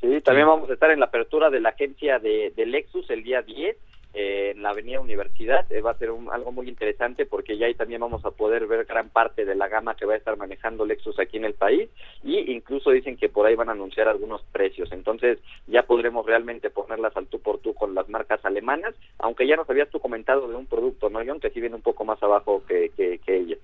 Sí, 0.00 0.20
también 0.22 0.46
vamos 0.46 0.68
a 0.70 0.74
estar 0.74 0.90
en 0.90 1.00
la 1.00 1.06
apertura 1.06 1.50
de 1.50 1.60
la 1.60 1.70
agencia 1.70 2.18
de, 2.18 2.52
de 2.54 2.66
Lexus 2.66 3.08
el 3.10 3.22
día 3.22 3.42
10 3.42 3.76
eh, 4.18 4.52
en 4.56 4.62
la 4.62 4.70
Avenida 4.70 4.98
Universidad. 4.98 5.70
Eh, 5.70 5.82
va 5.82 5.90
a 5.90 5.98
ser 5.98 6.08
algo 6.32 6.50
muy 6.50 6.70
interesante 6.70 7.26
porque 7.26 7.58
ya 7.58 7.66
ahí 7.66 7.74
también 7.74 8.00
vamos 8.00 8.24
a 8.24 8.30
poder 8.30 8.66
ver 8.66 8.86
gran 8.86 9.10
parte 9.10 9.44
de 9.44 9.54
la 9.54 9.68
gama 9.68 9.94
que 9.94 10.06
va 10.06 10.14
a 10.14 10.16
estar 10.16 10.38
manejando 10.38 10.86
Lexus 10.86 11.18
aquí 11.18 11.36
en 11.36 11.44
el 11.44 11.52
país 11.52 11.90
y 12.24 12.50
incluso 12.50 12.92
dicen 12.92 13.18
que 13.18 13.28
por 13.28 13.44
ahí 13.44 13.54
van 13.54 13.68
a 13.68 13.72
anunciar 13.72 14.08
algunos 14.08 14.42
precios. 14.52 14.90
Entonces 14.90 15.38
ya 15.66 15.82
podremos 15.82 16.24
realmente 16.24 16.70
ponerlas 16.70 17.14
al 17.14 17.26
tú 17.26 17.40
por 17.40 17.58
tú 17.58 17.74
con 17.74 17.94
las 17.94 18.08
marcas 18.08 18.42
alemanas, 18.46 18.94
aunque 19.18 19.46
ya 19.46 19.54
nos 19.54 19.68
habías 19.68 19.90
tú 19.90 20.00
comentado 20.00 20.48
de 20.48 20.56
un 20.56 20.64
producto, 20.64 21.10
¿no, 21.10 21.20
John? 21.26 21.38
Que 21.38 21.50
sí 21.50 21.60
viene 21.60 21.76
un 21.76 21.82
poco 21.82 22.06
más 22.06 22.22
abajo 22.22 22.62
que, 22.66 22.90
que, 22.96 23.20
ellas. 23.26 23.58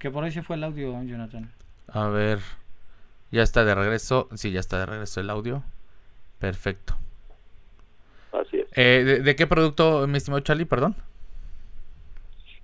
que 0.00 0.10
por 0.10 0.24
ahí 0.24 0.30
se 0.30 0.42
fue 0.42 0.56
el 0.56 0.64
audio, 0.64 0.92
Jonathan. 1.04 1.50
A 1.88 2.08
ver, 2.08 2.38
ya 3.30 3.42
está 3.42 3.66
de 3.66 3.74
regreso. 3.74 4.30
Sí, 4.34 4.50
ya 4.50 4.60
está 4.60 4.78
de 4.78 4.86
regreso 4.86 5.20
el 5.20 5.28
audio. 5.28 5.62
Perfecto. 6.38 6.94
Eh, 8.76 9.20
¿de, 9.22 9.36
qué 9.36 9.46
producto, 9.46 10.06
mi 10.06 10.18
estimado 10.18 10.40
Charlie, 10.40 10.64
perdón? 10.64 10.94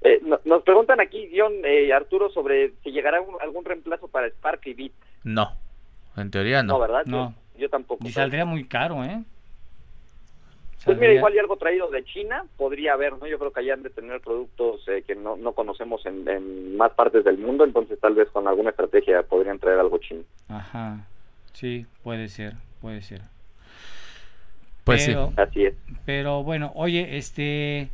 Eh, 0.03 0.21
nos 0.45 0.63
preguntan 0.63 1.01
aquí, 1.01 1.31
John, 1.37 1.53
eh, 1.65 1.93
Arturo, 1.93 2.31
sobre 2.31 2.73
si 2.85 2.93
llegará 2.93 3.19
algún 3.41 3.65
reemplazo 3.65 4.09
para 4.09 4.29
Spark 4.29 4.67
y 4.67 4.75
Bit. 4.75 4.93
No, 5.25 5.53
en 6.17 6.31
teoría 6.31 6.63
no. 6.63 6.75
No, 6.75 6.79
¿verdad? 6.79 7.05
No. 7.07 7.35
Yo, 7.59 7.69
tampoco. 7.69 8.07
Y 8.07 8.13
saldría 8.13 8.45
muy 8.45 8.65
caro, 8.65 9.03
¿eh? 9.03 9.25
Pues 10.85 10.99
mira, 10.99 11.13
igual 11.13 11.35
y 11.35 11.39
algo 11.41 11.57
traído 11.57 11.91
de 11.91 12.05
China 12.05 12.45
podría 12.57 12.93
haber, 12.93 13.19
¿no? 13.19 13.27
Yo 13.27 13.41
creo 13.41 13.53
que 13.53 13.59
allá 13.59 13.75
han 13.75 13.83
de 13.83 13.91
tener 13.91 14.21
productos 14.21 14.87
eh, 14.87 15.03
que 15.05 15.17
no, 15.17 15.37
no 15.37 15.53
conocemos 15.53 16.07
en, 16.07 16.29
en, 16.29 16.77
más 16.77 16.93
partes 16.93 17.25
del 17.25 17.39
mundo, 17.39 17.65
entonces 17.65 17.99
tal 17.99 18.15
vez 18.15 18.29
con 18.31 18.47
alguna 18.47 18.71
estrategia 18.71 19.25
podrían 19.25 19.59
traer 19.59 19.81
algo 19.81 19.99
chino. 19.99 20.23
Ajá, 20.49 21.09
sí, 21.55 21.87
puede 22.05 22.29
ser, 22.29 22.55
puede 22.81 23.03
ser. 23.03 23.23
Pues 24.87 25.05
sí. 25.05 25.13
Así 25.37 25.65
es. 25.65 25.75
Pero 26.05 26.45
bueno, 26.45 26.71
oye, 26.77 27.19
este... 27.19 27.89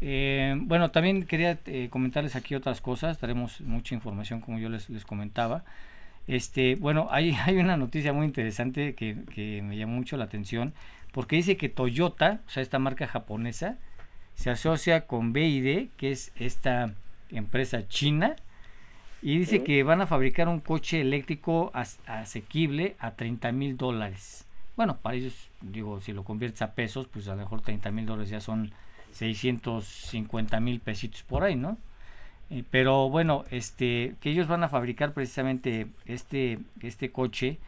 Eh, 0.00 0.54
bueno, 0.56 0.92
también 0.92 1.26
quería 1.26 1.58
eh, 1.66 1.88
comentarles 1.90 2.36
aquí 2.36 2.54
otras 2.54 2.80
cosas, 2.80 3.18
tenemos 3.18 3.60
mucha 3.60 3.94
información 3.94 4.40
como 4.40 4.58
yo 4.60 4.68
les, 4.68 4.88
les 4.88 5.04
comentaba. 5.04 5.64
Este, 6.28 6.76
bueno, 6.76 7.08
hay, 7.10 7.36
hay 7.44 7.56
una 7.56 7.76
noticia 7.76 8.12
muy 8.12 8.24
interesante 8.24 8.94
que, 8.94 9.16
que 9.34 9.62
me 9.62 9.76
llamó 9.76 9.94
mucho 9.94 10.16
la 10.16 10.24
atención, 10.24 10.74
porque 11.12 11.36
dice 11.36 11.56
que 11.56 11.68
Toyota, 11.68 12.40
o 12.46 12.50
sea, 12.50 12.62
esta 12.62 12.78
marca 12.78 13.08
japonesa, 13.08 13.78
se 14.34 14.50
asocia 14.50 15.06
con 15.06 15.32
BID, 15.32 15.88
que 15.96 16.12
es 16.12 16.32
esta 16.36 16.94
empresa 17.30 17.88
china, 17.88 18.36
y 19.22 19.38
dice 19.38 19.64
que 19.64 19.82
van 19.82 20.00
a 20.00 20.06
fabricar 20.06 20.48
un 20.48 20.60
coche 20.60 21.00
eléctrico 21.00 21.72
asequible 22.06 22.94
a 23.00 23.12
30 23.12 23.50
mil 23.52 23.76
dólares. 23.76 24.46
Bueno, 24.82 24.98
para 25.00 25.14
ellos, 25.14 25.48
digo, 25.60 26.00
si 26.00 26.12
lo 26.12 26.24
conviertes 26.24 26.60
a 26.60 26.72
pesos, 26.74 27.06
pues 27.06 27.28
a 27.28 27.36
lo 27.36 27.42
mejor 27.42 27.60
30 27.60 27.92
mil 27.92 28.04
dólares 28.04 28.30
ya 28.30 28.40
son 28.40 28.72
650 29.12 30.58
mil 30.58 30.80
pesitos 30.80 31.22
por 31.22 31.44
ahí, 31.44 31.54
¿no? 31.54 31.78
Eh, 32.50 32.64
pero 32.68 33.08
bueno, 33.08 33.44
este, 33.52 34.16
que 34.20 34.30
ellos 34.30 34.48
van 34.48 34.64
a 34.64 34.68
fabricar 34.68 35.12
precisamente 35.12 35.86
este, 36.04 36.58
este 36.80 37.12
coche 37.12 37.58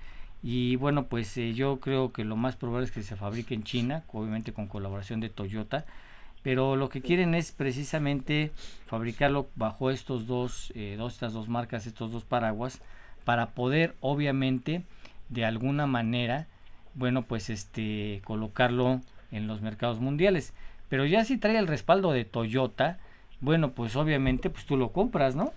y 0.42 0.74
bueno, 0.74 1.04
pues 1.06 1.36
eh, 1.36 1.54
yo 1.54 1.78
creo 1.78 2.12
que 2.12 2.24
lo 2.24 2.34
más 2.34 2.56
probable 2.56 2.86
es 2.86 2.90
que 2.90 3.04
se 3.04 3.14
fabrique 3.14 3.54
en 3.54 3.62
China, 3.62 4.02
obviamente 4.12 4.52
con 4.52 4.66
colaboración 4.66 5.20
de 5.20 5.28
Toyota, 5.28 5.84
pero 6.42 6.74
lo 6.74 6.88
que 6.88 7.00
quieren 7.00 7.36
es 7.36 7.52
precisamente 7.52 8.50
fabricarlo 8.86 9.46
bajo 9.54 9.92
estos 9.92 10.26
dos, 10.26 10.72
eh, 10.74 10.96
dos, 10.98 11.12
estas 11.12 11.32
dos 11.32 11.48
marcas, 11.48 11.86
estos 11.86 12.10
dos 12.10 12.24
paraguas, 12.24 12.80
para 13.24 13.50
poder 13.50 13.94
obviamente 14.00 14.82
de 15.28 15.44
alguna 15.44 15.86
manera 15.86 16.48
bueno, 16.94 17.22
pues 17.22 17.50
este 17.50 18.22
colocarlo 18.24 19.00
en 19.30 19.46
los 19.46 19.60
mercados 19.60 20.00
mundiales. 20.00 20.52
Pero 20.88 21.06
ya 21.06 21.24
si 21.24 21.38
trae 21.38 21.58
el 21.58 21.66
respaldo 21.66 22.12
de 22.12 22.24
Toyota, 22.24 22.98
bueno, 23.40 23.72
pues 23.72 23.96
obviamente 23.96 24.50
pues 24.50 24.64
tú 24.64 24.76
lo 24.76 24.92
compras, 24.92 25.34
¿no? 25.34 25.52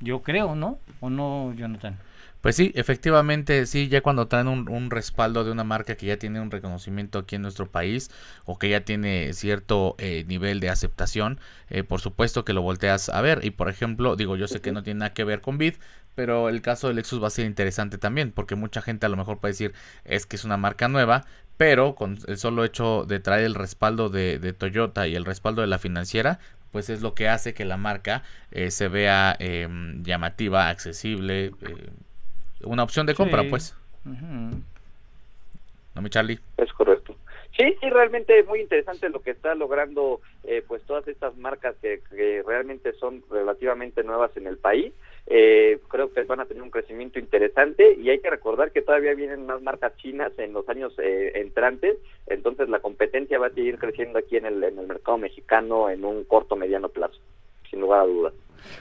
Yo 0.00 0.22
creo, 0.22 0.54
¿no? 0.54 0.78
¿O 1.00 1.10
no, 1.10 1.54
Jonathan? 1.54 1.98
Pues 2.40 2.56
sí, 2.56 2.72
efectivamente, 2.74 3.66
sí, 3.66 3.88
ya 3.88 4.00
cuando 4.00 4.26
traen 4.26 4.48
un, 4.48 4.90
respaldo 4.90 5.44
de 5.44 5.50
una 5.50 5.62
marca 5.62 5.94
que 5.96 6.06
ya 6.06 6.16
tiene 6.16 6.40
un 6.40 6.50
reconocimiento 6.50 7.18
aquí 7.18 7.36
en 7.36 7.42
nuestro 7.42 7.70
país 7.70 8.10
o 8.46 8.58
que 8.58 8.70
ya 8.70 8.80
tiene 8.80 9.34
cierto 9.34 9.94
eh, 9.98 10.24
nivel 10.26 10.58
de 10.60 10.70
aceptación, 10.70 11.38
eh, 11.68 11.82
por 11.82 12.00
supuesto 12.00 12.42
que 12.46 12.54
lo 12.54 12.62
volteas 12.62 13.10
a 13.10 13.20
ver. 13.20 13.40
Y 13.44 13.50
por 13.50 13.68
ejemplo, 13.68 14.16
digo, 14.16 14.36
yo 14.36 14.48
sé 14.48 14.62
que 14.62 14.72
no 14.72 14.82
tiene 14.82 15.00
nada 15.00 15.12
que 15.12 15.24
ver 15.24 15.42
con 15.42 15.58
Bid, 15.58 15.74
pero 16.20 16.50
el 16.50 16.60
caso 16.60 16.88
de 16.88 16.92
Lexus 16.92 17.22
va 17.22 17.28
a 17.28 17.30
ser 17.30 17.46
interesante 17.46 17.96
también, 17.96 18.30
porque 18.30 18.54
mucha 18.54 18.82
gente 18.82 19.06
a 19.06 19.08
lo 19.08 19.16
mejor 19.16 19.38
puede 19.38 19.52
decir 19.52 19.72
es 20.04 20.26
que 20.26 20.36
es 20.36 20.44
una 20.44 20.58
marca 20.58 20.86
nueva, 20.86 21.24
pero 21.56 21.94
con 21.94 22.18
el 22.28 22.36
solo 22.36 22.62
hecho 22.62 23.06
de 23.06 23.20
traer 23.20 23.46
el 23.46 23.54
respaldo 23.54 24.10
de, 24.10 24.52
Toyota 24.52 25.08
y 25.08 25.16
el 25.16 25.24
respaldo 25.24 25.62
de 25.62 25.66
la 25.66 25.78
financiera, 25.78 26.38
pues 26.72 26.90
es 26.90 27.00
lo 27.00 27.14
que 27.14 27.30
hace 27.30 27.54
que 27.54 27.64
la 27.64 27.78
marca 27.78 28.22
eh, 28.50 28.70
se 28.70 28.88
vea 28.88 29.34
em, 29.38 30.02
llamativa, 30.02 30.68
accesible, 30.68 31.52
eh, 31.62 31.88
una 32.64 32.82
opción 32.82 33.06
de 33.06 33.14
compra, 33.14 33.44
pues. 33.48 33.74
¿No, 34.04 34.60
mi 36.02 36.10
Charlie? 36.10 36.38
Es 36.58 36.70
correcto. 36.74 37.16
Sí, 37.56 37.64
sí, 37.80 37.88
realmente 37.88 38.42
muy 38.42 38.60
interesante 38.60 39.08
lo 39.08 39.22
que 39.22 39.30
está 39.30 39.54
logrando 39.54 40.20
eh, 40.44 40.62
pues 40.68 40.82
todas 40.82 41.08
estas 41.08 41.34
marcas 41.38 41.76
que, 41.80 42.02
que, 42.10 42.42
realmente 42.46 42.92
son 42.92 43.24
relativamente 43.30 44.04
nuevas 44.04 44.36
en 44.36 44.46
el 44.46 44.58
país 44.58 44.92
eh, 45.26 45.78
creo 45.88 46.12
que 46.12 46.22
van 46.24 46.40
a 46.40 46.46
tener 46.46 46.62
un 46.62 46.70
crecimiento 46.70 47.18
interesante 47.18 47.94
y 47.94 48.10
hay 48.10 48.20
que 48.20 48.30
recordar 48.30 48.72
que 48.72 48.82
todavía 48.82 49.14
vienen 49.14 49.46
más 49.46 49.62
marcas 49.62 49.96
chinas 49.96 50.32
en 50.38 50.52
los 50.52 50.68
años 50.68 50.92
eh, 50.98 51.32
entrantes, 51.36 51.96
entonces 52.26 52.68
la 52.68 52.80
competencia 52.80 53.38
va 53.38 53.48
a 53.48 53.54
seguir 53.54 53.78
creciendo 53.78 54.18
aquí 54.18 54.36
en 54.36 54.46
el, 54.46 54.62
en 54.64 54.78
el 54.78 54.86
mercado 54.86 55.18
mexicano 55.18 55.90
en 55.90 56.04
un 56.04 56.24
corto 56.24 56.56
mediano 56.56 56.88
plazo, 56.88 57.20
sin 57.68 57.80
lugar 57.80 58.00
a 58.00 58.06
dudas. 58.06 58.34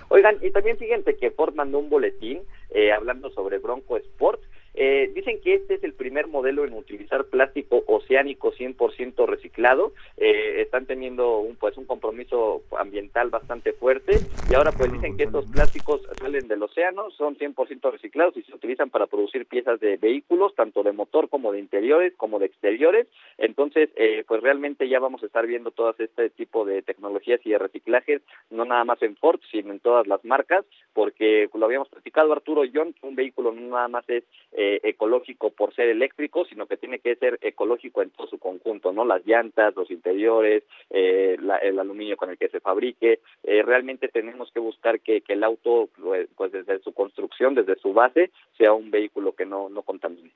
Oigan, 0.09 0.37
y 0.41 0.51
también 0.51 0.77
fíjense 0.77 1.15
que 1.15 1.31
Ford 1.31 1.53
mandó 1.55 1.79
un 1.79 1.89
boletín 1.89 2.41
eh, 2.71 2.91
hablando 2.91 3.29
sobre 3.31 3.59
Bronco 3.59 3.97
Sport, 3.97 4.41
eh, 4.73 5.11
dicen 5.13 5.39
que 5.41 5.55
este 5.55 5.75
es 5.75 5.83
el 5.83 5.93
primer 5.93 6.27
modelo 6.27 6.65
en 6.65 6.73
utilizar 6.73 7.25
plástico 7.25 7.83
oceánico 7.87 8.51
100% 8.53 9.27
reciclado. 9.27 9.93
Eh, 10.17 10.61
están 10.61 10.85
teniendo 10.85 11.39
un 11.39 11.55
pues 11.55 11.77
un 11.77 11.85
compromiso 11.85 12.63
ambiental 12.77 13.29
bastante 13.29 13.73
fuerte 13.73 14.19
y 14.49 14.53
ahora 14.53 14.71
pues 14.71 14.91
dicen 14.91 15.17
que 15.17 15.23
estos 15.23 15.45
plásticos 15.47 16.01
salen 16.19 16.47
del 16.47 16.63
océano, 16.63 17.09
son 17.11 17.37
100% 17.37 17.91
reciclados 17.91 18.37
y 18.37 18.43
se 18.43 18.55
utilizan 18.55 18.89
para 18.89 19.07
producir 19.07 19.45
piezas 19.45 19.79
de 19.79 19.97
vehículos, 19.97 20.55
tanto 20.55 20.83
de 20.83 20.91
motor 20.91 21.29
como 21.29 21.51
de 21.51 21.59
interiores, 21.59 22.13
como 22.15 22.39
de 22.39 22.45
exteriores. 22.45 23.07
Entonces, 23.37 23.89
eh, 23.95 24.23
pues 24.27 24.41
realmente 24.41 24.87
ya 24.87 24.99
vamos 24.99 25.23
a 25.23 25.25
estar 25.25 25.45
viendo 25.45 25.71
todo 25.71 25.93
este 25.97 26.29
tipo 26.29 26.65
de 26.65 26.81
tecnologías 26.81 27.41
y 27.43 27.51
de 27.51 27.57
reciclajes, 27.57 28.21
no 28.49 28.65
nada 28.65 28.85
más 28.85 29.01
en 29.01 29.15
Ford, 29.15 29.39
sino 29.51 29.73
en 29.73 29.79
todas 29.79 30.07
las 30.07 30.23
marcas, 30.23 30.65
porque 30.93 31.49
lo 31.53 31.65
habíamos 31.65 31.89
platicado 31.89 32.31
Arturo 32.31 32.63
John, 32.73 32.95
un 33.01 33.15
vehículo 33.15 33.51
no 33.51 33.61
nada 33.69 33.87
más 33.87 34.07
es 34.09 34.23
eh, 34.51 34.68
ecológico 34.83 35.51
por 35.51 35.73
ser 35.73 35.89
eléctrico, 35.89 36.45
sino 36.45 36.65
que 36.65 36.77
tiene 36.77 36.99
que 36.99 37.15
ser 37.15 37.39
ecológico 37.41 38.01
en 38.01 38.09
todo 38.11 38.27
su 38.27 38.37
conjunto, 38.37 38.91
¿no? 38.91 39.05
Las 39.05 39.25
llantas, 39.25 39.75
los 39.75 39.89
interiores, 39.91 40.63
eh, 40.89 41.37
el 41.61 41.79
aluminio 41.79 42.17
con 42.17 42.29
el 42.29 42.37
que 42.37 42.49
se 42.49 42.59
fabrique. 42.59 43.19
Eh, 43.43 43.61
realmente 43.63 44.07
tenemos 44.07 44.51
que 44.51 44.59
buscar 44.59 44.99
que, 44.99 45.23
el 45.27 45.43
auto, 45.43 45.89
pues, 46.01 46.27
pues 46.35 46.51
desde 46.51 46.79
su 46.79 46.93
construcción, 46.93 47.55
desde 47.55 47.75
su 47.75 47.93
base, 47.93 48.31
sea 48.57 48.73
un 48.73 48.91
vehículo 48.91 49.33
que 49.33 49.45
no, 49.45 49.69
no 49.69 49.81
contamine. 49.83 50.31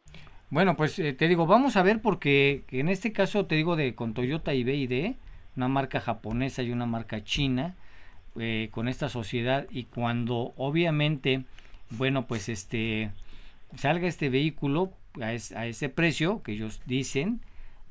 Bueno, 0.50 0.76
pues 0.78 0.96
te 0.96 1.28
digo, 1.28 1.48
vamos 1.48 1.78
a 1.78 1.84
ver 1.84 2.00
porque 2.02 2.64
en 2.72 2.90
este 2.90 3.12
caso 3.12 3.48
te 3.48 3.56
digo 3.56 3.76
de 3.76 3.96
con 3.96 4.14
Toyota 4.14 4.54
y 4.54 4.64
BID, 4.64 5.16
una 5.58 5.68
marca 5.68 6.00
japonesa 6.00 6.62
y 6.62 6.72
una 6.72 6.86
marca 6.86 7.24
china, 7.24 7.76
con 8.72 8.88
esta 8.88 9.10
sociedad 9.10 9.68
y 9.70 9.84
cuando 9.86 10.54
obviamente, 10.58 11.44
bueno, 11.92 12.26
pues 12.26 12.50
este 12.50 13.12
salga 13.76 14.08
este 14.08 14.30
vehículo 14.30 14.94
a, 15.22 15.34
ese 15.34 15.90
precio 15.90 16.42
que 16.42 16.54
ellos 16.54 16.82
dicen, 16.86 17.42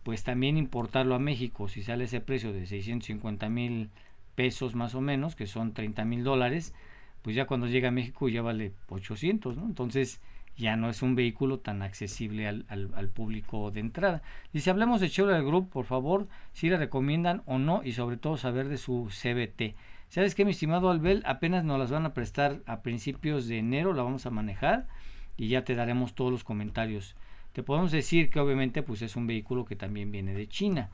pues 0.03 0.25
también 0.25 0.57
importarlo 0.57 1.15
a 1.15 1.19
México, 1.19 1.69
si 1.69 1.83
sale 1.83 2.05
ese 2.05 2.21
precio 2.21 2.53
de 2.53 2.67
650 2.67 3.49
mil 3.49 3.91
pesos 4.35 4.75
más 4.75 4.95
o 4.95 5.01
menos, 5.01 5.37
que 5.37 5.47
son 5.47 5.73
30 5.73 6.05
mil 6.05 6.25
dólares, 6.25 6.75
pues 7.23 7.37
ya 7.37 7.47
cuando 7.47 7.67
llega 7.67 7.89
a 7.89 7.93
México 7.93 8.29
ya 8.29 8.43
vale 8.43 8.73
800, 8.89 9.57
¿no? 9.57 9.67
Entonces 9.67 10.21
ya 10.57 10.77
no 10.77 10.91
es 10.91 11.03
un 11.03 11.15
vehículo 11.15 11.61
tan 11.61 11.83
accesible 11.83 12.47
al, 12.49 12.67
al, 12.69 13.09
público 13.09 13.71
de 13.71 13.81
entrada. 13.81 14.23
Y 14.53 14.61
si 14.61 14.71
hablamos 14.71 15.01
de 15.01 15.09
Chevrolet 15.09 15.45
Group, 15.45 15.71
por 15.71 15.87
favor, 15.87 16.29
si 16.53 16.69
le 16.69 16.77
recomiendan 16.77 17.43
o 17.47 17.59
no 17.59 17.83
y 17.85 17.93
sobre 17.93 18.17
todo 18.17 18.37
saber 18.37 18.69
de 18.69 18.77
su 18.77 19.09
CBT. 19.09 19.77
¿Sabes 20.09 20.35
qué, 20.35 20.45
mi 20.45 20.51
estimado 20.51 20.91
Albel? 20.91 21.23
Apenas 21.25 21.65
nos 21.65 21.79
las 21.79 21.91
van 21.91 22.05
a 22.05 22.13
prestar 22.13 22.61
a 22.67 22.83
principios 22.83 23.47
de 23.47 23.59
enero, 23.59 23.95
la 23.95 24.03
vamos 24.03 24.27
a 24.27 24.31
manejar 24.31 24.89
y 25.37 25.49
ya 25.49 25.65
te 25.65 25.75
daremos 25.75 26.15
todos 26.15 26.31
los 26.31 26.45
comentarios. 26.45 27.17
Te 27.53 27.63
podemos 27.63 27.93
decir 27.93 28.31
que 28.31 28.41
obviamente 28.41 28.83
pues 28.83 29.03
es 29.03 29.17
un 29.17 29.27
vehículo 29.27 29.65
que 29.65 29.77
también 29.77 30.11
viene 30.11 30.35
de 30.35 30.49
China, 30.49 30.91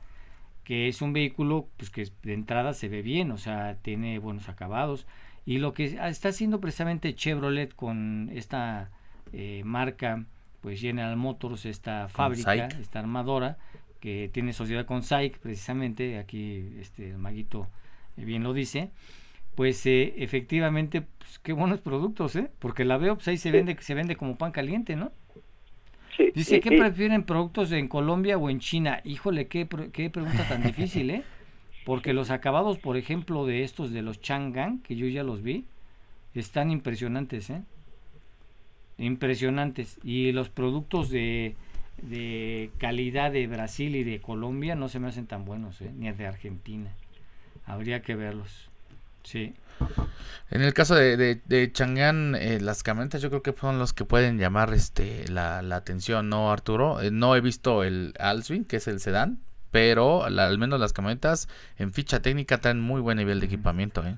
que 0.63 0.87
es 0.87 1.01
un 1.01 1.13
vehículo 1.13 1.67
pues 1.77 1.89
que 1.89 2.07
de 2.23 2.33
entrada 2.33 2.73
se 2.73 2.89
ve 2.89 3.01
bien, 3.01 3.31
o 3.31 3.37
sea, 3.37 3.77
tiene 3.81 4.19
buenos 4.19 4.49
acabados. 4.49 5.07
Y 5.45 5.57
lo 5.57 5.73
que 5.73 5.85
está 5.85 6.29
haciendo 6.29 6.59
precisamente 6.59 7.15
Chevrolet 7.15 7.73
con 7.73 8.29
esta 8.33 8.91
eh, 9.33 9.63
marca, 9.65 10.25
pues 10.61 10.81
General 10.81 11.15
Motors, 11.15 11.65
esta 11.65 12.07
fábrica, 12.07 12.67
esta 12.67 12.99
armadora, 12.99 13.57
que 13.99 14.29
tiene 14.31 14.53
sociedad 14.53 14.85
con 14.85 15.03
SAIC, 15.03 15.39
precisamente, 15.39 16.19
aquí 16.19 16.75
este, 16.79 17.11
el 17.11 17.17
maguito 17.17 17.67
eh, 18.17 18.25
bien 18.25 18.43
lo 18.43 18.53
dice, 18.53 18.91
pues 19.59 19.85
eh, 19.87 20.13
efectivamente, 20.15 21.01
pues, 21.01 21.37
qué 21.39 21.51
buenos 21.51 21.81
productos, 21.81 22.33
¿eh? 22.37 22.49
Porque 22.59 22.85
la 22.85 22.95
veo, 22.95 23.15
pues 23.15 23.27
ahí 23.27 23.35
se 23.35 23.51
vende, 23.51 23.75
se 23.81 23.93
vende 23.93 24.15
como 24.15 24.37
pan 24.37 24.53
caliente, 24.53 24.95
¿no? 24.95 25.11
Dice, 26.33 26.61
¿qué 26.61 26.77
prefieren 26.77 27.23
productos 27.23 27.73
en 27.73 27.89
Colombia 27.89 28.37
o 28.37 28.49
en 28.49 28.61
China? 28.61 29.01
Híjole, 29.03 29.49
qué, 29.49 29.67
qué 29.91 30.09
pregunta 30.09 30.47
tan 30.47 30.63
difícil, 30.71 31.09
¿eh? 31.09 31.23
Porque 31.83 32.13
los 32.13 32.31
acabados, 32.31 32.77
por 32.77 32.95
ejemplo, 32.95 33.45
de 33.45 33.63
estos 33.63 33.91
de 33.91 34.01
los 34.01 34.21
Chang'an, 34.21 34.79
que 34.79 34.95
yo 34.95 35.07
ya 35.07 35.23
los 35.23 35.43
vi, 35.43 35.65
están 36.33 36.71
impresionantes, 36.71 37.49
¿eh? 37.49 37.61
impresionantes. 38.97 39.99
Y 40.05 40.31
los 40.31 40.47
productos 40.47 41.09
de, 41.09 41.57
de 42.01 42.69
calidad 42.77 43.33
de 43.33 43.45
Brasil 43.47 43.97
y 43.97 44.05
de 44.05 44.21
Colombia 44.21 44.75
no 44.75 44.87
se 44.87 45.01
me 45.01 45.09
hacen 45.09 45.27
tan 45.27 45.43
buenos, 45.43 45.81
¿eh? 45.81 45.91
ni 45.93 46.09
de 46.09 46.27
Argentina. 46.27 46.93
Habría 47.65 48.01
que 48.01 48.15
verlos. 48.15 48.68
Sí. 49.23 49.53
En 50.51 50.61
el 50.61 50.73
caso 50.73 50.95
de, 50.95 51.15
de, 51.15 51.41
de 51.45 51.71
Chang'an, 51.71 52.35
eh, 52.35 52.59
las 52.59 52.83
camionetas 52.83 53.21
yo 53.21 53.29
creo 53.29 53.43
que 53.43 53.53
son 53.53 53.79
los 53.79 53.93
que 53.93 54.03
pueden 54.03 54.37
llamar 54.39 54.73
este 54.73 55.27
la, 55.29 55.61
la 55.61 55.77
atención, 55.77 56.29
¿no, 56.29 56.51
Arturo? 56.51 57.01
Eh, 57.01 57.11
no 57.11 57.35
he 57.35 57.41
visto 57.41 57.83
el 57.83 58.13
Alsby, 58.19 58.65
que 58.65 58.77
es 58.77 58.87
el 58.87 58.99
sedán, 58.99 59.39
pero 59.71 60.23
al 60.23 60.57
menos 60.57 60.79
las 60.79 60.93
camionetas 60.93 61.47
en 61.77 61.93
ficha 61.93 62.21
técnica 62.21 62.59
traen 62.59 62.81
muy 62.81 62.99
buen 62.99 63.17
nivel 63.17 63.39
de 63.39 63.45
equipamiento, 63.45 64.05
¿eh? 64.05 64.17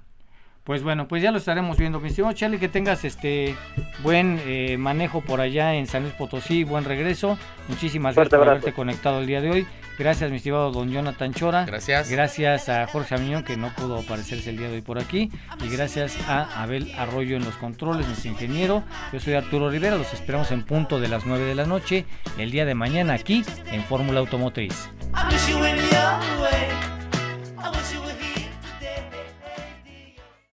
Pues 0.63 0.83
bueno, 0.83 1.07
pues 1.07 1.23
ya 1.23 1.31
lo 1.31 1.39
estaremos 1.39 1.77
viendo. 1.77 1.99
Mi 1.99 2.09
estimado 2.09 2.33
Charlie, 2.33 2.59
que 2.59 2.69
tengas 2.69 3.03
este 3.03 3.55
buen 4.03 4.39
eh, 4.45 4.77
manejo 4.77 5.21
por 5.21 5.41
allá 5.41 5.73
en 5.73 5.87
San 5.87 6.03
Luis 6.03 6.13
Potosí, 6.13 6.63
buen 6.63 6.85
regreso. 6.85 7.37
Muchísimas 7.67 8.15
gracias 8.15 8.37
por 8.37 8.47
haberte 8.47 8.73
conectado 8.73 9.21
el 9.21 9.27
día 9.27 9.41
de 9.41 9.49
hoy. 9.49 9.67
Gracias, 9.97 10.29
mi 10.29 10.37
estimado 10.37 10.71
don 10.71 10.91
Jonathan 10.91 11.33
Chora. 11.33 11.65
Gracias. 11.65 12.09
Gracias 12.09 12.69
a 12.69 12.87
Jorge 12.87 13.15
Amiñón, 13.15 13.43
que 13.43 13.57
no 13.57 13.73
pudo 13.75 13.99
aparecerse 13.99 14.51
el 14.51 14.57
día 14.57 14.67
de 14.67 14.75
hoy 14.75 14.81
por 14.81 14.99
aquí. 14.99 15.31
Y 15.63 15.69
gracias 15.69 16.17
a 16.27 16.61
Abel 16.61 16.91
Arroyo 16.97 17.35
en 17.37 17.43
los 17.43 17.55
controles, 17.57 18.07
nuestro 18.07 18.31
ingeniero. 18.31 18.83
Yo 19.11 19.19
soy 19.19 19.33
Arturo 19.33 19.69
Rivera, 19.69 19.97
los 19.97 20.13
esperamos 20.13 20.51
en 20.51 20.63
punto 20.63 20.99
de 20.99 21.07
las 21.07 21.25
9 21.25 21.43
de 21.43 21.55
la 21.55 21.65
noche, 21.65 22.05
el 22.37 22.51
día 22.51 22.65
de 22.65 22.75
mañana 22.75 23.13
aquí 23.13 23.43
en 23.71 23.83
Fórmula 23.83 24.19
Automotriz. 24.19 24.89